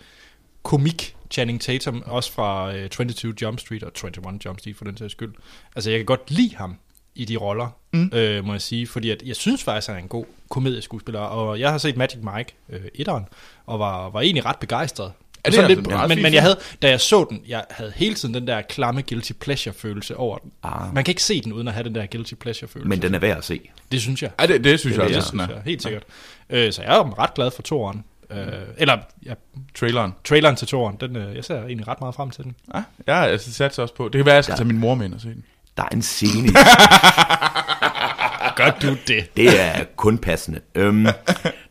[0.63, 4.97] komik Channing Tatum, også fra øh, 22 Jump Street og 21 Jump Street for den
[4.97, 5.35] sags skyld.
[5.77, 6.77] Altså, jeg kan godt lide ham
[7.15, 8.11] i de roller, mm.
[8.15, 11.21] øh, må jeg sige, fordi at jeg synes faktisk, at han er en god komedieskuespiller,
[11.21, 13.25] og jeg har set Magic Mike, øh, etteren,
[13.67, 15.13] og var, var egentlig ret begejstret.
[15.47, 17.93] Ja, det er lidt, men, fin men jeg havde, da jeg så den, jeg havde
[17.97, 20.53] hele tiden den der klamme guilty pleasure følelse over den.
[20.63, 20.95] Ah.
[20.95, 22.89] Man kan ikke se den uden at have den der guilty pleasure følelse.
[22.89, 23.61] men den er værd at se.
[23.93, 24.31] Det synes jeg.
[24.41, 25.55] Ja, det, det synes Det jeg også, jeg er.
[25.55, 26.03] Ja, helt sikkert.
[26.51, 28.05] Øh, så jeg er ret glad for toeren.
[28.31, 29.35] Øh, eller ja,
[29.75, 30.15] Traileren.
[30.25, 32.55] traileren til toeren, den, øh, jeg ser egentlig ret meget frem til den.
[32.75, 34.05] Ja, jeg altså, satser også på.
[34.05, 34.57] Det kan være, at jeg skal Ja.
[34.57, 35.45] tage min mor med ind og se den.
[35.77, 36.49] Der er en scene
[38.57, 39.37] Gør du det?
[39.37, 40.61] Det er kun passende.
[40.75, 41.05] Øhm,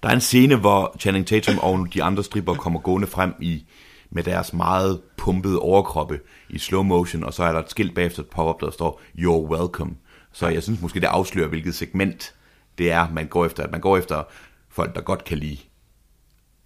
[0.04, 3.66] der er en scene, hvor Channing Tatum og de andre stripper kommer gående frem i
[4.10, 8.22] med deres meget pumpede overkroppe i slow motion, og så er der et skilt bagefter
[8.22, 9.92] et pop-up, der står, You're welcome.
[10.34, 12.34] Så jeg synes måske, det afslører, hvilket segment
[12.78, 13.64] det er, man går efter.
[13.64, 14.24] At man går efter
[14.70, 15.58] folk, der godt kan lide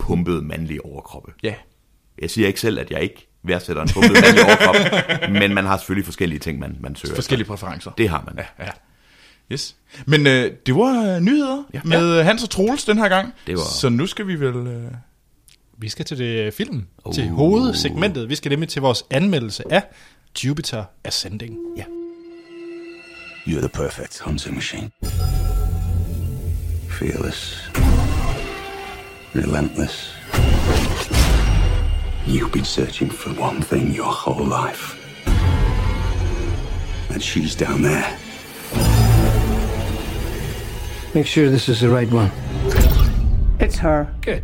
[0.02, 1.32] pumpede mandlige overkroppe.
[1.44, 1.54] Ja.
[2.22, 4.76] Jeg siger ikke selv, at jeg ikke værdsætter en pumpet mandlig overkrop,
[5.42, 7.16] men man har selvfølgelig forskellige ting, man, man søger.
[7.16, 7.92] Forskellige præferencer.
[7.92, 8.46] Det har man.
[8.60, 8.72] Ja, ja.
[9.52, 9.76] Yes.
[10.06, 11.82] Men øh, det var øh, nyheder ja.
[11.84, 12.24] med ja.
[12.24, 13.34] Hans og Troels den her gang.
[13.48, 14.68] Det var- Så nu skal vi vel...
[14.68, 14.84] Øh...
[15.78, 17.14] Vi skal til det film, uh.
[17.14, 18.30] til hovedsegmentet.
[18.30, 19.84] Vi skal nemlig til vores anmeldelse af
[20.44, 21.58] Jupiter Ascending.
[21.78, 21.84] Ja.
[23.48, 24.92] You're the perfect hunting machine.
[26.90, 27.72] Fearless.
[29.34, 30.12] Relentless.
[32.26, 34.98] You've been searching for one thing your whole life.
[37.10, 38.18] And she's down there.
[41.14, 42.32] Make sure this is the right one.
[43.60, 44.14] It's her.
[44.22, 44.44] Good.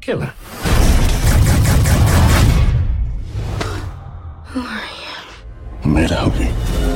[0.00, 0.34] Kill her.
[5.82, 6.93] I'm here to help you.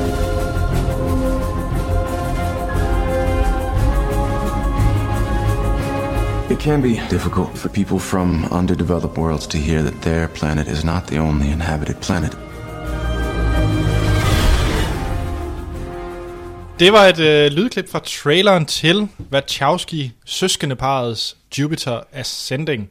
[6.51, 10.85] It can be difficult for people from underdeveloped worlds to hear that their planet is
[10.85, 12.39] not the only inhabited planet.
[16.79, 22.91] Det var et øh, lydklip fra traileren til Wachowski søskendeparets Jupiter Ascending.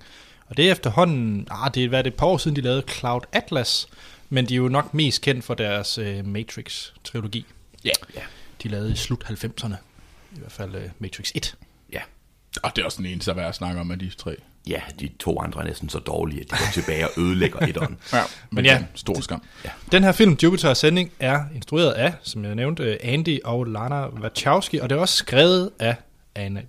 [0.50, 2.84] Og det er efterhånden, ah, det er hvad, det et par år siden, de lavede
[2.90, 3.88] Cloud Atlas,
[4.30, 7.46] men de er jo nok mest kendt for deres øh, Matrix-trilogi.
[7.86, 7.92] Ja.
[8.16, 8.22] Ja.
[8.64, 9.76] De lavede i slut 90'erne,
[10.36, 11.56] i hvert fald øh, Matrix 1.
[12.64, 14.36] Og det er også den eneste, der er værd at snakke om af de tre.
[14.68, 17.98] Ja, de to andre er næsten så dårlige, at de går tilbage og ødelægger etteren.
[18.14, 18.84] Ja, Men ja.
[18.96, 19.42] Stor skam.
[19.66, 19.70] Ja.
[19.92, 24.08] Den her film, Jupiter Ascending, er instrueret af, som jeg nævnte, øh, Andy og Lana
[24.08, 25.96] Wachowski, og det er også skrevet af,
[26.36, 26.64] Anne,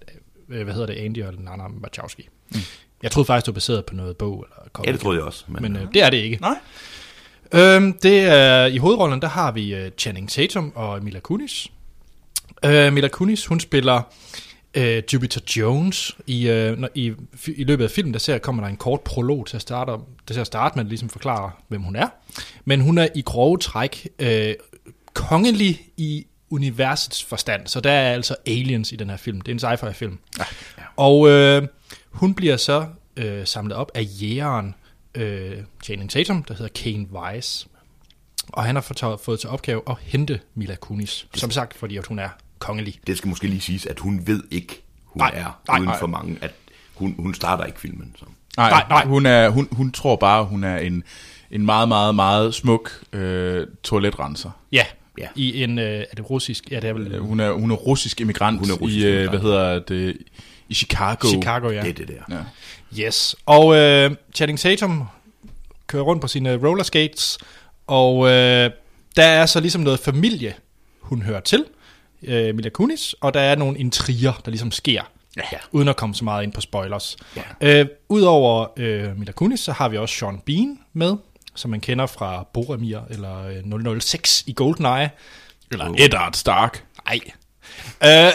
[0.49, 2.29] øh, hvad hedder det, Andy og Lana Wachowski.
[2.51, 2.59] Mm.
[3.03, 4.87] Jeg troede faktisk, det var baseret på noget bog eller comic.
[4.87, 5.45] Ja, det troede jeg også.
[5.49, 6.39] Men, Men øh, det er det ikke.
[6.41, 6.57] Nej.
[7.53, 11.69] Øhm, det er, I hovedrollen, der har vi uh, Channing Tatum og Mila Kunis.
[12.67, 14.03] Uh, Mila Kunis, hun spiller
[14.79, 16.17] uh, Jupiter Jones.
[16.27, 17.13] I, uh, når, i,
[17.57, 20.05] I løbet af filmen, der ser, kommer der en kort prolog til at starte, om-
[20.27, 22.09] til at starte med at ligesom forklare, hvem hun er.
[22.65, 24.29] Men hun er i grove træk uh,
[25.15, 27.67] kongelig i universets forstand.
[27.67, 29.41] Så der er altså aliens i den her film.
[29.41, 30.19] Det er en sci-fi film.
[30.39, 30.45] Ja,
[30.79, 30.83] ja.
[30.97, 31.69] Og øh,
[32.11, 34.75] hun bliver så øh, samlet op af jægeren
[35.15, 37.69] øh, Channing Tatum, der hedder Kane Weiss.
[38.49, 41.27] Og han har fået, fået til opgave at hente Mila Kunis.
[41.35, 42.29] Som sagt, fordi at hun er
[42.59, 43.01] kongelig.
[43.07, 45.99] Det skal måske lige siges, at hun ved ikke, hun Nej, er nej, uden nej.
[45.99, 46.51] for mange, at
[46.95, 48.15] hun, hun starter ikke filmen.
[48.19, 48.25] Så.
[48.57, 49.05] Nej, Nej, nej.
[49.05, 51.05] Hun, er, hun, hun tror bare, hun er en,
[51.51, 54.51] en meget, meget, meget smuk øh, toiletrenser.
[54.73, 54.85] Ja,
[55.19, 55.27] Ja.
[55.35, 56.71] i en, øh, er det russisk?
[56.71, 59.07] Ja, det er vel Øh, Hun er, hun er russisk immigrant Hun er russisk i,
[59.07, 59.31] øh, immigrant.
[59.31, 60.17] hvad hedder det,
[60.69, 61.29] i Chicago.
[61.29, 61.81] Chicago, ja.
[61.83, 62.37] Det er det der.
[62.97, 63.05] Ja.
[63.07, 63.37] Yes.
[63.47, 65.05] Og øh, Channing Tatum
[65.87, 67.39] kører rundt på sine roller skates,
[67.87, 68.71] og øh,
[69.17, 70.55] der er så ligesom noget familie,
[71.01, 71.65] hun hører til,
[72.23, 75.03] øh, Mila Kunis, og der er nogle intriger, der ligesom sker,
[75.37, 75.43] Ja.
[75.73, 77.17] uden at komme så meget ind på spoilers.
[77.37, 77.81] Ja.
[77.81, 81.17] Øh, Udover øh, Mila Kunis, så har vi også Sean Bean med,
[81.55, 83.47] som man kender fra Boromir eller
[83.87, 85.11] øh, 006 i GoldenEye.
[85.73, 86.85] Eller Eddard Stark.
[87.07, 87.19] Ej.
[88.05, 88.33] Øh,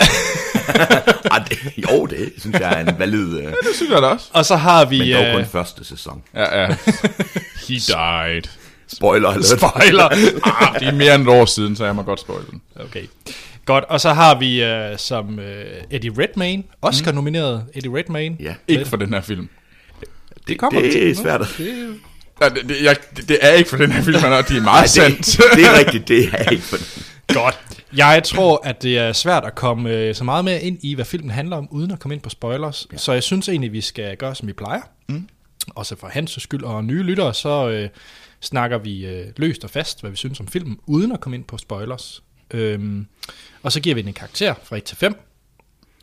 [1.31, 3.33] Ah, det, jo, det synes jeg er en valid...
[3.37, 4.29] Uh, Det synes jeg da også.
[4.33, 4.99] og så har vi...
[4.99, 6.23] men dog øh, kun første sæson.
[6.33, 6.67] Ja, ja.
[7.67, 8.41] He died.
[8.87, 9.45] Spoiler alert.
[9.45, 10.09] Spoiler.
[10.61, 12.61] Ah, det er mere end et år siden, så jeg må godt spoil den.
[12.75, 13.03] Okay.
[13.65, 15.43] Godt, og så har vi uh, som uh,
[15.91, 18.37] Eddie Redmayne, Oscar-nomineret Eddie Redmayne.
[18.39, 19.49] Ja, Ikke for den her film.
[20.47, 21.11] det, kommer det til.
[21.11, 21.59] er svært at...
[22.41, 24.61] Ja, det, det, jeg, det, det er ikke for den her film, men det er
[24.61, 25.17] meget Nej, sandt.
[25.17, 26.77] det, det er rigtigt, det er ikke for
[27.33, 27.59] Godt.
[27.95, 31.05] Jeg tror, at det er svært at komme uh, så meget mere ind i, hvad
[31.05, 32.87] filmen handler om, uden at komme ind på spoilers.
[32.91, 32.97] Ja.
[32.97, 34.81] Så jeg synes egentlig, vi skal gøre, som vi plejer.
[35.09, 35.27] Mm.
[35.75, 37.89] Også for hans skyld og nye lyttere, så uh,
[38.41, 41.43] snakker vi uh, løst og fast, hvad vi synes om filmen, uden at komme ind
[41.43, 42.23] på spoilers.
[42.53, 43.07] Øhm,
[43.63, 45.15] og så giver vi den en karakter fra 1 til 5,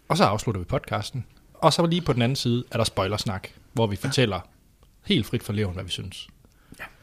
[0.08, 1.24] og så afslutter vi podcasten.
[1.54, 4.40] Og så lige på den anden side er der spoilersnak, hvor vi fortæller
[5.06, 6.28] helt frit for leven, hvad vi synes.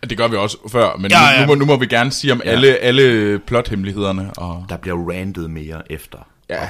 [0.10, 1.34] Det gør vi også før, men Ja, ja, ja.
[1.40, 1.42] ja.
[1.42, 2.50] Nu, må, nu må vi gerne sige om Ja.
[2.52, 4.34] alle, alle plothemmelighederne.
[4.34, 6.28] Og, Der bliver randet mere efter.
[6.50, 6.70] ja, ja,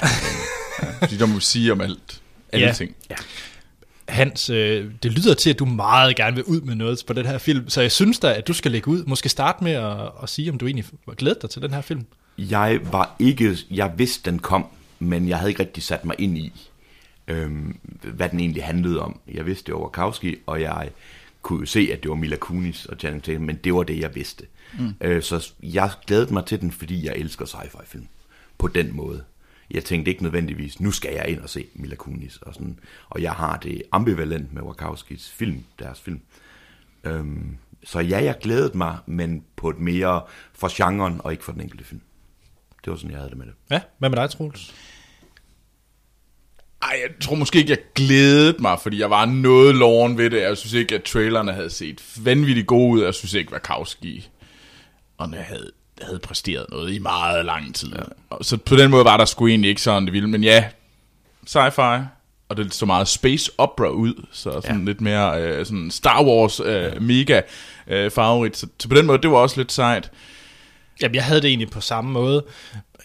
[0.99, 2.21] fordi der må vi sige om alt.
[2.51, 2.67] Alle Ja.
[2.67, 2.73] ja.
[2.73, 2.95] ting.
[4.07, 7.25] Hans, øh, det lyder til, at du meget gerne vil ud med noget på den
[7.25, 9.03] her film, så jeg synes da, at du skal lægge ud.
[9.05, 11.81] Måske starte med at, at sige, om du egentlig var glædet dig til den her
[11.81, 12.05] film.
[12.37, 13.57] Jeg var ikke...
[13.71, 14.65] Jeg vidste, den kom,
[14.99, 16.69] men jeg havde ikke rigtig sat mig ind i,
[17.27, 19.19] øhm, hvad den egentlig handlede om.
[19.27, 20.89] Jeg vidste, det var Wachowski, og jeg
[21.41, 23.99] kunne jo se, at det var Mila Kunis og Channing Tatum, men det var det,
[23.99, 24.45] jeg vidste.
[24.79, 24.93] Mm.
[25.01, 28.07] Øh, så jeg glædede mig til den, fordi jeg elsker sci-fi-film.
[28.57, 29.23] På den måde.
[29.71, 32.37] Jeg tænkte ikke nødvendigvis, nu skal jeg ind og se Mila Kunis.
[32.37, 32.79] Og, sådan.
[33.09, 36.21] og jeg har det ambivalent med Wachowskis film, deres film.
[37.03, 40.21] Øhm, så ja, jeg glædede mig, men på et mere
[40.53, 42.01] for genren, og ikke for den enkelte film.
[42.87, 43.53] Det var sådan, jeg havde det med det.
[43.71, 44.73] Ja, hvad med dig, Troels?
[46.81, 50.41] Ej, jeg tror måske ikke, jeg glædede mig, fordi jeg var noget loven ved det.
[50.41, 53.03] Jeg synes ikke, at trailerne havde set vanvittigt gode ud.
[53.03, 54.29] Jeg synes ikke, Wachowski
[55.17, 55.71] og jeg havde,
[56.01, 57.89] havde præsteret noget i meget lang tid.
[57.95, 58.01] Ja.
[58.29, 60.29] Og Så på den måde var der sgu egentlig ikke sådan det ville.
[60.29, 60.69] Men ja,
[61.49, 61.99] sci-fi,
[62.49, 64.73] og det så meget space opera ud, så sådan Ja.
[64.79, 64.85] ja.
[64.85, 67.41] lidt mere øh, sådan Star Wars øh, mega
[67.87, 68.57] øh, favorit.
[68.57, 70.11] Så, så på den måde, det var også lidt sejt.
[71.01, 72.43] Jamen, jeg havde det egentlig på samme måde.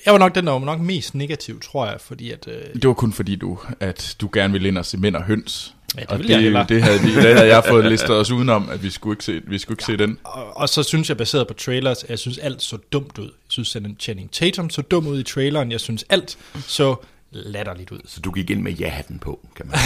[0.06, 2.48] Jeg var nok den, der var nok mest negativ, tror jeg, fordi at...
[2.48, 5.22] Øh, Det var kun fordi du, at du gerne ville ind og se mænd og
[5.22, 5.74] høns.
[5.96, 6.66] Ja, det og jeg det, hellere.
[6.68, 9.40] det, havde vi, det havde jeg fået listet os udenom, at vi skulle ikke se,
[9.46, 9.96] vi skulle ikke ja.
[9.98, 10.18] se den.
[10.24, 13.24] og, og så synes jeg, baseret på trailers, at jeg synes alt så dumt ud.
[13.24, 15.72] Jeg synes, at Channing Tatum så dum ud i traileren.
[15.72, 16.94] Jeg synes alt så
[17.32, 18.00] latterligt ud.
[18.04, 19.76] Så du gik ind med ja-hatten på, kan man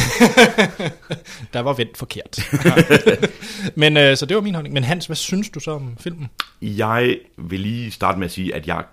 [1.53, 2.39] Der var vendt forkert.
[3.83, 4.73] Men øh, så det var min holdning.
[4.73, 6.29] Men Hans, hvad synes du så om filmen?
[6.63, 8.85] Jeg vil lige starte med at sige, at jeg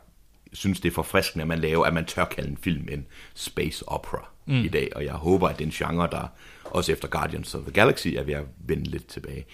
[0.53, 3.89] synes, det er forfriskende, at man laver, at man tør kalde en film en space
[3.89, 4.63] opera mm.
[4.63, 6.27] i dag, og jeg håber, at det er en genre, der
[6.63, 9.45] også efter Guardians of the Galaxy er ved at vende lidt tilbage.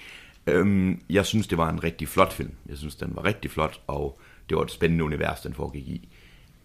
[0.48, 2.52] Øhm, jeg synes, det var en rigtig flot film.
[2.70, 4.20] Jeg synes, den var rigtig flot, og
[4.50, 6.10] det var et spændende univers, den foregik i.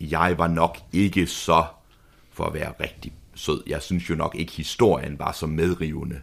[0.00, 1.64] Jeg var nok ikke så,
[2.34, 6.20] for at være rigtig sød, jeg synes jo nok ikke, historien var så medrivende,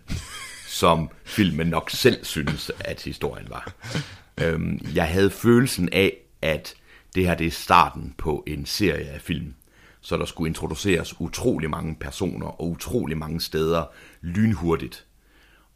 [0.67, 3.73] som filmen nok selv synes, at historien var.
[4.41, 6.73] Øhm, jeg havde følelsen af, at
[7.15, 9.53] det her det er starten på en serie af film,
[10.01, 13.83] så der skulle introduceres utrolig mange personer og utrolig mange steder
[14.21, 15.05] lynhurtigt.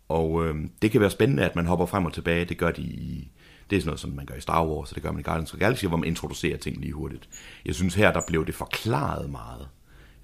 [0.09, 2.45] Og øhm, det kan være spændende, at man hopper frem og tilbage.
[2.45, 3.31] Det gør de i,
[3.69, 5.23] det er sådan noget, som man gør i Star Wars, og det gør man i
[5.23, 7.29] Guardians of the Galaxy, hvor man introducerer ting lige hurtigt.
[7.65, 9.67] Jeg synes her, der blev det forklaret meget.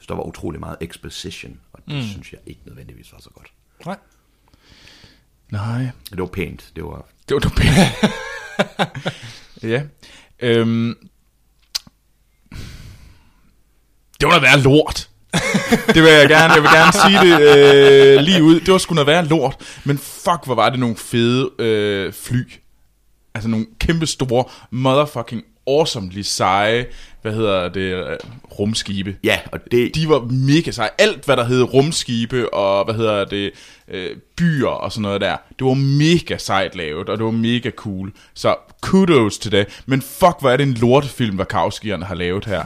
[0.02, 2.02] Så der var utrolig meget exposition, og det mm.
[2.02, 3.52] synes jeg ikke nødvendigvis var så godt.
[3.86, 3.98] Nej.
[5.50, 5.90] Nej.
[6.10, 6.72] Det var pænt.
[6.76, 7.76] Det var, Det var du pænt.
[9.72, 9.84] ja.
[10.40, 10.96] Øhm.
[14.20, 15.10] Det var da være lort.
[15.96, 18.60] det vil jeg gerne, jeg vil gerne sige det øh, lige ud.
[18.60, 19.80] Det var sgu noget være lort.
[19.86, 22.52] Men fuck, hvor var det nogle fede øh, fly.
[23.34, 26.86] Altså nogle kæmpe store, motherfucking awesomely seje,
[27.22, 28.18] hvad hedder det, øh,
[28.60, 29.16] rumskibe.
[29.24, 30.90] Ja, og det, De var mega seje.
[30.98, 33.52] Alt, hvad der hed rumskibe og, hvad hedder det,
[33.88, 37.70] øh, byer og sådan noget der, det var mega sejt lavet, og det var mega
[37.70, 38.12] cool.
[38.34, 39.82] Så kudos til det.
[39.86, 42.64] Men fuck, hvor er det en lortefilm, Wachowskierne har lavet her.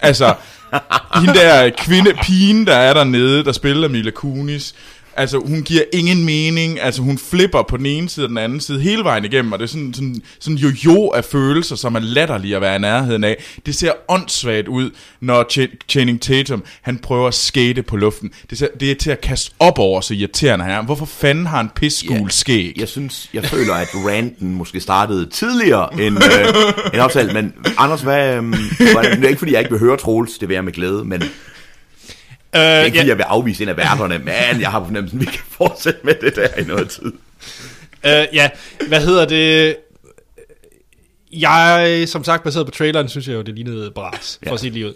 [0.00, 0.34] altså,
[1.20, 4.74] hende der kvinde, pigen, der er dernede, der spiller Mila Kunis,
[5.18, 8.60] altså hun giver ingen mening, altså hun flipper på den ene side og den anden
[8.60, 12.00] side hele vejen igennem, og det er sådan, sådan, sådan jo-jo af følelser, som er
[12.00, 13.44] latterlige at være i nærheden af.
[13.66, 14.90] Det ser åndssvagt ud,
[15.20, 18.30] når Ch- Channing Tatum, han prøver at skate på luften.
[18.50, 20.82] Det, ser, det er til at kaste op over, så irriterende her.
[20.82, 22.72] Hvorfor fanden har han pissegul skæg?
[22.76, 26.48] jeg synes, jeg føler, at ranten måske startede tidligere end, øh,
[26.92, 27.32] end aftalt.
[27.32, 28.52] Men Anders, hvad, øh,
[28.94, 30.72] var det, det er ikke fordi, jeg ikke vil høre Troels, det vil jeg med
[30.72, 31.22] glæde, men
[32.52, 34.84] det Øh, er ikke ja, jeg vil afvise en af værterne, men jeg har på
[34.84, 37.12] fornemmelsen, at vi kan fortsætte med det der i noget tid.
[38.06, 38.50] øh, ja,
[38.88, 39.76] hvad hedder det?
[41.32, 44.54] Jeg, som sagt, baseret på traileren, synes jeg jo, det lignede bras, for Ja.
[44.54, 44.94] at sige.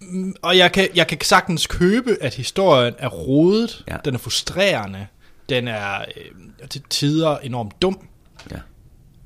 [0.00, 3.96] Mm, Og jeg kan, jeg kan sagtens købe, at historien er rodet, Ja.
[4.04, 5.06] den er frustrerende,
[5.48, 8.06] den er øh, til tider enormt dum,
[8.50, 8.56] Ja.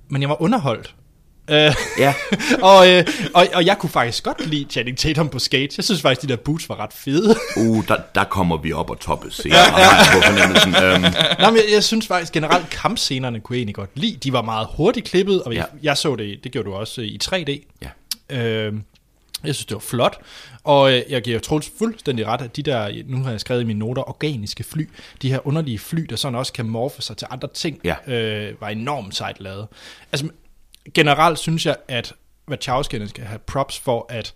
[0.09, 0.94] men jeg var underholdt.
[1.51, 2.15] Øh, Ja.
[2.71, 5.75] og, øh, og, og jeg kunne faktisk godt lide Channing Tatum på skate.
[5.77, 7.37] Jeg synes faktisk, de der boots var ret fede.
[7.57, 9.89] Uh, der, der kommer vi op og toppe senere, ja, ja.
[10.15, 10.75] på fornemmelsen.
[10.85, 11.03] Øhm,
[11.41, 14.16] Nå, men jeg, jeg synes faktisk generelt, kampscenerne kunne jeg egentlig godt lide.
[14.16, 15.79] De var meget hurtigt klippet, og jeg, Ja.
[15.83, 17.79] jeg så det, det gjorde du også øh, i 3D.
[17.83, 17.89] ja.
[18.43, 18.73] Øh,
[19.45, 20.19] jeg synes, det var flot,
[20.65, 23.65] og øh, jeg giver Troels fuldstændig ret, at de der, nu har jeg skrevet i
[23.65, 24.89] mine noter, organiske fly,
[25.23, 28.12] de her underlige fly, der sådan også kan morfe sig til andre ting, Ja.
[28.15, 29.66] øh, var enormt sejt lavet.
[30.12, 30.29] Altså,
[30.94, 32.12] generelt synes jeg, at
[32.51, 34.35] Wachowskierne skal have props for, at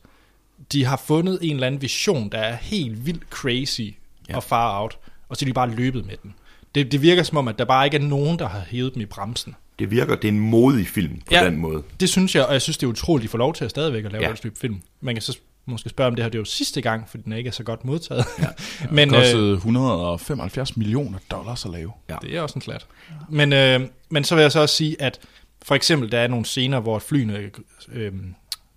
[0.72, 3.80] de har fundet en eller anden vision, der er helt vildt crazy
[4.28, 4.36] ja.
[4.36, 4.98] og far out,
[5.28, 6.34] og så er de bare løbet med den.
[6.74, 9.02] Det, det virker som om, at der bare ikke er nogen, der har hævet dem
[9.02, 9.54] i bremsen.
[9.78, 11.44] Det virker, det er en modig film på Ja.
[11.44, 11.82] den måde.
[12.00, 13.70] Det synes jeg, og jeg synes, det er utroligt, at de får lov til at
[13.70, 14.26] stadigvæk at lave Ja.
[14.28, 14.32] ja.
[14.32, 14.80] den type film.
[15.00, 17.32] Man kan så måske spørge, om det her det er jo sidste gang, for den
[17.32, 18.24] er ikke er så godt modtaget.
[18.38, 18.44] Ja.
[18.84, 21.92] Men, Men det øh, kostede 175 millioner dollars at lave.
[22.10, 22.16] Ja.
[22.22, 22.86] det er også en klat.
[23.28, 25.18] Men, øh, men så vil jeg så også sige, at
[25.64, 27.50] for eksempel, der er nogle scener, hvor flyene
[27.92, 28.12] øh,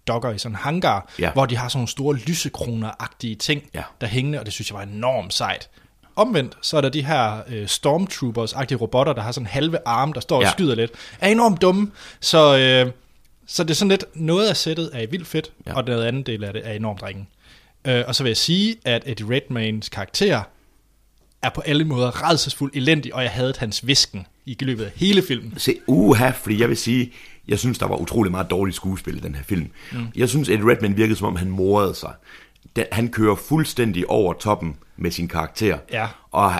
[0.08, 1.32] dokker i sådan en hangar, Ja.
[1.34, 3.84] hvor de har sådan nogle store lysekroner-agtige ting, Ja.
[4.02, 5.70] der hængende, og det synes jeg var enormt sejt.
[6.16, 10.20] Omvendt, så er der de her øh, Stormtroopers-agtige robotter, der har sådan halve arme, der
[10.20, 10.52] står og Ja.
[10.52, 11.91] skyder lidt, er enormt dumme.
[12.20, 12.91] Så, øh,
[13.48, 15.74] så det er sådan lidt, noget af sættet er vildt fedt, ja.
[15.76, 17.28] og den anden del af det er enormt ringen.
[17.86, 20.44] Øh, og så vil jeg sige, at Eddie Redmaynes karakter
[21.43, 25.22] er på alle måder redselsfuld elendig, og jeg havde hans visken i løbet af hele
[25.22, 25.53] filmen.
[25.57, 27.13] Se, uha, fordi jeg vil sige,
[27.47, 29.69] jeg synes, der var utrolig meget dårligt skuespil i den her film.
[29.91, 30.07] Mm.
[30.15, 32.13] Jeg synes, Eddie Redmayne virkede, som om han morede sig.
[32.76, 35.77] Den, han kører fuldstændig over toppen med sin karakter.
[35.91, 36.07] Ja.
[36.31, 36.53] Og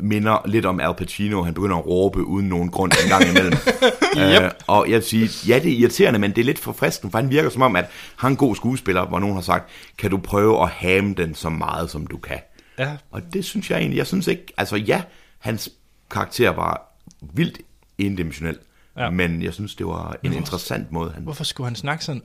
[0.00, 1.42] minder lidt om Al Pacino.
[1.42, 3.52] Han begynder at råbe uden nogen grund en gang imellem.
[4.18, 7.18] øh, og jeg vil sige, ja, det er irriterende, men det er lidt forfriskende, for
[7.18, 7.84] han virker som om, at
[8.16, 11.34] han er en god skuespiller, hvor nogen har sagt, kan du prøve at ham den
[11.34, 12.38] så meget, som du kan.
[12.78, 12.96] Ja.
[13.10, 15.02] Og det synes jeg egentlig, jeg synes ikke, altså ja,
[15.38, 15.70] hans
[16.10, 16.98] karakter var
[17.34, 17.58] vildt
[17.98, 18.58] endimensionel,
[18.98, 19.10] ja.
[19.10, 21.22] Men jeg synes, det var en interessant måde, han...
[21.22, 22.22] Hvorfor skulle han snakke sådan?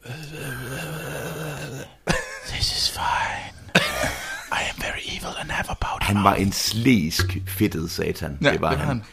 [2.47, 3.53] This is fine.
[4.51, 8.61] I am very evil and have about Han var en slæsk, fedtet satan, Ja, det
[8.61, 9.03] var det var han.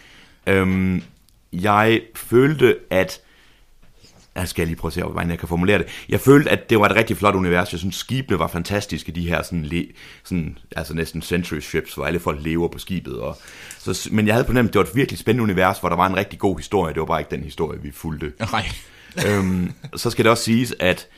[0.46, 1.02] Øhm,
[1.52, 3.20] jeg følte, at...
[4.34, 5.86] Jeg skal lige prøve at se, hvordan jeg kan formulere det.
[6.08, 7.72] Jeg følte, at det var et rigtig flot univers.
[7.72, 9.86] Jeg synes, skibene var fantastiske, de her sådan, le,
[10.24, 13.20] sådan altså næsten century ships, hvor alle folk lever på skibet.
[13.20, 13.36] Og,
[13.78, 16.06] så, men jeg havde på nemt, det var et virkelig spændende univers, hvor der var
[16.06, 16.94] en rigtig god historie.
[16.94, 18.32] Det var bare ikke den historie, vi fulgte.
[18.52, 18.66] Nej.
[19.26, 21.08] øhm, så skal det også siges, at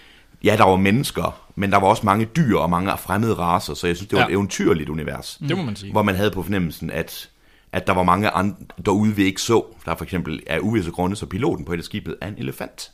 [0.44, 3.86] ja, der var mennesker, men der var også mange dyr og mange fremmede raser, så
[3.86, 4.28] jeg synes, det var ja.
[4.28, 5.38] Et eventyrligt univers.
[5.48, 5.92] Det må man sige.
[5.92, 7.28] Hvor man havde på fornemmelsen, at,
[7.72, 9.64] at der var mange andre derude, vi ikke så.
[9.84, 12.92] Der for eksempel er uvisse grunde, så piloten på et af skibet er en elefant.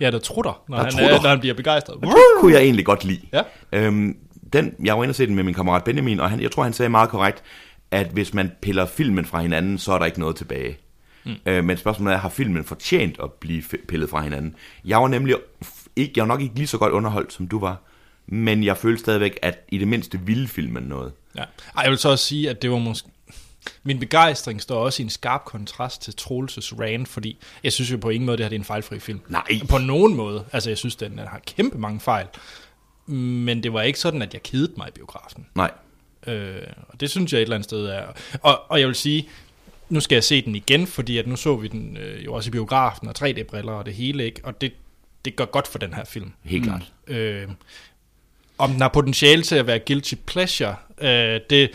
[0.00, 1.16] Ja, der trutter, når, Der han, trutter.
[1.18, 1.96] er, når han bliver begejstret.
[1.96, 3.20] Og det kunne jeg egentlig godt lide.
[3.32, 3.42] Ja.
[3.72, 4.16] Øhm,
[4.52, 6.62] den, jeg var inde og se den med min kammerat Benjamin, og han, jeg tror,
[6.62, 7.42] han sagde meget korrekt,
[7.90, 10.78] at hvis man piller filmen fra hinanden, så er der ikke noget tilbage.
[11.24, 11.34] Mm.
[11.46, 14.54] Øh, men spørgsmålet er, har filmen fortjent at blive pillet fra hinanden?
[14.84, 15.36] Jeg var nemlig
[15.96, 17.76] ikke, jeg var nok ikke lige så godt underholdt, som du var,
[18.26, 21.12] men jeg følte stadigvæk, at i det mindste ville filmen noget.
[21.36, 21.40] Ja.
[21.76, 23.08] Ej, jeg vil så også sige, at det var måske...
[23.82, 27.96] Min begejstring står også i en skarp kontrast til Troelses rant, fordi jeg synes jo
[27.96, 29.20] på ingen måde, det her det er en fejlfri film.
[29.28, 29.60] Nej.
[29.68, 30.44] På nogen måde.
[30.52, 32.26] Altså, jeg synes, den har kæmpe mange fejl.
[33.06, 35.46] Men det var ikke sådan, at jeg kedede mig i biografen.
[35.54, 35.70] Nej.
[36.26, 38.02] Øh, og det synes jeg et eller andet sted er.
[38.42, 39.28] Og, og jeg vil sige,
[39.88, 42.48] nu skal jeg se den igen, fordi at nu så vi den øh, jo også
[42.48, 44.40] i biografen og 3D-briller og det hele, ikke?
[44.44, 44.72] Og det,
[45.24, 46.32] det gør godt for den her film.
[46.44, 46.92] Helt klart.
[47.06, 47.48] Øh,
[48.58, 51.70] om den har potentiale til at være guilty pleasure, øh, det,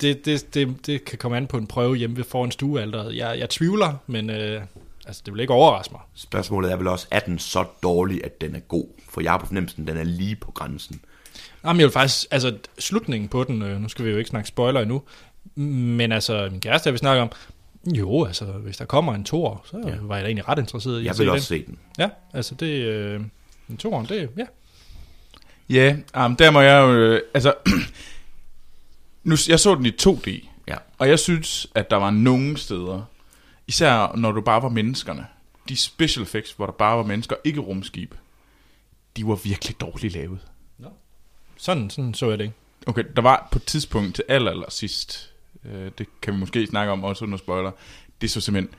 [0.00, 3.16] det, det, det, det kan komme an på en prøve hjemme ved foran stuealderet.
[3.16, 4.62] Jeg, jeg tvivler, men øh,
[5.06, 6.00] altså, det vil ikke overraske mig.
[6.14, 8.86] Spørgsmålet er vel også, er den så dårlig, at den er god?
[9.08, 11.00] For jeg har på fornemmelsen, den er lige på grænsen.
[11.64, 14.48] Jamen, jeg vil faktisk, altså slutningen på den, øh, nu skal vi jo ikke snakke
[14.48, 15.02] spoiler endnu,
[15.54, 17.32] men altså, min kæreste, jeg vil snakke om,
[17.86, 19.94] jo, altså, hvis der kommer en tor, så ja.
[20.00, 21.62] var jeg da egentlig ret interesseret i Jeg at vil se også den.
[21.62, 21.78] se den.
[21.98, 23.20] Ja, altså det, øh,
[23.70, 24.44] en toren, det, ja.
[25.68, 26.92] Ja, um, der må jeg jo...
[26.92, 27.54] Øh, altså,
[29.26, 30.76] nu, jeg så den i 2D, Ja.
[30.98, 33.02] og jeg synes, at der var nogle steder,
[33.66, 35.26] især når du bare var menneskerne,
[35.68, 38.14] de special effects, hvor der bare var mennesker, ikke rumskib,
[39.16, 40.38] de var virkelig dårligt lavet.
[41.58, 42.56] Sådan, sådan så jeg det ikke.
[42.86, 45.32] Okay, der var på et tidspunkt til aller, aller sidst,
[45.64, 47.70] øh, det kan vi måske snakke om også under spoiler,
[48.20, 48.74] det så simpelthen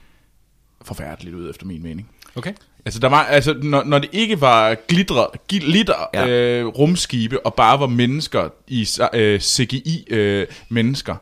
[0.81, 2.09] forfærdeligt ud efter min mening.
[2.35, 2.53] Okay.
[2.87, 6.27] Altså, der var, altså når, når det ikke var glitter, glitter Ja.
[6.27, 11.15] øh, rumskibe, og bare var mennesker i øh, CGI-mennesker,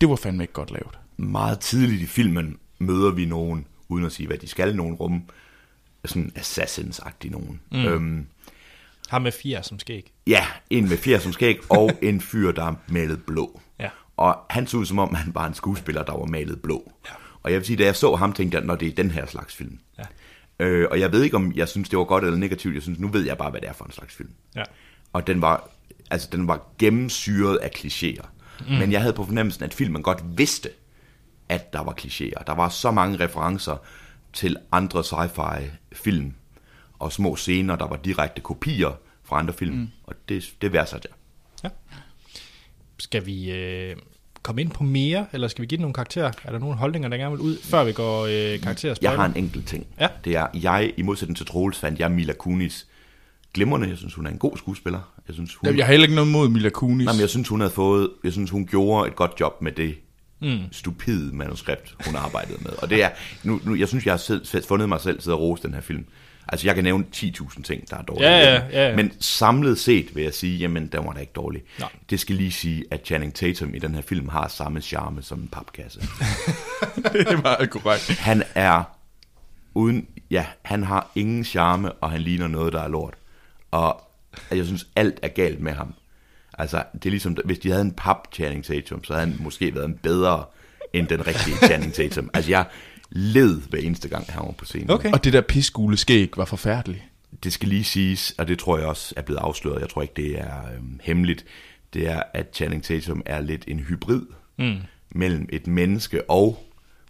[0.00, 0.98] det var fandme ikke godt lavet.
[1.16, 5.22] Meget tidligt i filmen møder vi nogen, uden at sige, hvad de skal, nogen rum,
[6.04, 7.60] sådan assassins-agtige nogen.
[7.72, 7.84] Mm.
[7.86, 8.26] Øhm,
[9.08, 10.12] Har med fire som skæg.
[10.26, 13.60] ja, en med fjer som skæg, og en fyr, der er malet blå.
[13.80, 13.88] Ja.
[14.16, 16.92] Og han så ud som om, han var en skuespiller, der var malet blå.
[17.06, 17.10] Ja.
[17.42, 19.26] Og jeg vil sige, da jeg så ham, tænkte jeg, når det er den her
[19.26, 19.78] slags film.
[19.98, 20.02] Ja.
[20.60, 22.74] Øh, og jeg ved ikke, om jeg synes, det var godt eller negativt.
[22.74, 24.30] Jeg synes, nu ved jeg bare, hvad det er for en slags film.
[24.56, 24.62] Ja.
[25.12, 25.70] Og den var,
[26.10, 28.26] altså, den var gennemsyret af klichéer.
[28.68, 28.74] Mm.
[28.74, 30.70] Men jeg havde på fornemmelsen, at filmen godt vidste,
[31.48, 32.44] at der var klichéer.
[32.46, 33.76] Der var så mange referencer
[34.32, 35.62] til andre sci-fi
[35.92, 36.34] film
[36.98, 39.76] og små scener, der var direkte kopier fra andre film.
[39.76, 39.88] Mm.
[40.04, 41.08] Og det, det værdsatte
[41.62, 41.70] jeg.
[42.98, 43.96] Skal vi øh,
[44.42, 46.32] komme ind på mere, eller skal vi give den nogle karakterer?
[46.44, 49.26] Er der nogle holdninger, der gerne vil ud, før vi går øh, karakterer Jeg har
[49.26, 49.86] en enkelt ting.
[50.00, 50.08] Ja.
[50.24, 52.86] Det er, jeg, i modsætning til Troels, fandt jeg Mila Kunis
[53.54, 53.88] glimrende.
[53.88, 55.12] Jeg synes, hun er en god skuespiller.
[55.28, 57.04] Jeg synes, hun, Jeg har heller ikke noget mod Mila Kunis.
[57.04, 59.72] Nej, men jeg synes, hun havde fået, jeg synes, hun gjorde et godt job med
[59.72, 59.94] det
[60.40, 60.58] mm.
[60.72, 62.70] stupide manuskript, hun arbejdede med.
[62.82, 63.10] Og det er,
[63.42, 65.74] nu, nu, jeg synes, jeg har selv, selv fundet mig selv sidde og rose den
[65.74, 66.04] her film.
[66.48, 68.28] Altså, jeg kan nævne 10.000 ting, der er dårlige.
[68.28, 68.96] Ja, ja, ja, ja.
[68.96, 71.62] Men samlet set vil jeg sige, jamen, den var da ikke dårlig.
[71.78, 71.88] Nej.
[72.10, 75.38] Det skal lige sige, at Channing Tatum i den her film har samme charme som
[75.38, 76.00] en papkasse.
[77.12, 78.18] det er meget korrekt.
[78.18, 78.82] Han er
[79.74, 83.14] uden, ja, han har ingen charme, og han ligner noget, der er lort.
[83.70, 84.02] Og
[84.50, 85.94] jeg synes, alt er galt med ham.
[86.58, 89.74] Altså, det er ligesom, hvis de havde en pap Channing Tatum, så havde han måske
[89.74, 90.44] været en bedre
[90.92, 92.30] end den rigtige Channing Tatum.
[92.34, 92.64] Altså, jeg
[93.10, 94.90] led hver eneste gang, han var på scenen.
[94.90, 95.12] Okay.
[95.12, 97.02] Og det der pisgule skæg var forfærdeligt.
[97.44, 100.14] Det skal lige siges, og det tror jeg også er blevet afsløret, jeg tror ikke,
[100.16, 101.44] det er øhm, hemmeligt,
[101.94, 104.22] det er, at Channing Tatum er lidt en hybrid
[104.58, 104.76] mm.
[105.10, 106.66] mellem et menneske og,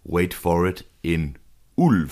[0.09, 1.37] wait for it, en
[1.75, 2.11] ulv.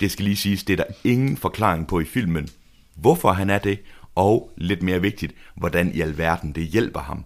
[0.00, 2.48] Det skal lige siges, det er der ingen forklaring på i filmen,
[2.94, 3.78] hvorfor han er det,
[4.14, 7.24] og lidt mere vigtigt, hvordan i alverden det hjælper ham.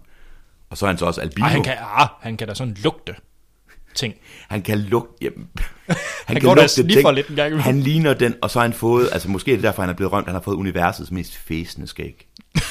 [0.69, 1.45] Og så er han så også albino.
[1.45, 3.15] Ej, han kan, ah, han kan da sådan lugte
[3.95, 4.13] ting.
[4.49, 5.13] Han kan lugte...
[5.21, 5.47] Jamen,
[5.87, 5.95] han,
[6.25, 7.63] Han går da og sniffer lidt en gang.
[7.63, 9.09] Han ligner den, og så har han fået...
[9.11, 10.25] Altså måske er det derfor, han er blevet rømt.
[10.27, 12.27] Han har fået universets mest fæsende skæg.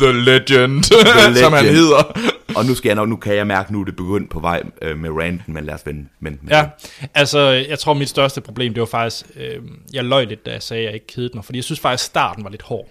[0.00, 1.76] The Legend, The som han Legend.
[1.76, 2.30] hedder.
[2.56, 4.62] Og nu skal jeg nok, nu kan jeg mærke, nu er det begyndt på vej
[4.82, 6.66] øh, med ranten, men lad os vende, vende med Ja,
[7.14, 9.62] altså jeg tror mit største problem, det var faktisk, øh,
[9.92, 12.04] jeg løg lidt, da jeg sagde, at jeg ikke kedede mig, fordi jeg synes faktisk,
[12.04, 12.88] starten var lidt hård.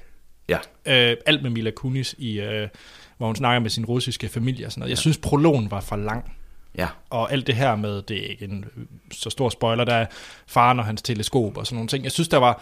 [0.50, 0.58] Ja.
[0.88, 2.68] Øh, alt med Mila Kunis, i, øh,
[3.20, 4.90] hvor hun snakker med sin russiske familie og sådan noget.
[4.90, 6.32] Jeg synes, prologen var for lang.
[6.78, 6.88] Ja.
[7.10, 8.66] Og alt det her med, det er ikke en
[9.12, 10.06] så stor spoiler, der er
[10.48, 12.04] faren og hans teleskop og sådan nogle ting.
[12.04, 12.62] Jeg synes, der var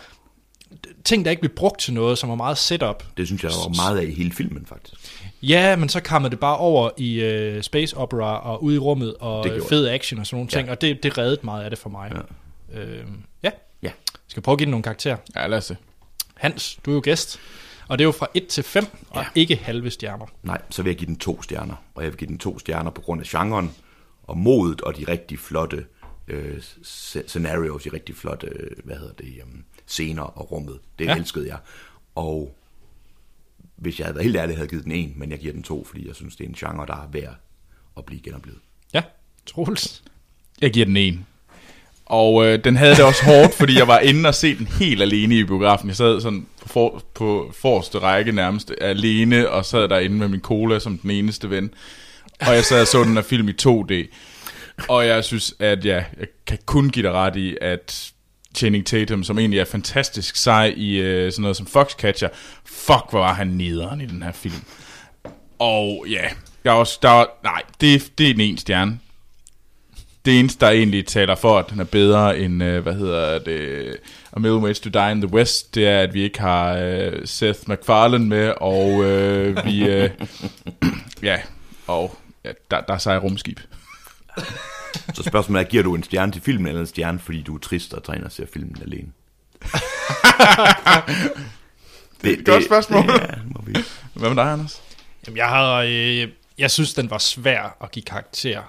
[1.03, 3.03] ting, der ikke blev brugt til noget, som var meget setup.
[3.17, 5.23] Det synes jeg, der var meget af i hele filmen, faktisk.
[5.41, 9.15] Ja, men så kammede det bare over i øh, space opera og ud i rummet
[9.19, 10.71] og fed action og sådan nogle ting, Ja.
[10.71, 12.11] og det, det reddede meget af det for mig.
[12.73, 12.79] Ja.
[12.79, 13.05] Øh,
[13.43, 13.49] ja.
[13.83, 13.91] Ja.
[14.27, 15.17] Skal prøve at give den nogle karakterer?
[15.35, 15.77] Ja, lad os se.
[16.35, 17.39] Hans, du er jo gæst,
[17.89, 19.27] og det er jo fra 1 til 5, og Ja.
[19.35, 20.25] ikke halve stjerner.
[20.43, 21.75] Nej, så vil jeg give den to stjerner.
[21.95, 23.71] Og jeg vil give den to stjerner på grund af genren,
[24.23, 25.85] og modet, og de rigtig flotte
[26.27, 30.79] øh, sce- scenarios, de rigtig flotte, øh, hvad hedder det, um, scener og rummet.
[30.99, 31.15] Det ja.
[31.15, 31.57] elskede jeg.
[32.15, 32.55] Og
[33.75, 35.63] hvis jeg havde været helt ærlig, havde jeg givet den en, men jeg giver den
[35.63, 37.35] to, fordi jeg synes, det er en genre, der er værd
[37.97, 38.59] at blive genoplevet.
[38.93, 39.03] Ja,
[39.45, 40.03] Troels.
[40.61, 41.25] Jeg giver den en.
[42.09, 45.01] Og øh, den havde det også hårdt, fordi jeg var inde og se den helt
[45.01, 45.87] alene i biografen.
[45.87, 50.41] Jeg sad sådan på, for, på forreste række nærmest alene, og sad derinde med min
[50.41, 51.69] cola som den eneste ven.
[52.39, 53.93] Og jeg sad og så den her film i 2D.
[54.87, 58.11] Og jeg synes, at ja, jeg kan kun give dig ret i, at
[58.55, 62.29] Channing Tatum, som egentlig er fantastisk sej i øh, sådan noget som Foxcatcher,
[62.65, 64.63] fuck, hvor var han nederen i den her film.
[65.59, 66.23] Og ja,
[66.63, 68.99] jeg er også, der er, nej, det, det er en en stjerne.
[70.27, 73.95] Det eneste, der egentlig taler for, at den er bedre end, øh, hvad hedder det,
[74.33, 77.11] A Million Ways to Die in the West, det er, at vi ikke har øh,
[77.25, 80.09] Seth MacFarlane med, og øh, vi, øh,
[81.23, 81.37] ja,
[81.87, 83.59] og ja, der, der er sej rumskib.
[85.13, 87.59] Så spørgsmålet er, giver du en stjerne til filmen, eller en stjerne, fordi du er
[87.59, 89.07] trist og træner og ser filmen alene?
[92.23, 93.07] det, Godt spørgsmål.
[93.07, 93.75] Det, ja, må vi.
[94.13, 94.81] Hvad med dig, Anders?
[95.27, 96.27] Jamen, jeg har, øh,
[96.57, 98.61] jeg synes, den var svær at give karakter.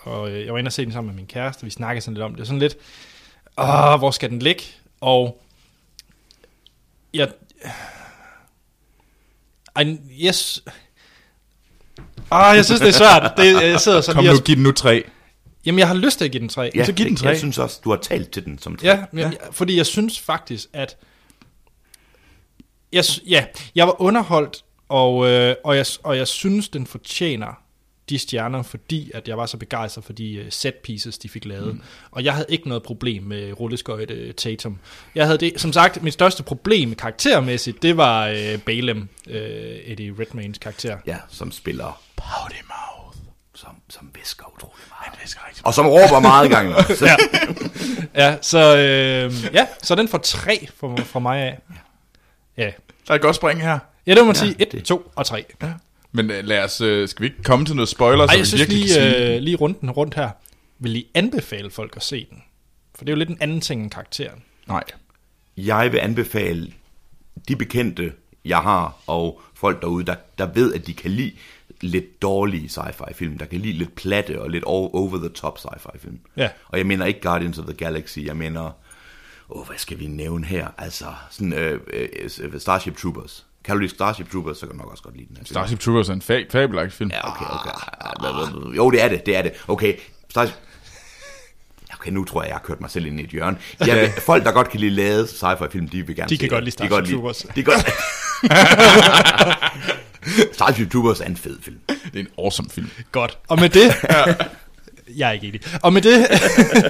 [0.00, 2.14] Og øh, jeg var inde og se den sammen med min kæreste, vi snakkede sådan
[2.14, 2.46] lidt om det.
[2.46, 2.76] Sådan lidt,
[3.58, 4.62] åh, hvor skal den ligge?
[5.00, 5.42] Og
[7.14, 7.28] jeg...
[9.76, 10.62] Ej, yes.
[12.30, 13.32] Ah, jeg synes, det er svært.
[13.36, 15.04] Det, jeg sidder sådan Kom lige nu, og, giv den nu tre.
[15.66, 16.70] Jamen, jeg har lyst til at give den tre.
[16.74, 17.28] Ja, så giv den jeg, tre.
[17.28, 18.86] jeg synes også, du har talt til den som tre.
[18.86, 19.38] Ja, men, ja.
[19.50, 20.96] fordi jeg synes faktisk, at
[22.92, 23.44] jeg, ja,
[23.74, 27.62] jeg var underholdt, og, øh, og, jeg, og jeg synes, den fortjener
[28.10, 31.44] de stjerner, fordi at jeg var så begejstret for de uh, set pieces, de fik
[31.44, 31.74] lavet.
[31.74, 31.80] Mm.
[32.10, 34.78] Og jeg havde ikke noget problem med rulleskøjte Tatum.
[35.14, 39.40] Jeg havde det, som sagt, mit største problem karaktermæssigt, det var øh, Balaam, øh,
[39.84, 40.98] Eddie Redmaynes karakter.
[41.06, 43.16] ja som spiller, Pouty mouth.
[43.54, 45.04] som, som visker utrolig meget.
[45.10, 46.74] Han visker rigtig Og som råber meget gang.
[46.96, 47.16] Så, Ja,
[48.14, 51.58] ja så, øh, ja, så den får tre fra, fra mig af.
[52.56, 52.70] Ja,
[53.06, 53.78] Der er et godt spring her.
[54.06, 54.54] ja det må man sige.
[54.58, 55.44] det- 1, 2 og 3.
[56.12, 58.38] Men øh, lad os, øh, skal vi ikke komme til noget spoiler, så Ej, vi
[58.38, 59.10] jeg synes virkelig kan sige...
[59.10, 60.30] lige, øh, lige runden rundt her.
[60.78, 62.42] Vil I anbefale folk at se den?
[62.94, 64.42] For det er jo lidt en anden ting end karakteren.
[64.68, 64.84] Nej.
[65.56, 66.72] jeg vil anbefale
[67.48, 68.12] de bekendte,
[68.44, 71.32] jeg har, og folk derude, der, der ved, at de kan lide
[71.80, 76.18] lidt dårlige sci-fi film, der kan lide lidt platte og lidt o- over-the-top sci-fi film.
[76.36, 76.48] Ja.
[76.68, 78.70] Og jeg mener ikke Guardians of the Galaxy, jeg mener,
[79.50, 80.68] åh, hvad skal vi nævne her?
[80.78, 83.46] Altså, sådan øh, øh, Starship Troopers.
[83.64, 85.54] Kan du lide Starship Troopers, så kan du nok også godt lide den her film.
[85.54, 87.10] Starship Troopers er en fa- fabelagtig film.
[87.10, 88.76] Ja, okay, okay.
[88.76, 89.52] Jo, det er det, det er det.
[89.68, 89.94] Okay,
[90.30, 90.54] Starship...
[91.94, 93.58] Okay, nu tror jeg, jeg har kørt mig selv ind i et hjørne.
[93.86, 96.40] Jeg vil, folk, der godt kan lide lavet sci-fi film, de vil gerne De se
[96.40, 97.38] kan godt lide Starship Troopers.
[97.38, 97.86] De kan godt
[100.54, 101.78] Starship Troopers er en fed film.
[101.88, 102.90] Det er en awesome film.
[103.12, 103.38] Godt.
[103.48, 103.94] Og med det...
[105.16, 105.60] jeg er ikke enig.
[105.82, 106.26] Og med det,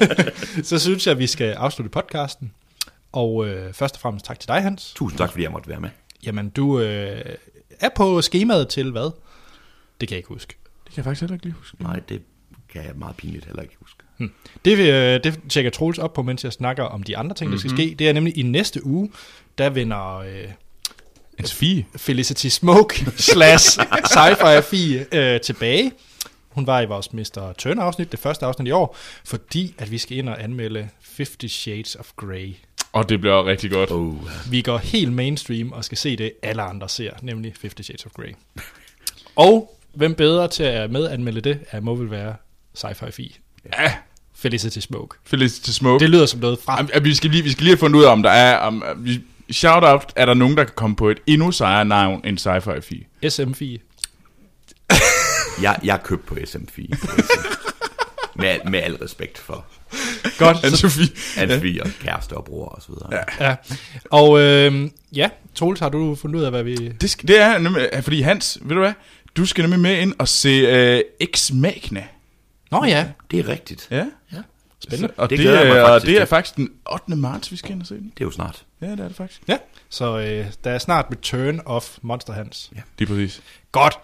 [0.69, 2.53] så synes jeg, at vi skal afslutte podcasten.
[3.13, 4.93] Og øh, først og fremmest tak til dig, Hans.
[4.97, 5.91] Tusind tak, fordi jeg måtte være med.
[6.27, 7.37] Jamen, du øh,
[7.81, 9.11] er på skemaet til hvad?
[10.01, 10.55] Det kan jeg ikke huske.
[10.85, 11.83] Det kan jeg faktisk heller ikke lige huske.
[11.83, 12.23] Nej, det
[12.73, 13.97] kan jeg meget pinligt heller ikke huske.
[14.65, 17.53] Det, vil, øh, det tjekker Troels op på, mens jeg snakker om de andre ting,
[17.53, 17.95] der skal ske.
[17.99, 19.11] Det er nemlig i næste uge,
[19.59, 20.45] der vender øh,
[21.39, 21.87] En Sofie.
[21.97, 25.93] Felicity Smoke slash sci-fi Fie øh, tilbage.
[26.49, 27.53] Hun var i vores Mr.
[27.59, 31.97] Turner-afsnit, det første afsnit i år, fordi at vi skal ind og anmelde 50 Shades
[31.97, 32.55] of Grey.
[32.93, 33.91] Og det bliver rigtig godt.
[33.91, 34.15] Oh.
[34.51, 38.13] Vi går helt mainstream og skal se det, alle andre ser, nemlig 50 Shades of
[38.13, 38.35] Grey.
[39.37, 42.35] Og hvem bedre til at medanmelde det, er, må vel være
[42.79, 43.31] sci-fi Fie.
[43.79, 43.93] Ja,
[44.35, 45.17] Felicity Smoke.
[45.25, 46.03] Felicity Smoke.
[46.03, 46.81] Det lyder som noget fra...
[46.81, 48.57] Am- am- vi, skal lige, vi skal lige have fundet ud af, om der er...
[48.57, 52.21] Om, vi, shout out, er der nogen, der kan komme på et endnu sejere navn
[52.25, 53.31] end sci-fi Fie?
[53.31, 53.79] SM Fie.
[55.63, 56.81] Jeg, jeg er købt på SM4.
[58.41, 59.65] med, med al respekt for
[60.41, 60.57] Godt.
[60.65, 61.09] Anne Så, Sofie.
[61.37, 63.25] Anne og kæreste og bror og så videre.
[63.41, 63.47] Ja.
[63.49, 63.57] ja.
[64.11, 66.89] Og øh, ja, Troels, har du fundet ud af, hvad vi...
[66.89, 68.93] Det, skal, det er nemlig, øh, fordi Hans, ved du hvad?
[69.37, 72.05] Du skal nemlig med ind og se uh, Ex Machina.
[72.71, 73.89] Nå ja, Det er rigtigt.
[73.91, 74.07] Ja.
[74.33, 74.43] Ja.
[74.81, 75.15] spændende.
[75.17, 77.17] Og Det det, er, og faktisk det er faktisk den 8.
[77.17, 78.13] marts, vi skal ind og se den.
[78.15, 78.65] Det er jo snart.
[78.83, 79.41] Ja, det er det faktisk.
[79.49, 79.57] Ja,
[79.89, 82.71] så øh, der er snart return of Monster Hans.
[82.77, 82.81] Ja.
[82.99, 83.43] Det er præcis.
[83.73, 83.95] Godt.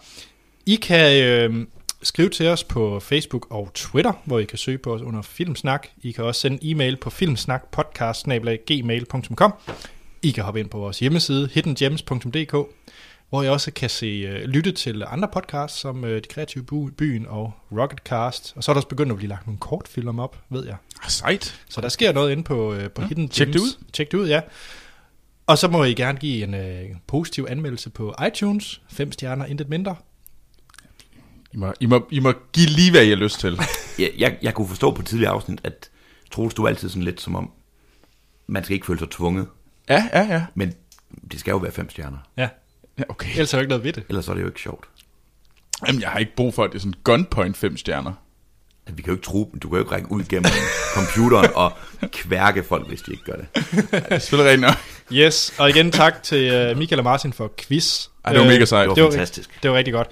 [0.66, 1.66] I kan øh,
[2.06, 5.86] skrive til os på Facebook og Twitter, hvor I kan søge på os under Filmsnak.
[6.02, 9.54] I kan også sende e-mail på filmsnakpodcast.gmail.com
[10.22, 12.52] I kan hoppe ind på vores hjemmeside hiddengems.dk,
[13.28, 16.64] hvor I også kan se, øh, lytte til andre podcasts, som øh, De Kreative
[16.98, 18.52] Byen og Rocketcast.
[18.56, 20.76] Og så er der også begyndt at blive lagt nogle kortfilm op, ved jeg.
[21.02, 21.60] Ah, sejt.
[21.68, 23.78] Så der sker noget inde på, øh, på Hidden tjek det Gems.
[23.92, 24.40] Tjek det ud, ja.
[25.46, 28.80] Og så må I gerne give en øh, positiv anmeldelse på iTunes.
[28.88, 29.96] Fem stjerner, intet mindre.
[31.56, 33.58] I må, I, må, I må give lige, hvad I har lyst til.
[33.98, 35.90] Jeg, jeg, jeg kunne forstå på tidligere afsnit, at
[36.30, 37.50] Troels, du er altid sådan lidt som om,
[38.46, 39.46] man skal ikke føle sig tvunget.
[39.88, 40.44] Ja, ja, ja.
[40.54, 40.74] Men
[41.32, 42.18] det skal jo være fem stjerner.
[42.36, 42.48] Ja,
[42.98, 43.30] ja okay.
[43.30, 44.02] ellers er jo ikke noget ved det.
[44.08, 44.84] Ellers er det jo ikke sjovt.
[45.86, 48.12] Jamen, jeg har ikke brug for, at det er sådan gunpoint 5 stjerner.
[48.92, 50.50] Vi kan jo ikke tro, du kan jo ikke række ud gennem
[50.96, 51.72] computeren og
[52.12, 53.46] kværke folk, hvis de ikke gør det.
[53.54, 54.76] Det er selvfølgelig rigtigt nok.
[55.12, 58.06] Yes, og igen tak til uh, Michael og Martin for quiz.
[58.24, 58.82] Ej, det var Øh, mega sejt.
[58.82, 59.62] Det var Det var- fantastisk.
[59.62, 60.08] Det var rigtig godt.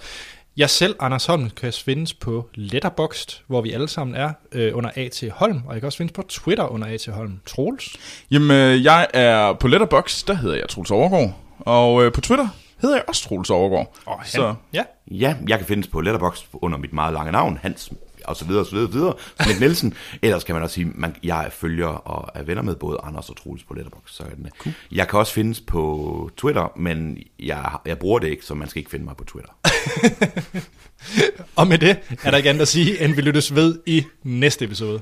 [0.56, 4.90] Jeg selv, Anders Holm, kan findes på Letterboxd, hvor vi alle sammen er øh, under
[4.96, 5.24] A.T.
[5.32, 7.06] Holm, og jeg kan også findes på Twitter under A.T.
[7.06, 7.40] Holm.
[7.46, 7.96] Troels?
[8.30, 11.32] Jamen, øh, jeg er på Letterbox, der hedder jeg Troels Overgaard.
[11.58, 12.48] Og øh, på Twitter
[12.82, 13.94] hedder jeg også Troels Overgaard.
[14.06, 17.58] Og han, så Ja, Ja, jeg kan findes på Letterboxd under mit meget lange navn,
[17.62, 17.92] Hans
[18.24, 19.14] og så videre, og så videre, og så videre.
[19.44, 19.94] Smith Nielsen.
[20.22, 23.30] Ellers kan man også sige, man, jeg er følger og er venner med både Anders
[23.30, 24.14] og Troels på Letterboxd.
[24.14, 24.24] Så
[24.58, 24.74] cool.
[24.92, 28.80] Jeg kan også findes på Twitter, men jeg, jeg bruger det ikke, så man skal
[28.80, 29.52] ikke finde mig på Twitter.
[31.56, 34.64] og med det er der ikke andet at sige, end vi lyttes ved i næste
[34.64, 35.00] episode.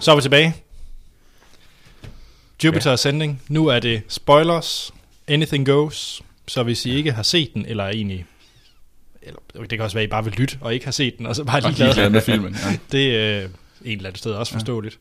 [0.00, 0.54] Så er vi tilbage.
[2.64, 2.92] Jupiter.
[2.92, 3.42] Ascending.
[3.48, 4.92] Nu er det spoilers.
[5.28, 6.22] Anything goes.
[6.48, 8.26] Så hvis I ikke har set den, eller egentlig...
[9.22, 11.26] Eller, det kan også være, at I bare vil lytte, og ikke har set den,
[11.26, 12.10] og så bare lige glade.
[12.10, 12.56] med filmen.
[12.70, 12.76] Ja.
[12.98, 13.50] Det er øh, en
[13.96, 14.98] eller anden sted også forståeligt.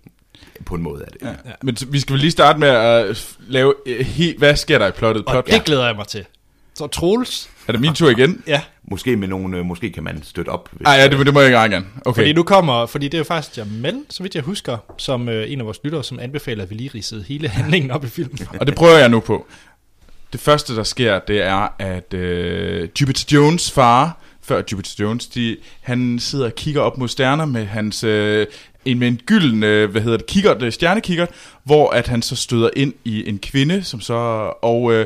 [0.65, 1.17] På en måde er det.
[1.45, 1.51] Ja.
[1.63, 4.37] Men t- vi skal vel lige starte med at f- lave øh, helt...
[4.37, 5.25] Hvad sker der i plottet?
[5.25, 6.25] Og Plot, det glæder jeg mig til.
[6.73, 8.43] Så Troels, Er det min tur igen?
[8.47, 10.69] ja, Måske med nogle, øh, måske kan man støtte op.
[10.81, 11.85] Nej, ja, det, det må jeg gerne gerne.
[12.05, 12.21] Okay.
[12.21, 15.51] fordi nu kommer, fordi det er jo faktisk Jamel, så vidt jeg husker, som øh,
[15.51, 18.39] en af vores lyttere, som anbefaler, at vi lige ridsede hele handlingen op i filmen.
[18.59, 19.47] Og det prøver jeg nu på.
[20.33, 25.57] Det første, der sker, det er, at øh, Jupiter Jones far, før Jupiter Jones, de,
[25.81, 28.03] han sidder og kigger op mod stjerner med hans...
[28.03, 28.47] Øh,
[28.85, 31.29] en med en gylden, øh, hvad hedder det, kikkert, det stjernekikkert,
[31.63, 34.13] hvor at han så støder ind i en kvinde, som så,
[34.61, 35.05] og øh,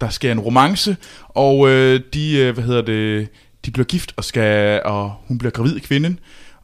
[0.00, 0.96] der sker en romance,
[1.28, 3.28] og øh, de, øh, hvad hedder det,
[3.64, 6.18] de bliver gift, og, skal, og hun bliver gravid, kvinden,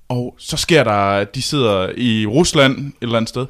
[0.09, 3.47] og så sker der, de sidder i Rusland et eller andet sted,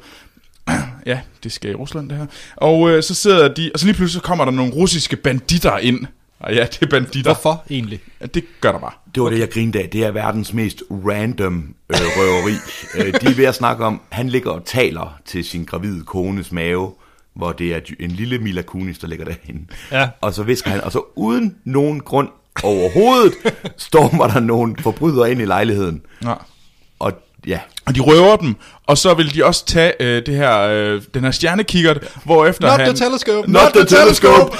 [1.05, 2.25] ja, det skal i Rusland det her.
[2.55, 5.77] Og øh, så sidder de, og så lige pludselig så kommer der nogle russiske banditter
[5.77, 6.05] ind.
[6.39, 7.33] Og ja, det er banditter.
[7.33, 7.99] Hvorfor egentlig?
[8.21, 8.91] Ja, det gør der bare.
[9.15, 9.89] Det var det, jeg grinede af.
[9.89, 12.55] Det er verdens mest random øh, røveri.
[12.97, 16.51] øh, de er ved at snakke om, han ligger og taler til sin gravide kones
[16.51, 16.93] mave,
[17.33, 19.65] hvor det er en lille Mila Kunis, der ligger derinde.
[19.91, 20.09] Ja.
[20.21, 22.29] Og så visker han, og så uden nogen grund
[22.63, 23.33] overhovedet,
[23.77, 26.01] stormer der nogle forbrydere ind i lejligheden.
[26.23, 26.33] Ja.
[26.99, 27.13] Og
[27.47, 28.55] ja, Og de røver dem,
[28.87, 32.67] og så vil de også tage øh, det her, øh, den her stjernekikkert, hvor efter
[32.67, 32.95] Not han...
[32.95, 33.51] the telescope!
[33.51, 34.57] Not the telescope!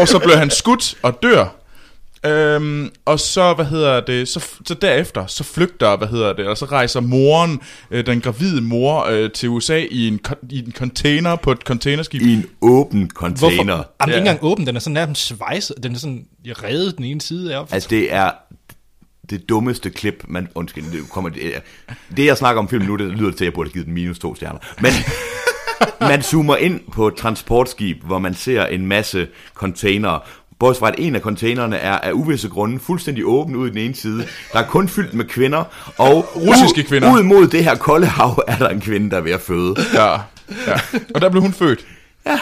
[0.00, 1.46] og så bliver han skudt og dør.
[2.26, 6.56] Øhm, og så, hvad hedder det, så, så derefter, så flygter, hvad hedder det, og
[6.58, 10.20] så rejser moren, øh, den gravide mor, øh, til USA i en,
[10.50, 12.22] i en container på et containerskib.
[12.22, 13.38] i en åben Hvorfor?
[13.56, 13.74] container.
[13.74, 14.16] Jamen, den er Ja.
[14.16, 17.54] ikke engang åben, den er sådan nærmest svejset, den er sådan revet den ene side
[17.54, 17.64] af.
[17.70, 18.30] Altså, det er
[19.30, 20.48] det dummeste klip, man...
[20.54, 21.30] Undskyld, det kommer...
[21.30, 21.62] Det,
[22.16, 23.94] det jeg snakker om film nu, det lyder til, at jeg burde have givet den
[23.94, 24.58] minus to stjerner.
[24.80, 24.92] Men
[26.10, 30.20] man zoomer ind på et transportskib, hvor man ser en masse containere,
[30.58, 33.78] Bortset fra, at en af containerne er af uvisse grunde fuldstændig åben ud i den
[33.78, 34.26] ene side.
[34.52, 35.64] Der er kun fyldt med kvinder,
[35.98, 37.12] og Russiske kvinder.
[37.12, 39.74] Ud mod det her kolde hav er der en kvinde, der er ved at føde.
[39.94, 40.12] Ja,
[40.66, 40.80] ja.
[41.14, 41.86] Og der blev hun født.
[42.26, 42.40] Ja.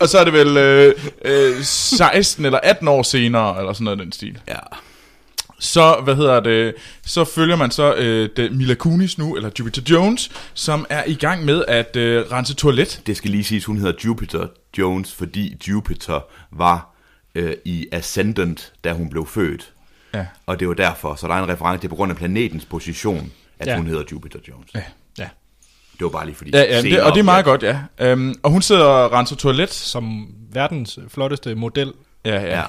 [0.00, 0.94] og så er det vel øh,
[1.24, 4.38] øh, 16 eller 18 år senere, eller sådan noget den stil.
[4.48, 4.58] Ja.
[5.62, 6.74] Så, hvad hedder det,
[7.06, 11.14] så følger man så øh, det Mila Kunis nu, eller Jupiter Jones, som er i
[11.14, 13.02] gang med at øh, rense toilet.
[13.06, 14.46] Det skal lige siges, hun hedder Jupiter
[14.78, 16.20] Jones, fordi Jupiter
[16.50, 16.94] var
[17.34, 19.72] øh, i Ascendant, da hun blev født.
[20.14, 20.26] Ja.
[20.46, 22.64] Og det var derfor, så der er en reference, det er på grund af planetens
[22.64, 23.72] position, at Ja.
[23.72, 23.78] ja.
[23.78, 24.66] hun hedder Jupiter Jones.
[24.74, 24.82] Ja.
[25.18, 25.28] Ja,
[25.98, 26.50] Det var bare lige fordi...
[26.54, 28.12] Ja, ja det, og det er meget godt, ja.
[28.12, 29.70] Um, og hun sidder og renser toilet.
[29.72, 31.92] som verdens flotteste model.
[32.24, 32.64] Ja, ja.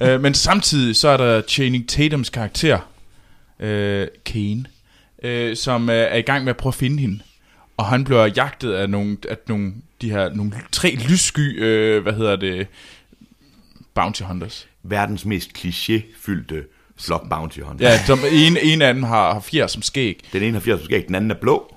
[0.00, 0.14] Ja.
[0.14, 2.78] uh, men samtidig så er der Channing Tatums karakter,
[3.58, 4.64] uh, Kane,
[5.24, 7.20] uh, som uh, er i gang med at prøve at finde hende.
[7.76, 12.12] Og han bliver jagtet af nogle, af nogle, de her, nogle tre lyssky, uh, hvad
[12.12, 12.66] hedder det,
[13.94, 14.66] bounty hunters.
[14.82, 17.90] Verdens mest klichéfyldte flok bounty hunter.
[17.90, 20.20] Ja, som en, en af dem har, har fjer som skæg.
[20.32, 21.74] Den ene har 80 skæg, den anden er blå,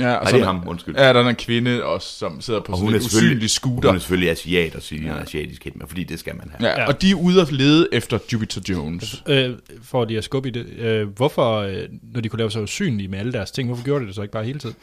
[0.00, 0.96] Ja, og Nej, så det er ham, undskyld.
[0.96, 3.88] Ja, der er en kvinde også, som sidder på og sådan en usynlig selvfølgelig, scooter.
[3.88, 5.22] hun er selvfølgelig asiat og siger, ja.
[5.22, 6.70] asiatisk hit med, fordi det skal man have.
[6.70, 6.86] Ja, Ja.
[6.86, 9.22] og de er ude at lede efter Jupiter Jones.
[9.28, 9.50] Øh,
[9.82, 10.66] for lige at skubbe i det.
[10.78, 11.82] Øh, hvorfor, øh,
[12.14, 14.22] når de kunne lave sig usynlige med alle deres ting, hvorfor gjorde de det så
[14.22, 14.76] ikke bare hele tiden?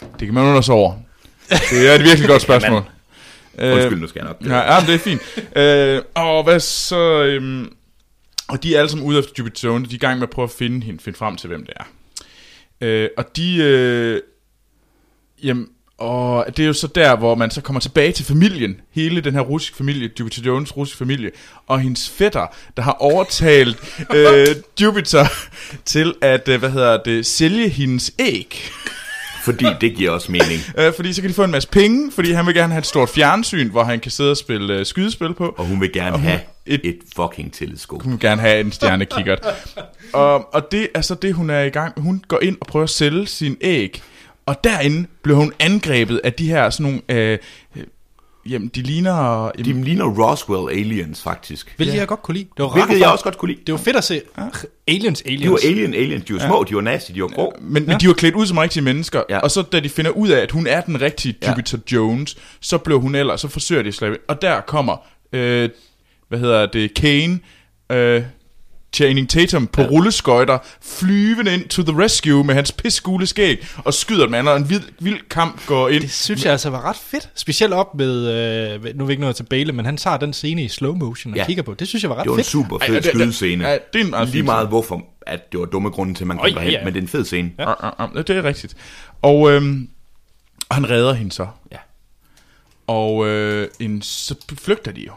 [0.00, 0.94] Det kan man undre sig over.
[1.48, 2.82] Det er et virkelig godt spørgsmål.
[3.58, 4.50] Undskyld, nu skal jeg nok.
[4.52, 5.20] Ja, ja men det er fint.
[5.56, 7.22] Øh, og hvad så...
[7.24, 7.72] Øhm,
[8.48, 9.88] og de er alle sammen ude efter Jupiter Jones.
[9.88, 11.74] De er i gang med at prøve at finde hende, finde frem til, hvem det
[11.76, 11.84] er.
[12.80, 13.56] Øh, og de...
[13.56, 14.20] Øh,
[15.42, 15.66] jamen,
[15.98, 18.80] og det er jo så der, hvor man så kommer tilbage til familien.
[18.92, 21.30] Hele den her russiske familie, Jupiter Jones russiske familie.
[21.66, 22.46] Og hendes fætter,
[22.76, 23.76] der har overtalt
[24.14, 24.46] øh,
[24.82, 25.26] Jupiter
[25.84, 28.62] til at, øh, hvad hedder det, sælge hendes æg.
[29.44, 30.60] Fordi det giver også mening.
[30.78, 32.86] Øh, fordi så kan de få en masse penge, fordi han vil gerne have et
[32.86, 35.54] stort fjernsyn, hvor han kan sidde og spille øh, skydespil på.
[35.58, 38.02] Og hun vil gerne Og hun- have et- et, fucking teleskop.
[38.02, 39.38] Hun vil gerne have en stjernekikkert.
[40.12, 42.00] og, og det er så det, hun er i gang.
[42.00, 44.02] Hun går ind og prøver at sælge sin æg.
[44.46, 47.22] Og derinde blev hun angrebet af de her sådan nogle...
[47.22, 47.38] Øh,
[47.76, 47.82] øh,
[48.48, 49.50] Jamen, de ligner...
[49.50, 51.74] De ligner Roswell aliens, faktisk.
[51.76, 52.48] Hvilket jeg godt kunne lide.
[52.56, 53.60] Det var Hvilket rart jeg også godt kunne lide.
[53.66, 54.22] Det var fedt at se
[54.88, 55.42] aliens, aliens.
[55.42, 57.52] De var alien aliens, de var små, de var nasty, de var grå.
[57.60, 59.34] Men, men de var klædt ud som rigtige mennesker, Ja.
[59.34, 59.40] ja.
[59.40, 61.50] og så da de finder ud af, at hun er den rigtige Ja.
[61.50, 64.16] Jupiter Jones, så blev hun ellers, så forsøger de at ind.
[64.28, 64.96] Og der kommer,
[65.32, 65.68] øh,
[66.28, 67.38] hvad hedder det, Kane,
[67.92, 68.22] øh,
[68.94, 69.88] Channing Tatum på ja.
[69.88, 74.56] rulleskøjter, flyvende ind to the rescue med hans pissgule skæg, og skyder dem anden, og
[74.56, 76.02] en vild, vild kamp går ind.
[76.02, 77.28] Det synes jeg altså var ret fedt.
[77.34, 78.16] Specielt op med,
[78.84, 80.94] øh, nu er vi ikke nået til Bale, men han tager den scene i slow
[80.94, 81.46] motion og Ja.
[81.46, 81.74] kigger på.
[81.74, 82.46] Det synes jeg var ret Det var en fedt.
[82.50, 83.68] super Ej, fed ja, det- skydescene.
[83.68, 86.28] ja, det er en meget Lige meget hvorfor, at det var dumme grunde til, at
[86.28, 86.84] man kom derhen, ja.
[86.84, 87.50] men det er en fed scene.
[87.58, 87.68] Ja.
[87.70, 88.74] Ja, ja, ja, det er rigtigt.
[89.22, 89.88] Og, øhm,
[90.70, 91.46] han redder hende så.
[91.72, 91.76] Ja.
[92.86, 95.12] Og øh, en, så flygter de jo.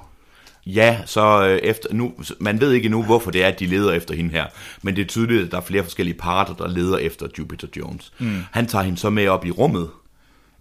[0.75, 3.91] Ja, så øh, efter nu, man ved ikke nu, hvorfor det er, at de leder
[3.93, 4.45] efter hende her,
[4.81, 8.11] men det er tydeligt, at der er flere forskellige parter, der leder efter Jupiter Jones.
[8.19, 8.41] Mm.
[8.51, 9.89] Han tager hende så med op i rummet.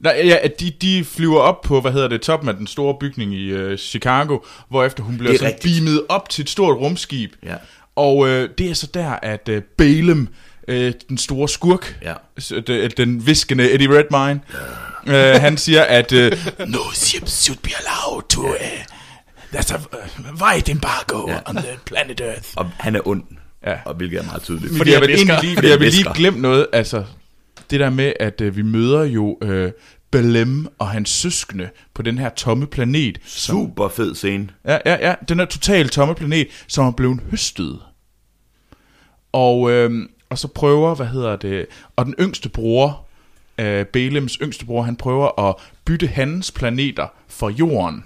[0.00, 2.94] Nej, ja, at de, de flyver op på, hvad hedder det, toppen af den store
[3.00, 4.38] bygning i øh, Chicago,
[4.68, 5.84] hvorefter hun bliver er sådan rigtigt.
[5.84, 7.32] beamet op til et stort rumskib.
[7.44, 7.54] Ja.
[7.96, 10.28] Og øh, det er så der, at øh, Balaam,
[10.68, 12.14] øh, den store skurk, Ja.
[12.40, 14.40] s- den, den viskende Eddie Redmayne,
[15.06, 16.32] øh, han siger, at øh,
[16.66, 18.40] no ships should be allowed to...
[18.40, 18.52] Uh,
[19.56, 21.38] a uh, wide embargo Ja.
[21.46, 22.48] on the planet Earth.
[22.56, 23.22] Og han er ond,
[23.66, 23.74] Ja.
[23.84, 24.76] og hvilket er meget tydeligt.
[24.76, 27.04] Fordi jeg vil, egentlig lige, fordi jeg vil lige glemme noget, altså
[27.70, 29.72] det der med, at øh, vi møder jo øh,
[30.10, 33.18] Belem og hans søskende på den her tomme planet.
[33.24, 34.48] Som, Super fed scene.
[34.64, 37.78] ja, ja, ja, den her totalt tomme planet, som er blevet høstet.
[39.32, 41.66] Og, øh, og så prøver, hvad hedder det,
[41.96, 43.06] og den yngste bror,
[43.58, 45.54] øh, Belems yngste bror, han prøver at
[45.84, 48.04] bytte hans planeter for jorden.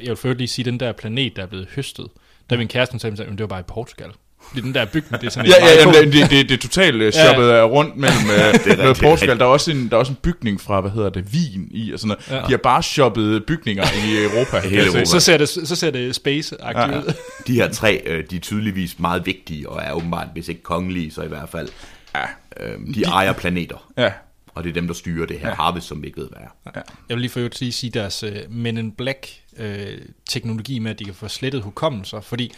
[0.00, 2.06] Jeg vil først lige sige, den der planet, der er blevet høstet.
[2.50, 4.08] Da min kæreste sagde, at det var bare i Portugal.
[4.52, 6.30] Det er den der bygning, det er sådan Ja, en ja, meget ja det, det,
[6.30, 7.64] det, det er totalt uh, shoppet ja.
[7.66, 9.10] rundt mellem uh, noget rigtigt, Portugal.
[9.12, 9.38] rigtigt.
[9.40, 11.92] Der er, også en, der er også en bygning fra, hvad hedder det, Wien i,
[11.92, 12.30] og sådan noget.
[12.30, 12.36] Ja.
[12.36, 12.42] Ja.
[12.46, 14.56] De har bare shoppet bygninger i Europa.
[14.62, 14.76] jeg se.
[14.86, 15.04] Europa.
[15.04, 16.98] Så ser det, så ser det space-agtigt Ja, ja.
[16.98, 17.12] ud.
[17.46, 21.10] De her tre, øh, de er tydeligvis meget vigtige, og er åbenbart, hvis ikke kongelige,
[21.10, 21.68] så i hvert fald,
[22.14, 22.24] Ja.
[22.66, 23.90] øh, de, de ejer planeter.
[23.98, 24.10] Ja.
[24.54, 25.54] Og det er dem, der styrer det her ja.
[25.54, 26.38] harvest, som vi ikke ved, hvad
[26.74, 26.80] er.
[27.08, 29.26] Jeg vil lige for øvrigt sige deres uh, Men in Black
[29.60, 29.66] uh,
[30.28, 32.52] teknologi med, at de kan få slettet hukommelser, fordi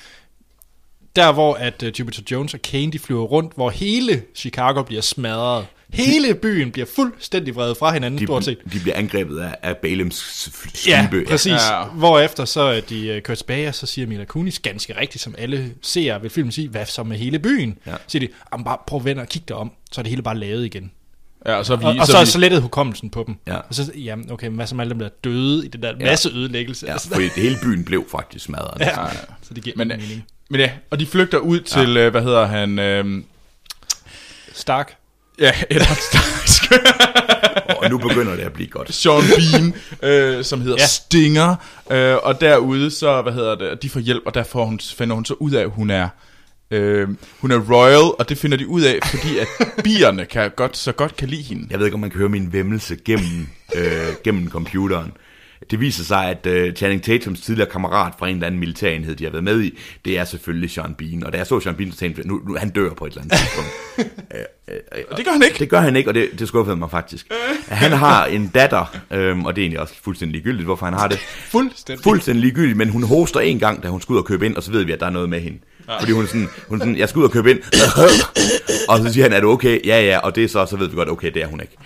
[1.16, 5.02] der hvor at uh, Jupiter Jones og Kane de flyver rundt, hvor hele Chicago bliver
[5.02, 8.58] smadret, hele byen bliver fuldstændig vredet fra hinanden, De, stort set.
[8.72, 11.24] de bliver angrebet af, af Balems f- Ja, skibe.
[11.28, 11.52] præcis.
[11.52, 11.84] Ja.
[11.84, 15.34] Hvorefter så er de øh, kørt tilbage, og så siger Mila Kunis ganske rigtigt, som
[15.38, 17.78] alle ser ved filmen sige, hvad så med hele byen?
[17.86, 17.92] Ja.
[17.92, 20.10] Så siger de, "Jamen, bare prøv at vende og kigge dig om, så er det
[20.10, 20.90] hele bare lavet igen.
[21.46, 23.36] Ja, og så er vi, Og, og så, så vi, slettet hukommelsen på dem.
[23.46, 23.56] Ja.
[23.56, 25.82] Og så, jamen, okay, men hvad så med alle dem, der er døde i den
[25.82, 26.04] der ja.
[26.06, 26.86] masse ødelæggelse?
[26.86, 28.80] Ja, Altså, fordi hele byen blev faktisk smadret.
[28.80, 28.94] ja.
[29.42, 30.24] Så det giver men, men, mening.
[30.50, 32.08] men ja, og de flygter ud til, ja.
[32.08, 33.22] hvad hedder han, øh,
[34.52, 34.96] Stark.
[35.40, 36.80] ja, Edward Stark,
[37.82, 38.94] Og nu begynder det at blive godt.
[38.94, 40.82] Sean Bean, øh, som hedder ja.
[40.82, 40.86] Ja.
[40.86, 41.56] Stinger,
[41.90, 45.14] øh, og derude så, hvad hedder det, de får hjælp, og der får hun, finder
[45.14, 46.08] hun så ud af, at hun er,
[46.74, 47.08] øh,
[47.40, 49.48] hun er royal, og det finder de ud af, fordi at
[49.84, 51.66] bierne kan godt, så godt kan lide hende.
[51.70, 53.46] Jeg ved ikke, om man kan høre min vemmelse gennem,
[53.76, 53.82] øh,
[54.24, 55.12] gennem computeren.
[55.70, 59.24] Det viser sig, at øh, Channing Tatums tidligere kammerat fra en eller anden militærenhed, de
[59.24, 61.24] har været med i, det er selvfølgelig Sean Bean.
[61.24, 63.10] Og da jeg så Sean Bean, så tænkte jeg, nu, nu han dør på et
[63.10, 63.70] eller andet tidspunkt.
[63.98, 64.04] Øh,
[64.68, 65.58] øh, øh, Og det gør han ikke.
[65.58, 67.26] Det gør han ikke, og det, det skuffede mig faktisk.
[67.68, 71.08] Han har en datter, øhm, og det er egentlig også fuldstændig ligegyldigt, hvorfor han har
[71.08, 71.18] det.
[71.48, 72.02] Fuldstændig.
[72.02, 74.62] Fuldstændig ligegyldigt, men hun hoster en gang, da hun skal ud og købe ind, og
[74.62, 75.58] så ved vi, at der er noget med hende.
[76.00, 77.58] Fordi hun sådan, hun sådan jeg skal ud og købe ind.
[78.88, 79.86] og så siger han, er du okay?
[79.86, 81.76] Ja, ja, og det er så, så ved vi godt, okay, det er hun ikke.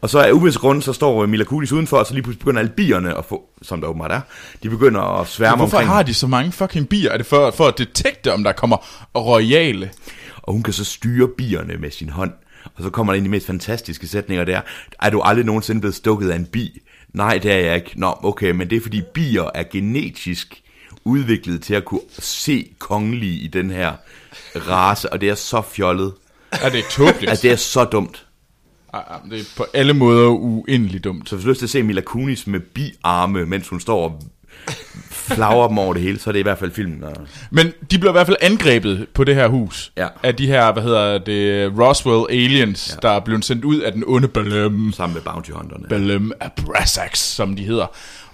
[0.00, 2.60] Og så af uvisse grund, så står Mila Kunis udenfor, og så lige pludselig begynder
[2.60, 4.20] alle bierne, at få, som der åbenbart er,
[4.62, 5.90] de begynder at sværme Hvorfor omkring.
[5.90, 7.10] har de så mange fucking bier?
[7.10, 8.76] Er det for, for at detekte, om der kommer
[9.16, 9.90] royale?
[10.42, 12.32] og hun kan så styre bierne med sin hånd.
[12.74, 14.60] Og så kommer der ind de mest fantastiske sætninger der.
[15.00, 16.80] Er du aldrig nogensinde blevet stukket af en bi?
[17.14, 17.92] Nej, det er jeg ikke.
[17.96, 20.61] Nå, okay, men det er fordi bier er genetisk
[21.04, 23.92] udviklet til at kunne se kongelige i den her
[24.56, 26.12] race, og det er så fjollet.
[26.52, 27.30] Er det ikke tåbeligt?
[27.30, 28.26] Altså, det er så dumt.
[28.94, 31.28] Ej, det er på alle måder uendeligt dumt.
[31.28, 34.04] Så hvis du har lyst til at se Mila Kunis med biarme, mens hun står
[34.04, 34.22] og
[35.10, 37.02] flagrer dem over det hele, så er det i hvert fald filmen.
[37.02, 37.10] Der...
[37.50, 39.92] Men de bliver i hvert fald angrebet på det her hus.
[39.96, 40.08] Ja.
[40.22, 43.08] Af de her, hvad hedder det, Roswell aliens, ja.
[43.08, 44.92] der er blevet sendt ud af den onde Balem.
[44.92, 45.88] Sammen med Bounty Hunterne.
[45.88, 47.86] Balem Abrasax, som de hedder.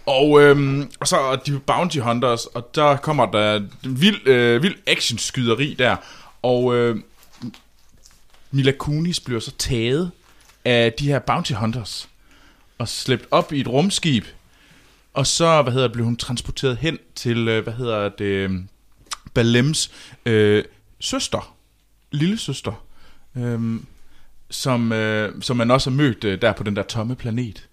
[0.08, 4.74] Og, øhm, og så er de Bounty Hunters, og der kommer der vild, øh, vild
[4.86, 5.96] actionskyderi der.
[6.42, 6.96] Og øh,
[8.50, 10.10] Mila Kunis bliver så taget
[10.64, 12.08] af de her Bounty Hunters
[12.78, 14.24] og slæbt op i et rumskib.
[15.14, 18.50] Og så, hvad hedder blev hun transporteret hen til, øh, hvad hedder det, øh,
[19.34, 19.90] Balems
[20.26, 20.64] øh,
[21.00, 21.56] søster,
[22.10, 22.84] lille søster,
[23.36, 23.80] øh,
[24.50, 27.67] som, øh, som man også har mødt øh, der på den der tomme planet.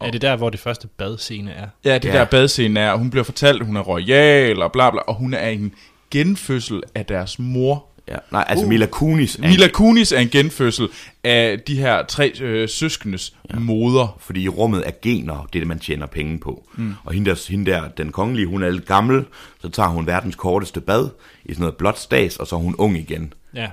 [0.00, 1.66] Er det der, hvor det første badscene er?
[1.84, 2.12] Ja, det Ja.
[2.12, 5.14] der badscene er, og hun bliver fortalt, at hun er royal og bla bla, og
[5.14, 5.72] hun er en
[6.10, 7.86] genfødsel af deres mor.
[8.08, 8.16] Ja.
[8.32, 8.68] Nej, altså uh.
[8.68, 10.88] Mila Kunis er Mila Kunis er en genfødsel
[11.24, 13.58] af de her tre øh, søskendes ja.
[13.58, 14.16] moder.
[14.20, 16.68] fordi i rummet er gener, det er det, man tjener penge på.
[16.76, 16.94] Mm.
[17.04, 19.24] Og hende der, hende der, den kongelige, hun er lidt gammel,
[19.62, 21.08] så tager hun verdens korteste bad
[21.44, 23.32] i sådan noget blåt stas, og så er hun ung igen.
[23.54, 23.68] Ja.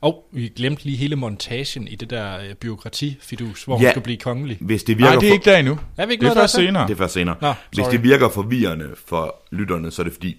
[0.00, 3.78] Og vi glemte lige hele montagen i det der øh, byråkrati-fidus, hvor Ja.
[3.78, 4.58] hun skulle blive kongelig.
[4.60, 5.78] Hvis det virker Nej, det er for, ikke der endnu.
[5.96, 6.86] Er vi ikke det er først senere.
[6.86, 7.36] Det er først senere.
[7.40, 7.92] Nå, Hvis sorry.
[7.92, 10.36] det virker forvirrende for lytterne, så er det fordi,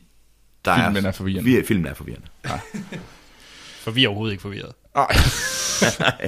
[0.66, 1.52] der Filmen er, er forvirrende.
[1.58, 2.28] Vi- Filmen er forvirrende.
[3.84, 4.72] For vi er overhovedet ikke forvirret.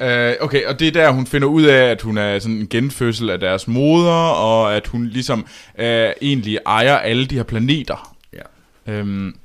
[0.01, 2.67] Øh, okay, og det er der, hun finder ud af, at hun er sådan en
[2.69, 5.45] genfødsel af deres moder, og at hun ligesom
[5.77, 8.15] øh, egentlig ejer alle de her planeter.
[8.33, 8.93] Ja.
[8.93, 9.35] Øhm,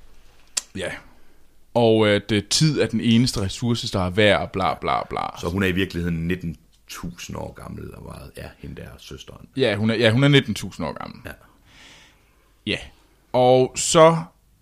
[0.76, 0.88] ja.
[1.78, 5.40] Og at øh, tid er den eneste ressource, der er værd, bla bla bla.
[5.40, 6.30] Så hun er i virkeligheden
[6.90, 9.48] 19.000 år gammel, og var, ja, hende der søsteren.
[9.56, 11.20] Ja, hun er, ja, hun er 19.000 år gammel.
[11.26, 11.30] Ja.
[12.66, 12.76] Ja.
[13.32, 14.16] Og så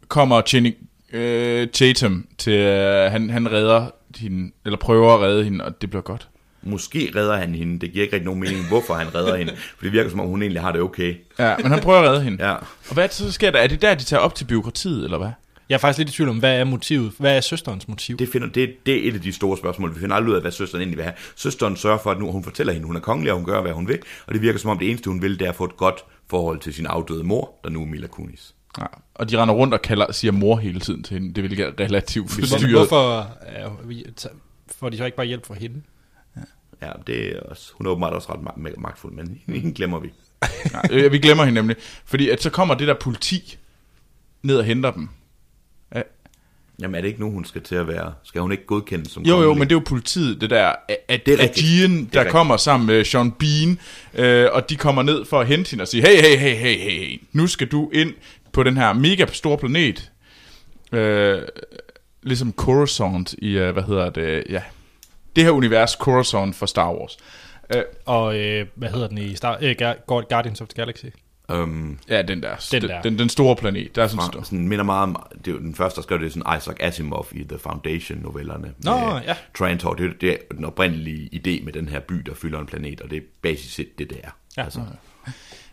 [0.09, 0.77] kommer Channing
[1.13, 5.91] øh, Tatum til, øh, han, han redder hende, eller prøver at redde hende, og det
[5.91, 6.29] bliver godt.
[6.63, 7.81] Måske redder han hende.
[7.81, 9.57] Det giver ikke rigtig nogen mening, hvorfor han redder hende.
[9.57, 11.17] For det virker som om, hun egentlig har det okay.
[11.39, 12.49] Ja, men han prøver at redde hende.
[12.49, 12.55] Ja.
[12.89, 13.59] Og hvad så sker der?
[13.59, 15.31] Er det der, de tager op til byråkratiet, eller hvad?
[15.69, 17.13] Jeg er faktisk lidt i tvivl om, hvad er motivet?
[17.19, 18.17] Hvad er søsterens motiv?
[18.19, 19.95] Det, finder, det, det er et af de store spørgsmål.
[19.95, 21.15] Vi finder aldrig ud af, hvad søsteren egentlig vil have.
[21.37, 23.73] Søsteren sørger for, at nu hun fortæller hende, hun er kongelig, og hun gør, hvad
[23.73, 23.99] hun vil.
[24.27, 26.05] Og det virker som om, det eneste, hun vil, det er at få et godt
[26.31, 28.55] forhold til sin afdøde mor, der nu er Mila Kunis.
[28.79, 28.85] Ja.
[29.15, 31.35] Og de render rundt og kalder, siger mor hele tiden til hende.
[31.35, 32.71] Det vil er relativt forstyrret.
[32.71, 33.31] hvorfor
[34.17, 34.29] ta-
[34.79, 35.83] får de så ikke bare hjælp fra hende?
[36.83, 39.99] Ja, det er også, hun er åbenbart også ret ma- ma- magtfuld, men hende glemmer
[39.99, 40.13] vi.
[40.73, 41.77] Nej, øh, vi glemmer hende nemlig.
[42.05, 43.59] Fordi at så kommer det der politi
[44.43, 45.09] ned og henter dem.
[46.79, 46.83] Ja.
[46.85, 48.13] Jamen er det ikke nu, hun skal til at være?
[48.25, 49.59] Skal hun ikke godkendes som Jo, jo, kongelig?
[49.59, 52.31] men det er jo politiet, det der, at, Det er at er der rigtigt.
[52.31, 53.79] kommer sammen med Sean Bean,
[54.15, 56.77] øh, og de kommer ned for at hente hende og sige, hey, hey, hey, hey,
[56.79, 58.15] hey, hey, nu skal du ind
[58.53, 60.11] på den her mega store planet,
[60.93, 61.43] øh,
[62.23, 64.63] ligesom Coruscant i, øh, hvad hedder det, ja,
[65.37, 67.17] det her univers Coruscant for Star Wars.
[67.75, 69.75] Øh, Og øh, hvad hedder den i Star, øh,
[70.29, 71.05] Guardians of the Galaxy?
[71.51, 73.03] Øhm, ja, den der, Den den, der.
[73.03, 75.59] Den, den store planet, der er sådan fra, sådan minder meget om, det er jo
[75.59, 78.73] den første, der skrev det, er sådan Isaac Asimov i The Foundation-novellerne.
[78.85, 79.35] Nå, med ja.
[79.59, 82.67] Trantor, det er, det er den oprindelige idé med den her by, der fylder en
[82.67, 84.31] planet, og det er basisk set det, det er.
[84.57, 84.65] Ja.
[84.65, 84.81] Altså,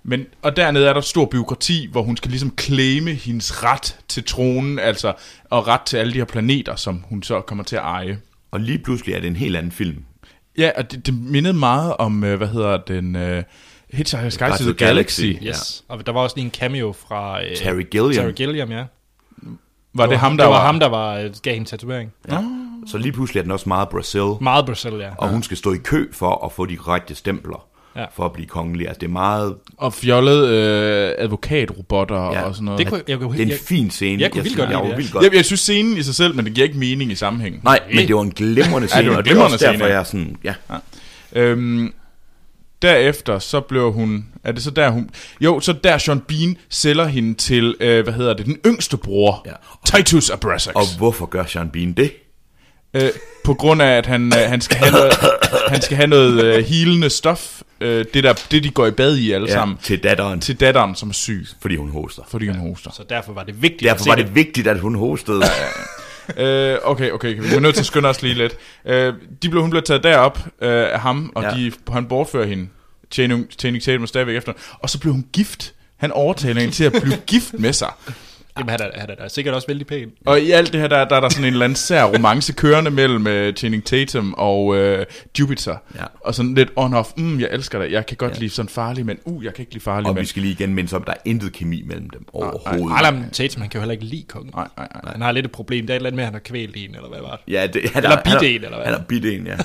[0.03, 4.23] Men, og dernede er der stor byråkrati, hvor hun skal ligesom claime hendes ret til
[4.23, 5.13] tronen, altså,
[5.49, 8.19] og ret til alle de her planeter, som hun så kommer til at eje.
[8.51, 10.03] og lige pludselig er det en helt anden film.
[10.57, 13.43] Ja, og det, det mindede meget om, øh, hvad hedder den, uh,
[13.93, 15.21] Hitchhiker's Guide to the Galaxy.
[15.41, 15.49] Ja.
[15.49, 15.83] Yes.
[15.87, 17.43] Og der var også lige en cameo fra...
[17.43, 18.13] Øh, Terry Gilliam.
[18.13, 18.83] Terry Gilliam, ja.
[19.95, 20.65] Var det ham, der det var, var...
[20.65, 22.11] ham, der var, øh, gav hende tatovering.
[22.31, 22.43] Ja.
[22.87, 25.09] Så lige pludselig er den også meget Brazil, Meget Brazil, ja.
[25.17, 27.65] og hun skal stå i kø for at få de korrekte stempler,
[27.95, 28.05] Ja.
[28.15, 28.87] for at blive kongelig.
[28.87, 32.31] Altså det er meget, Og fjollet øh, advokatrobotter Ja.
[32.31, 32.41] ja.
[32.41, 32.79] og sådan noget.
[32.79, 34.21] Det kunne, jeg, kunne, det er en jeg, fin scene.
[34.21, 35.13] jeg kunne vildt godt jeg, lide jeg, det, vildt ja.
[35.13, 35.25] godt.
[35.25, 37.61] jeg, jeg synes scenen i sig selv, men det giver ikke mening i sammenhængen.
[37.63, 39.65] Nej, men det var en glimrende scene, det var en og det er glimrende også
[39.65, 39.91] derfor, scene, ja.
[39.93, 40.37] jeg er sådan,
[41.33, 41.41] ja.
[41.41, 41.93] Øhm,
[42.83, 44.25] derefter så blev hun...
[44.43, 45.09] Er det så der hun...
[45.41, 49.45] Jo, så der Sean Bean sælger hende til, øh, hvad hedder det, den yngste bror,
[49.45, 49.97] Ja.
[49.97, 50.73] Titus Abrasax.
[50.73, 52.11] Og hvorfor gør Sean Bean det?
[52.93, 53.09] Øh,
[53.43, 55.13] på grund af, at han, øh, han skal have noget,
[55.73, 57.61] han skal have noget øh, healende stof.
[57.81, 59.53] Øh, det, der, det, de går i bad i alle ja.
[59.53, 59.77] sammen.
[59.83, 62.23] til datteren, til, datteren, som er syg, fordi hun hoster.
[62.27, 62.91] fordi hun hoster.
[62.91, 65.41] så derfor var det vigtigt at Derfor se var det vigtigt, at hun hostede.
[66.37, 68.53] Øh, okay, okay, vi er nødt til at skynde os lige lidt.
[68.85, 71.49] Øh, de blev, hun blev taget derop øh, af ham, og Ja.
[71.49, 72.67] de, han bortfører hende.
[73.11, 74.53] Channing, Tatum er stadigvæk efter.
[74.79, 75.73] Og så blev hun gift.
[75.97, 77.91] Han overtaler hende til at blive gift med sig.
[78.59, 80.11] Jamen, han er, han er da sikkert også vældig pæn.
[80.25, 82.53] Og i alt det her, der, der er der sådan en eller anden sær romance
[82.53, 84.97] kørende mellem uh, Channing Tatum og uh,
[85.39, 85.77] Jupiter.
[85.95, 86.03] Ja.
[86.21, 87.13] Og sådan lidt on-off.
[87.17, 87.91] Mm, jeg elsker dig.
[87.91, 88.35] Jeg kan godt Ja.
[88.35, 88.39] ja.
[88.39, 90.21] lide sådan farlig, men uh, jeg kan ikke lide farlig, og men...
[90.21, 92.97] vi skal lige igen mindes om, der er intet kemi mellem dem overhovedet.
[92.99, 94.51] Alam Tatum, han kan jo heller ikke lide kongen.
[94.55, 95.11] Nej, nej, nej.
[95.11, 95.87] Han har lidt et problem.
[95.87, 97.53] Der er et eller andet med, at han har kvælt en, eller hvad var det?
[97.53, 98.85] Ja, det, han Eller er- er- bidt en, eller hvad?
[98.85, 99.57] Han er bidt en, ja.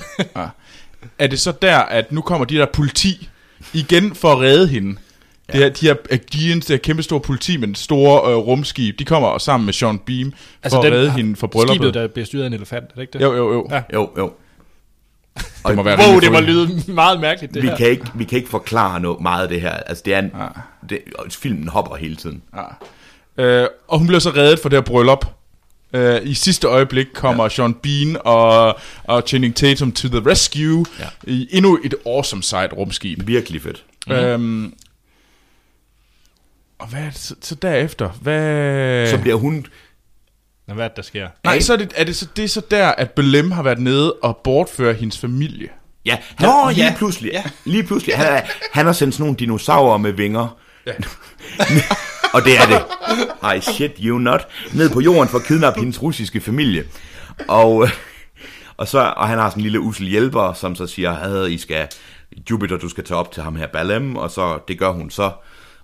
[1.19, 3.29] Er det så der, at nu kommer de der politi
[3.73, 4.95] igen for at redde hende?
[5.53, 5.59] Ja.
[5.59, 8.99] Det her, de her Aegeans, det her kæmpe store politi med den store øh, rumskib,
[8.99, 11.75] de kommer sammen med Sean Beam for altså, at redde hende fra brylluppet.
[11.75, 13.21] Skibet, der bliver styret af en elefant, er det ikke det?
[13.21, 13.67] Jo, jo, jo.
[13.71, 13.75] Ja.
[13.75, 13.81] Ja.
[13.93, 14.31] Jo, jo.
[15.67, 16.51] Det må være Wow, det må forvirrende.
[16.75, 17.75] lyde meget mærkeligt, det Vi her.
[17.77, 19.71] kan, ikke, vi kan ikke forklare noget meget af det her.
[19.71, 20.31] Altså, det er en,
[20.89, 20.99] det,
[21.29, 22.41] filmen hopper hele tiden.
[23.37, 25.25] Øh, og hun bliver så reddet for det her bryllup.
[25.93, 27.49] Øh, I sidste øjeblik kommer ja.
[27.49, 31.05] Sean Bean og, og Channing Tatum to the rescue Ja.
[31.23, 33.27] i endnu et awesome sejt rumskib.
[33.27, 33.83] Virkelig fedt.
[34.07, 34.13] Mm.
[34.13, 34.73] Øhm,
[36.79, 38.09] og hvad er det så, så derefter?
[38.09, 39.07] Hvad...
[39.07, 39.65] Så bliver hun...
[40.67, 41.27] Nå, hvad er det, der sker?
[41.43, 43.79] Nej, så er det, er det, så, det er så der, at Belem har været
[43.79, 45.69] nede og bortfører hendes familie.
[46.05, 46.93] Ja, han, Nå, lige ja.
[46.97, 47.31] pludselig.
[47.31, 47.43] Ja.
[47.65, 48.17] Lige pludselig.
[48.17, 48.41] Han, er,
[48.71, 50.57] han har sendt sådan nogle dinosaurer med vinger.
[50.85, 50.91] Ja.
[52.33, 52.83] og det er det.
[53.57, 54.47] I shit you not.
[54.73, 56.83] Ned på jorden for at kidnappe hendes russiske familie.
[57.47, 57.87] Og,
[58.77, 61.57] og, så, og han har sådan en lille usel hjælper, som så siger, at I
[61.57, 61.87] skal,
[62.49, 65.31] Jupiter, du skal tage op til ham her Balem, og så det gør hun så.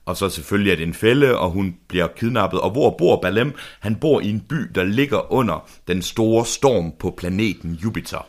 [0.05, 2.59] Og så selvfølgelig er det en fælde, og hun bliver kidnappet.
[2.61, 3.53] Og hvor bor Balem?
[3.79, 8.25] Han bor i en by, der ligger under den store storm på planeten Jupiter.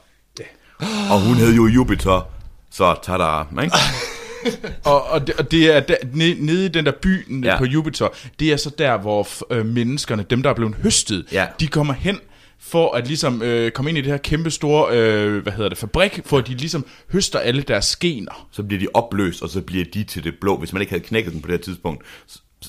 [1.11, 2.28] Og hun hed jo Jupiter,
[2.70, 3.77] så tada, ikke?
[4.85, 7.51] Og, og, det, og det er der, nede, i den der by Ja.
[7.53, 7.59] ja.
[7.59, 8.09] på Jupiter,
[8.40, 11.47] det er så der, hvor øh, menneskerne, dem der er blevet høstet, Ja.
[11.61, 12.19] de kommer hen
[12.61, 15.78] for at ligesom øh, komme ind i det her kæmpe store, øh, hvad hedder det,
[15.78, 18.49] fabrik, for at de ligesom høster alle deres skener.
[18.53, 20.57] Så bliver de opløst, og så bliver de til det blå.
[20.57, 22.05] Hvis man ikke havde knækket den på det her tidspunkt,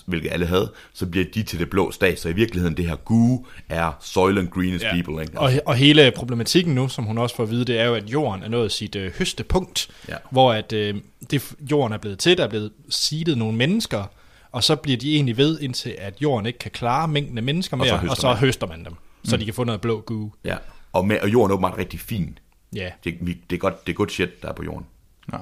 [0.05, 2.19] hvilket alle havde, så bliver de til det blå stat.
[2.19, 4.93] Så i virkeligheden, det her goo er Soylent Greenest ja.
[4.93, 5.21] people.
[5.23, 5.39] Ikke?
[5.39, 8.09] Og, og hele problematikken nu, som hun også får at vide, det er jo, at
[8.09, 10.15] jorden er nået sit øh, høstepunkt, Ja.
[10.31, 10.95] hvor at øh,
[11.31, 14.03] det, jorden er blevet til, der er blevet seedet nogle mennesker,
[14.51, 17.77] og så bliver de egentlig ved, indtil at jorden ikke kan klare mængden af mennesker
[17.77, 18.37] Og så mere, høster og så man.
[18.37, 18.93] høster man dem,
[19.23, 20.31] så de kan få noget blå goo.
[20.45, 20.55] Ja.
[20.93, 22.39] Og, med, og jorden er åbenbart rigtig fin.
[22.75, 22.89] Ja.
[23.03, 24.85] Det, vi- det, er godt, det er godt shit, der er på jorden.
[25.33, 25.37] Ja.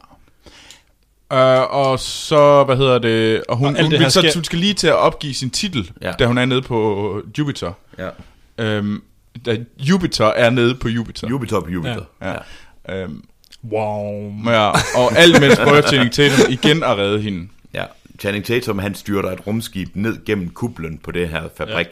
[1.34, 4.44] Uh, og så, hvad hedder det, og hun, Og hun, det vil så, sker- hun
[4.44, 6.08] skal lige til at opgive sin titel, Ja.
[6.08, 6.14] ja.
[6.20, 7.72] da hun er nede på Jupiter.
[8.58, 8.80] Ja.
[8.80, 9.04] Um,
[9.46, 11.28] da Jupiter er nede på Jupiter.
[11.28, 12.04] Jupiter på Jupiter.
[12.22, 12.36] Ja.
[12.90, 13.06] ja.
[13.06, 13.24] Um,
[13.72, 14.34] Wow.
[14.46, 17.48] ja, og alt mens prøver Channing Tatum igen at redde hende.
[17.74, 17.84] Ja,
[18.20, 21.92] Channing Tatum, han styrter et rumskib ned gennem kublen på det her fabrik, ja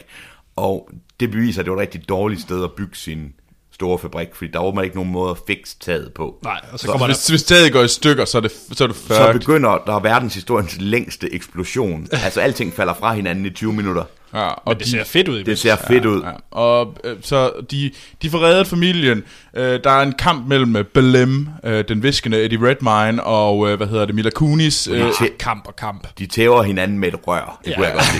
[0.56, 0.90] og
[1.20, 3.34] det beviser, at det var et rigtig dårligt sted at bygge sin
[3.74, 6.38] store fabrik, fordi der var åbenbart ikke nogen måde at fikse taget på.
[6.44, 7.14] Nej, og så Så kommer der...
[7.14, 9.40] Hvis, hvis taget går i stykker, så er det, så er det Så fucked.
[9.40, 12.06] begynder der verdenshistoriens længste eksplosion.
[12.24, 14.04] Altså alting falder fra hinanden i 20 minutter.
[14.34, 15.44] Ja, og Men det ser fedt ud.
[15.44, 16.22] Det ser fedt ud.
[16.22, 17.90] Ja, og øh, så de,
[18.22, 19.22] de får reddet familien.
[19.56, 23.76] Øh, der er en kamp mellem øh, Belem, øh, den viskende Eddie Redmayne, og øh,
[23.76, 24.88] hvad hedder det, Mila Kunis.
[24.88, 26.06] Øh, Til- Kamp og kamp.
[26.18, 27.60] De tæver hinanden med et rør.
[27.64, 27.76] Det Ja.
[27.76, 28.12] kunne jeg godt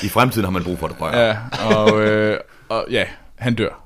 [0.00, 0.06] lide.
[0.06, 1.18] I fremtiden har man brug for et rør.
[1.26, 1.36] ja,
[1.76, 2.38] og, øh,
[2.68, 3.04] og ja,
[3.38, 3.83] han dør.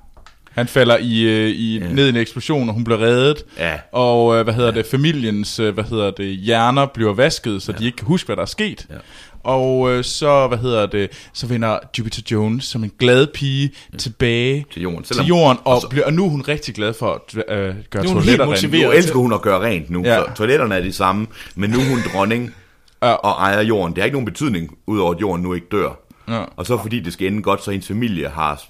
[0.59, 3.45] Han falder i, øh, i ned i en eksplosion, og hun bliver reddet.
[3.59, 3.75] Ja.
[3.93, 7.85] Og øh, hvad hedder det, familiens øh, hvad hedder det, hjerner bliver vasket, så de
[7.85, 8.87] ikke kan huske, hvad der er sket.
[8.91, 8.95] Ja.
[9.43, 14.67] Og øh, så, hvad hedder det, så vender Jupiter Jones som en glad pige tilbage
[14.73, 15.03] Til jorden.
[15.03, 17.37] til Selvom- jorden, og, og så- bliver, og nu er hun rigtig glad for at
[17.59, 18.85] øh, gøre er toiletter motiveret.
[18.87, 20.03] Nu elsker hun at gøre rent nu.
[20.05, 20.17] Ja.
[20.17, 22.51] Så toiletterne er de samme, men nu er hun dronning
[23.03, 23.13] Ja.
[23.13, 23.95] og ejer jorden.
[23.95, 26.01] Det har ikke nogen betydning, udover at jorden nu ikke dør.
[26.29, 26.45] Ja.
[26.57, 28.63] Og så fordi det skal ende godt, så hendes familie har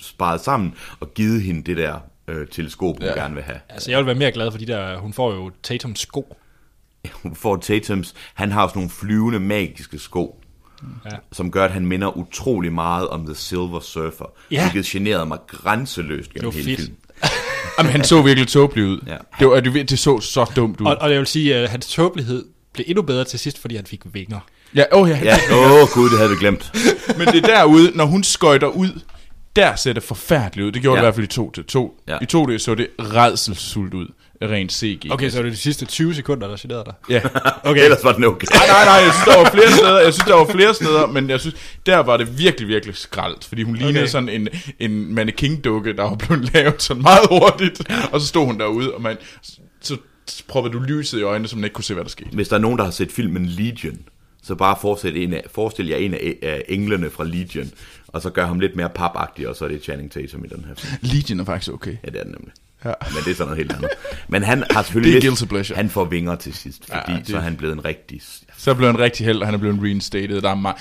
[0.00, 1.94] sparet sammen og givet hende det der
[2.28, 3.12] øh, teleskop, hun Ja.
[3.12, 3.58] gerne vil have.
[3.68, 4.96] Altså, jeg vil være mere glad for de der...
[4.98, 6.36] Hun får jo Tatums sko.
[7.12, 10.42] Hun får Tatums, han har sådan nogle flyvende magiske sko,
[11.04, 11.10] Ja.
[11.32, 14.70] som gør, at han minder utrolig meget om The Silver Surfer, Ja.
[14.70, 16.96] hvilket generede mig grænseløst gennem hele filmen.
[17.78, 19.00] Jamen, han så virkelig tåbelig ud.
[19.06, 19.16] Ja.
[19.40, 20.86] Det, var, det, det så så dumt ud.
[20.86, 23.86] Og, og jeg vil sige, at hans tåbelighed blev endnu bedre til sidst, fordi han
[23.86, 24.40] fik vinger.
[24.74, 26.72] ja, oh, ja, Ja, åh oh, gud, det havde vi glemt.
[27.18, 29.00] Men det er derude, når hun skøjter ud,
[29.56, 30.72] der ser det forfærdeligt ud.
[30.72, 31.00] Det gjorde Ja.
[31.00, 32.00] det i hvert fald i to til to.
[32.08, 32.18] Ja.
[32.22, 34.06] I to det så det redselsfuldt ud.
[34.42, 35.06] Rent CG.
[35.10, 36.94] Okay, så er det de sidste 20 sekunder, der generede dig.
[37.10, 37.20] Ja.
[37.70, 38.46] Okay, Ellers var den okay.
[38.54, 41.06] Nej, nej, nej, jeg synes, der var flere steder, jeg synes, der var flere steder,
[41.06, 41.56] men jeg synes,
[41.86, 44.06] der var det virkelig, virkelig skraldt, fordi hun lignede Okay.
[44.08, 44.48] sådan en,
[44.78, 47.80] en mannequin-dukke, der var blevet lavet sådan meget hurtigt,
[48.12, 49.16] og så stod hun derude, og man,
[49.80, 49.96] så
[50.48, 52.30] proppede du lyset i øjnene, så man ikke kunne se, hvad der skete.
[52.32, 53.98] Hvis der er nogen, der har set filmen Legion,
[54.42, 57.70] så bare forestil, en af, forestil jer en af, af englene fra Legion,
[58.12, 60.64] og så gør ham lidt mere papagtig, og så er det Channing Tatum i den
[60.68, 60.92] her film.
[61.02, 61.96] Legion er faktisk okay.
[62.04, 62.52] Ja, det er den nemlig.
[62.84, 62.92] Ja.
[63.14, 63.90] Men det er sådan noget helt andet.
[64.28, 65.76] Men han har selvfølgelig Det er pleasure.
[65.76, 68.20] han får vinger til sidst, fordi Ja, ja, det- så er han blevet en rigtig...
[68.56, 70.40] Så blev han rigtig held, og han er blevet reinstated.
[70.42, 70.76] Der er meget,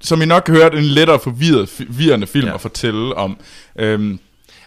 [0.00, 2.54] som I nok har hørt, en lettere forvirret, forvirrende film Ja.
[2.54, 3.38] at fortælle om.
[3.76, 4.18] Øhm,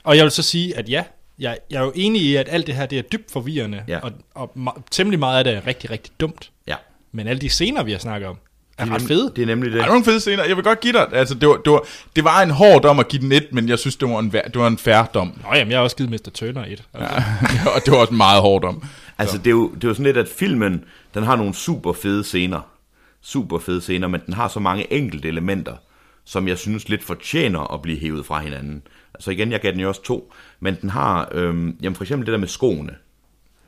[0.03, 1.03] og jeg vil så sige, at ja,
[1.39, 3.99] jeg, jeg er jo enig i, at alt det her, det er dybt forvirrende, Ja.
[3.99, 6.51] og, og ma- temmelig meget af det er rigtig, rigtig dumt.
[6.67, 6.75] Ja,
[7.11, 8.37] Men alle de scener, vi har snakket om,
[8.77, 9.31] er det ret fede.
[9.35, 9.79] Det er nemlig det.
[9.79, 10.43] Der er nogle fede scener.
[10.43, 11.07] Jeg vil godt give dig.
[11.13, 11.83] Altså, det, var, det, var,
[12.15, 14.31] det var en hård dom at give den et, men jeg synes, det var en,
[14.31, 15.41] det var en færre dom.
[15.43, 16.29] Nå jamen, jeg har også givet Mr.
[16.33, 16.83] Turner et.
[16.93, 17.15] Altså.
[17.15, 18.83] Ja, og det var også en meget hård dom.
[19.17, 20.83] Altså, det er, jo, det er jo sådan lidt, at filmen,
[21.13, 22.61] den har nogle super fede scener.
[23.21, 25.73] Super fede scener, men den har så mange enkelte elementer,
[26.25, 28.81] som jeg synes lidt fortjener at blive hævet fra hinanden.
[29.13, 32.25] Altså igen, jeg gav den jo også to, men den har, øhm, jamen for eksempel
[32.25, 32.95] det der med skoene.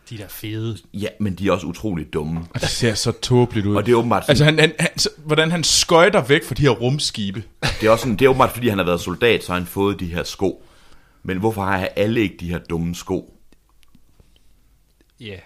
[0.09, 0.77] De der fede.
[0.93, 2.39] Ja, men de er også utroligt dumme.
[2.53, 3.75] Og det ser så tåbeligt ud.
[3.75, 6.55] Og det er åbenbart sådan, Altså, han, han, han, så, hvordan han skøjter væk fra
[6.55, 7.43] de her rumskibe.
[7.81, 9.67] det er også sådan, det er åbenbart, fordi han har været soldat, så har han
[9.67, 10.63] fået de her sko.
[11.23, 13.33] Men hvorfor har alle ikke de her dumme sko?
[15.19, 15.25] Ja.
[15.25, 15.39] Yeah.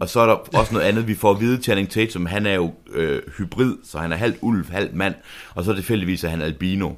[0.00, 2.54] Og så er der også noget andet, vi får at vide, Channing Tatum, han er
[2.54, 5.14] jo øh, hybrid, så han er halvt ulv, halvt mand,
[5.54, 6.90] og så tilfældigvis er han albino.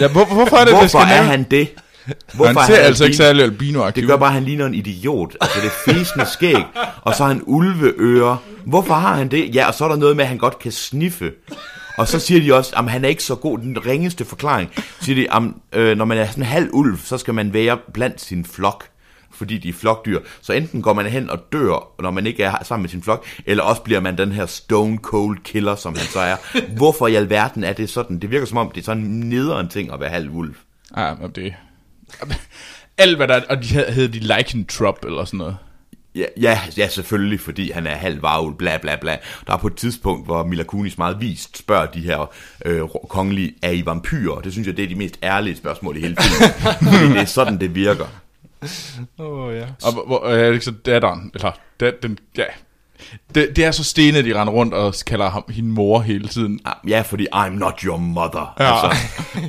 [0.00, 1.68] Ja, hvor, hvorfor er det, det Hvorfor skal er han det?
[2.06, 3.24] Han er ser altså ikke albino?
[3.24, 5.36] særlig albinoagtig Det gør bare, at han ligner en idiot.
[5.40, 6.64] Altså, det er fæsende skæg,
[7.02, 8.36] og så har han ulveører.
[8.64, 9.54] Hvorfor har han det?
[9.54, 11.32] Ja, og så er der noget med, at han godt kan sniffe.
[11.98, 13.58] Og så siger de også, at han er ikke så god.
[13.58, 14.70] Den ringeste forklaring,
[15.00, 15.42] siger de, at
[15.80, 18.84] øh, når man er sådan halv ulv, så skal man være blandt sin flok
[19.34, 20.20] fordi de er flokdyr.
[20.40, 23.24] Så enten går man hen og dør, når man ikke er sammen med sin flok,
[23.46, 26.36] eller også bliver man den her stone cold killer, som han så er.
[26.76, 28.18] Hvorfor i alverden er det sådan?
[28.18, 30.54] Det virker som om, det er sådan en nederen ting at være halv ulv.
[30.96, 31.54] Ja, men det...
[32.98, 35.56] Alt hvad der er, og de hed- de Lycanthrope eller sådan noget.
[36.14, 39.16] Ja, ja, ja, selvfølgelig, fordi han er halv varvel, bla bla bla.
[39.46, 42.32] Der er på et tidspunkt, hvor Mila Kunis meget vist spørger de her
[42.64, 44.40] øh, kongelige, er I vampyrer?
[44.40, 46.52] Det synes jeg, det er de mest ærlige spørgsmål i hele filmen.
[46.92, 48.06] fordi det er sådan, det virker.
[49.18, 49.66] Åh, oh, ja.
[49.84, 51.50] Og hvor, hvor, øh, så datteren, eller
[51.80, 52.44] da, den, ja.
[53.34, 56.60] Det, det er så stenet, de render rundt og kalder ham hende mor hele tiden.
[56.64, 58.54] Ah, Ja, fordi I'm not your mother.
[58.60, 58.84] Ja.
[58.86, 59.00] Altså,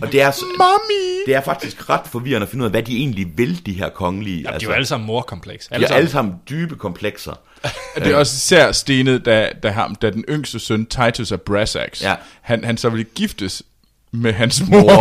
[0.02, 1.26] og det er, så- Mommy!
[1.26, 3.90] det er faktisk ret forvirrende at finde ud af, hvad de egentlig vil, de her
[3.90, 4.42] kongelige.
[4.42, 5.68] Jamen, de er jo alle sammen morkompleks.
[5.68, 7.34] de er alle sammen dybe komplekser.
[7.96, 12.02] Det er også især stenet, da, da, ham, da den yngste søn, Titus af Brassax,
[12.02, 12.16] Ja.
[12.42, 13.64] han, han så ville giftes
[14.18, 14.92] med hans mor.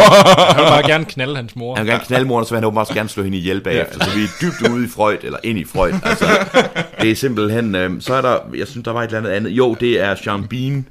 [0.53, 1.77] Han vil bare gerne knalde hans mor.
[1.77, 4.05] Han vil gerne knalde moren, så vil han åbenbart også gerne slå hende ihjel bagefter.
[4.05, 5.93] Så vi er dybt ude i Freud, eller ind i Freud.
[6.05, 6.27] Altså,
[7.01, 7.75] det er simpelthen...
[7.75, 8.37] Øh, så er der...
[8.57, 9.51] Jeg synes, der var et eller andet andet.
[9.51, 10.87] Jo, det er Sean Bean.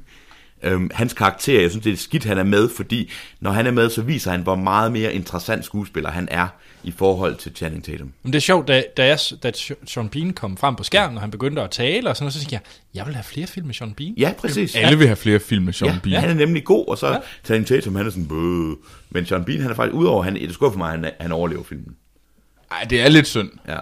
[0.64, 3.10] Øhm, hans karakter, jeg synes, det er skidt, han er med, fordi
[3.40, 6.48] når han er med, så viser han, hvor meget mere interessant skuespiller han er
[6.84, 8.12] i forhold til Channing Tatum.
[8.22, 9.52] Men det er sjovt, da, da, jeg, da
[9.86, 12.38] Sean Bean kom frem på skærmen, og han begyndte at tale og sådan noget, så
[12.38, 12.60] tænkte jeg,
[12.94, 14.14] jeg vil have flere film med Sean Bean.
[14.16, 14.76] Ja, præcis.
[14.76, 16.20] Alle vil have flere film med Sean Ja, Bean.
[16.20, 17.18] han er nemlig god, og så ja.
[17.44, 18.76] Channing Tatum, han er sådan, Bøh.
[19.10, 21.96] men Sean Bean, han er faktisk, udover han, det skuffer mig, han, han overlever filmen.
[22.70, 23.50] Ej, det er lidt synd.
[23.68, 23.78] Ja.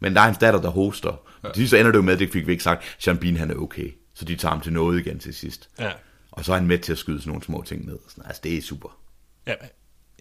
[0.00, 1.20] Men der er hans datter, der hoster.
[1.44, 1.48] Ja.
[1.48, 3.50] Til sidst så ender det jo med, det fik vi ikke sagt, Sean Bean, han
[3.50, 3.94] er okay.
[4.14, 5.68] Så de tager ham til noget igen til sidst.
[5.80, 5.90] Ja.
[6.32, 7.98] Og så er han med til at skyde sådan nogle små ting ned.
[8.08, 8.98] Sådan, altså, det er super.
[9.46, 9.54] ja.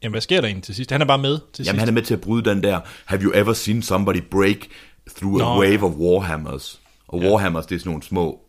[0.03, 0.91] Jamen, hvad sker der egentlig til sidst?
[0.91, 1.79] Han er bare med til Jamen, sidst.
[1.79, 4.57] han er med til at bryde den der, have you ever seen somebody break
[5.15, 5.83] through a Nå, wave ja.
[5.83, 6.81] of warhammers?
[7.07, 8.41] Og warhammers, det er sådan nogle små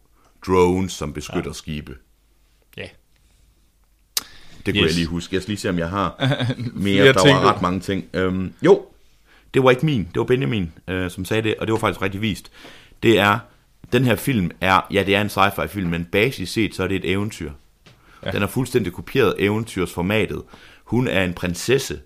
[0.47, 1.53] drones, som beskytter ja.
[1.53, 1.95] skibe.
[2.77, 2.89] Ja.
[4.67, 4.91] Det kunne Yes.
[4.91, 5.35] jeg lige huske.
[5.35, 6.17] Jeg skal lige se, om jeg har
[6.75, 6.95] mere.
[7.03, 8.05] Flere der ting, var ret mange ting.
[8.15, 8.87] Øhm, jo,
[9.55, 10.05] det var ikke min.
[10.05, 12.51] Det var Benjamin, øh, som sagde det, og det var faktisk rigtig vist.
[13.03, 13.39] Det er,
[13.93, 16.86] den her film er, ja, det er en sci-fi film, men basis set, så er
[16.86, 17.52] det et eventyr.
[18.24, 18.31] Ja.
[18.31, 20.43] Den er fuldstændig kopieret eventyrsformatet.
[20.85, 22.01] Hun er en prinsesse,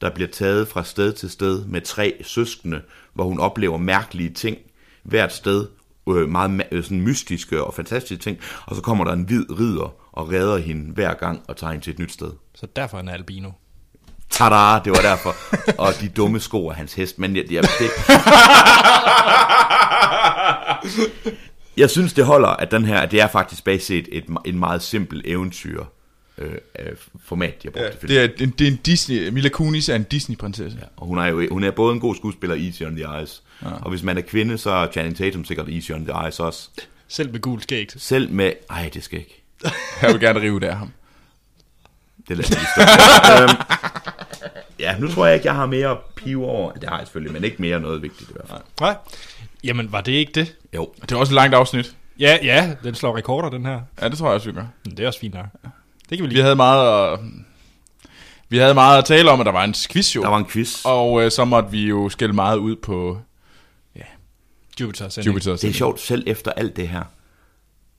[0.00, 2.82] der bliver taget fra sted til sted med tre søskende,
[3.14, 4.58] hvor hun oplever mærkelige ting
[5.02, 5.66] hvert sted,
[6.08, 9.94] øh, meget øh, sådan mystiske og fantastiske ting, og så kommer der en hvid ridder
[10.12, 12.32] og redder hende hver gang og tager hende til et nyt sted.
[12.54, 13.50] Så derfor er han albino.
[14.30, 15.34] Tada, det var derfor.
[15.78, 17.90] og de dumme sko af hans hest, men jeg, jeg, det...
[21.76, 24.58] jeg synes, det holder, at den her, at det er faktisk bag set et, en
[24.58, 25.84] meget simpel eventyr
[26.38, 26.86] øh, øh,
[27.26, 29.28] format, de har brugt Ja, det, er, en- det er en Disney...
[29.28, 30.78] Mila Kunis er en Disney-prinsesse.
[30.80, 30.86] Ja.
[30.96, 33.42] Og hun er jo hun er både en god skuespiller, Easy on the Eyes.
[33.62, 33.68] Ja.
[33.82, 36.68] Og hvis man er kvinde, så er Channing Tatum sikkert Easy on the Eyes også.
[37.08, 37.88] Selv med gul skæg.
[37.96, 38.52] Selv med...
[38.70, 39.42] Ej, det skal ikke.
[40.02, 40.90] Jeg vil gerne rive det af ham.
[42.28, 43.56] Det lader jeg øhm,
[44.78, 46.72] ja, nu tror jeg ikke, jeg har mere pive over.
[46.72, 48.60] Det har jeg selvfølgelig, men ikke mere noget vigtigt i hvert fald.
[48.80, 48.96] Nej.
[49.64, 50.54] Jamen, var det ikke det?
[50.74, 50.92] Jo.
[51.02, 51.94] Det er også et langt afsnit.
[52.18, 53.80] Ja, ja, den slår rekorder, den her.
[54.02, 54.66] Ja, det tror jeg også, vi gør.
[54.84, 55.46] Men det er også fint nok.
[55.62, 56.42] Det kan vi Vi lige.
[56.42, 57.18] havde meget at,
[58.48, 60.22] vi havde meget at tale om, at der var en quiz jo.
[60.22, 60.84] Der var en quiz.
[60.84, 63.18] Og øh, så måtte vi jo skælde meget ud på
[64.80, 65.26] Jupiter sending.
[65.34, 65.52] Jupiter.
[65.56, 67.02] Det er sjovt, selv efter alt det her,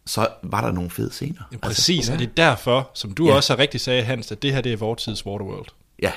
[0.06, 1.42] så var der nogle fede scener.
[1.52, 3.30] Ja, præcis, og det er derfor, som du Ja.
[3.32, 3.36] ja.
[3.36, 5.68] også har rigtig sagde, Hans, at det her det er vores tids Waterworld.
[6.02, 6.12] Ja,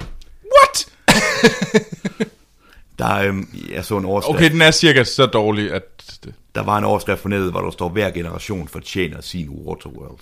[0.62, 0.86] What?
[2.98, 4.36] der, øhm, jeg så en overskrift.
[4.36, 5.82] Okay, den er cirka så dårlig, at...
[6.24, 10.18] Det, Der var en overskrift på nettet, hvor der står, hver generation fortjener sin Waterworld.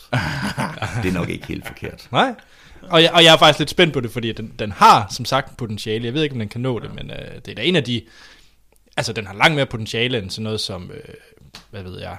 [1.02, 2.09] det er nok ikke helt forkert.
[2.12, 2.34] Nej.
[2.82, 5.24] Og jeg, og jeg er faktisk lidt spændt på det, fordi den, den har som
[5.24, 6.05] sagt potentiale.
[6.05, 7.84] Jeg ved ikke, om den kan nå det, men øh, det er da en af
[7.84, 8.02] de...
[8.97, 11.14] Altså, den har langt mere potentiale end sådan noget som, øh,
[11.70, 12.16] hvad ved jeg,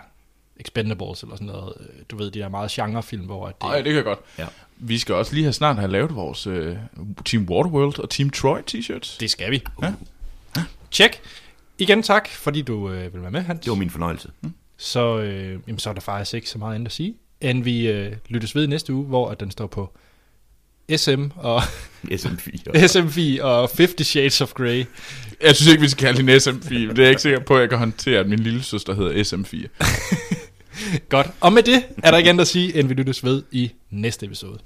[0.63, 1.73] Expendables eller sådan noget.
[1.79, 4.19] Øh, Du ved, de der meget genrefilm, hvor at det, Ej, det kan jeg godt.
[4.39, 4.45] Ja.
[4.77, 6.75] Vi skal også lige have snart have lavet vores øh,
[7.25, 9.17] Team Waterworld og Team Troy t-shirts.
[9.19, 9.63] det skal vi.
[9.81, 9.93] Ja.
[10.91, 11.19] Tjek.
[11.77, 13.59] Igen tak, fordi du øh, vil være med, Hans.
[13.59, 14.29] Det var min fornøjelse.
[14.77, 17.87] Så, øh, jamen, så er der faktisk ikke så meget andet at sige, end vi
[17.87, 19.93] øh, lyttes ved næste uge, hvor at den står på
[20.97, 21.61] SM og
[22.21, 22.69] SM4.
[22.75, 24.85] SM4 og 50 Shades of Grey.
[25.41, 26.69] Jeg synes ikke, vi skal kalde hende SM4.
[26.73, 29.23] Det er jeg ikke sikker på, at jeg kan håndtere, at min lille søster hedder
[29.23, 29.67] SM4.
[31.09, 31.27] Godt.
[31.39, 34.25] Og med det er der ikke andet at sige, end vi lyttes ved i næste
[34.25, 34.59] episode.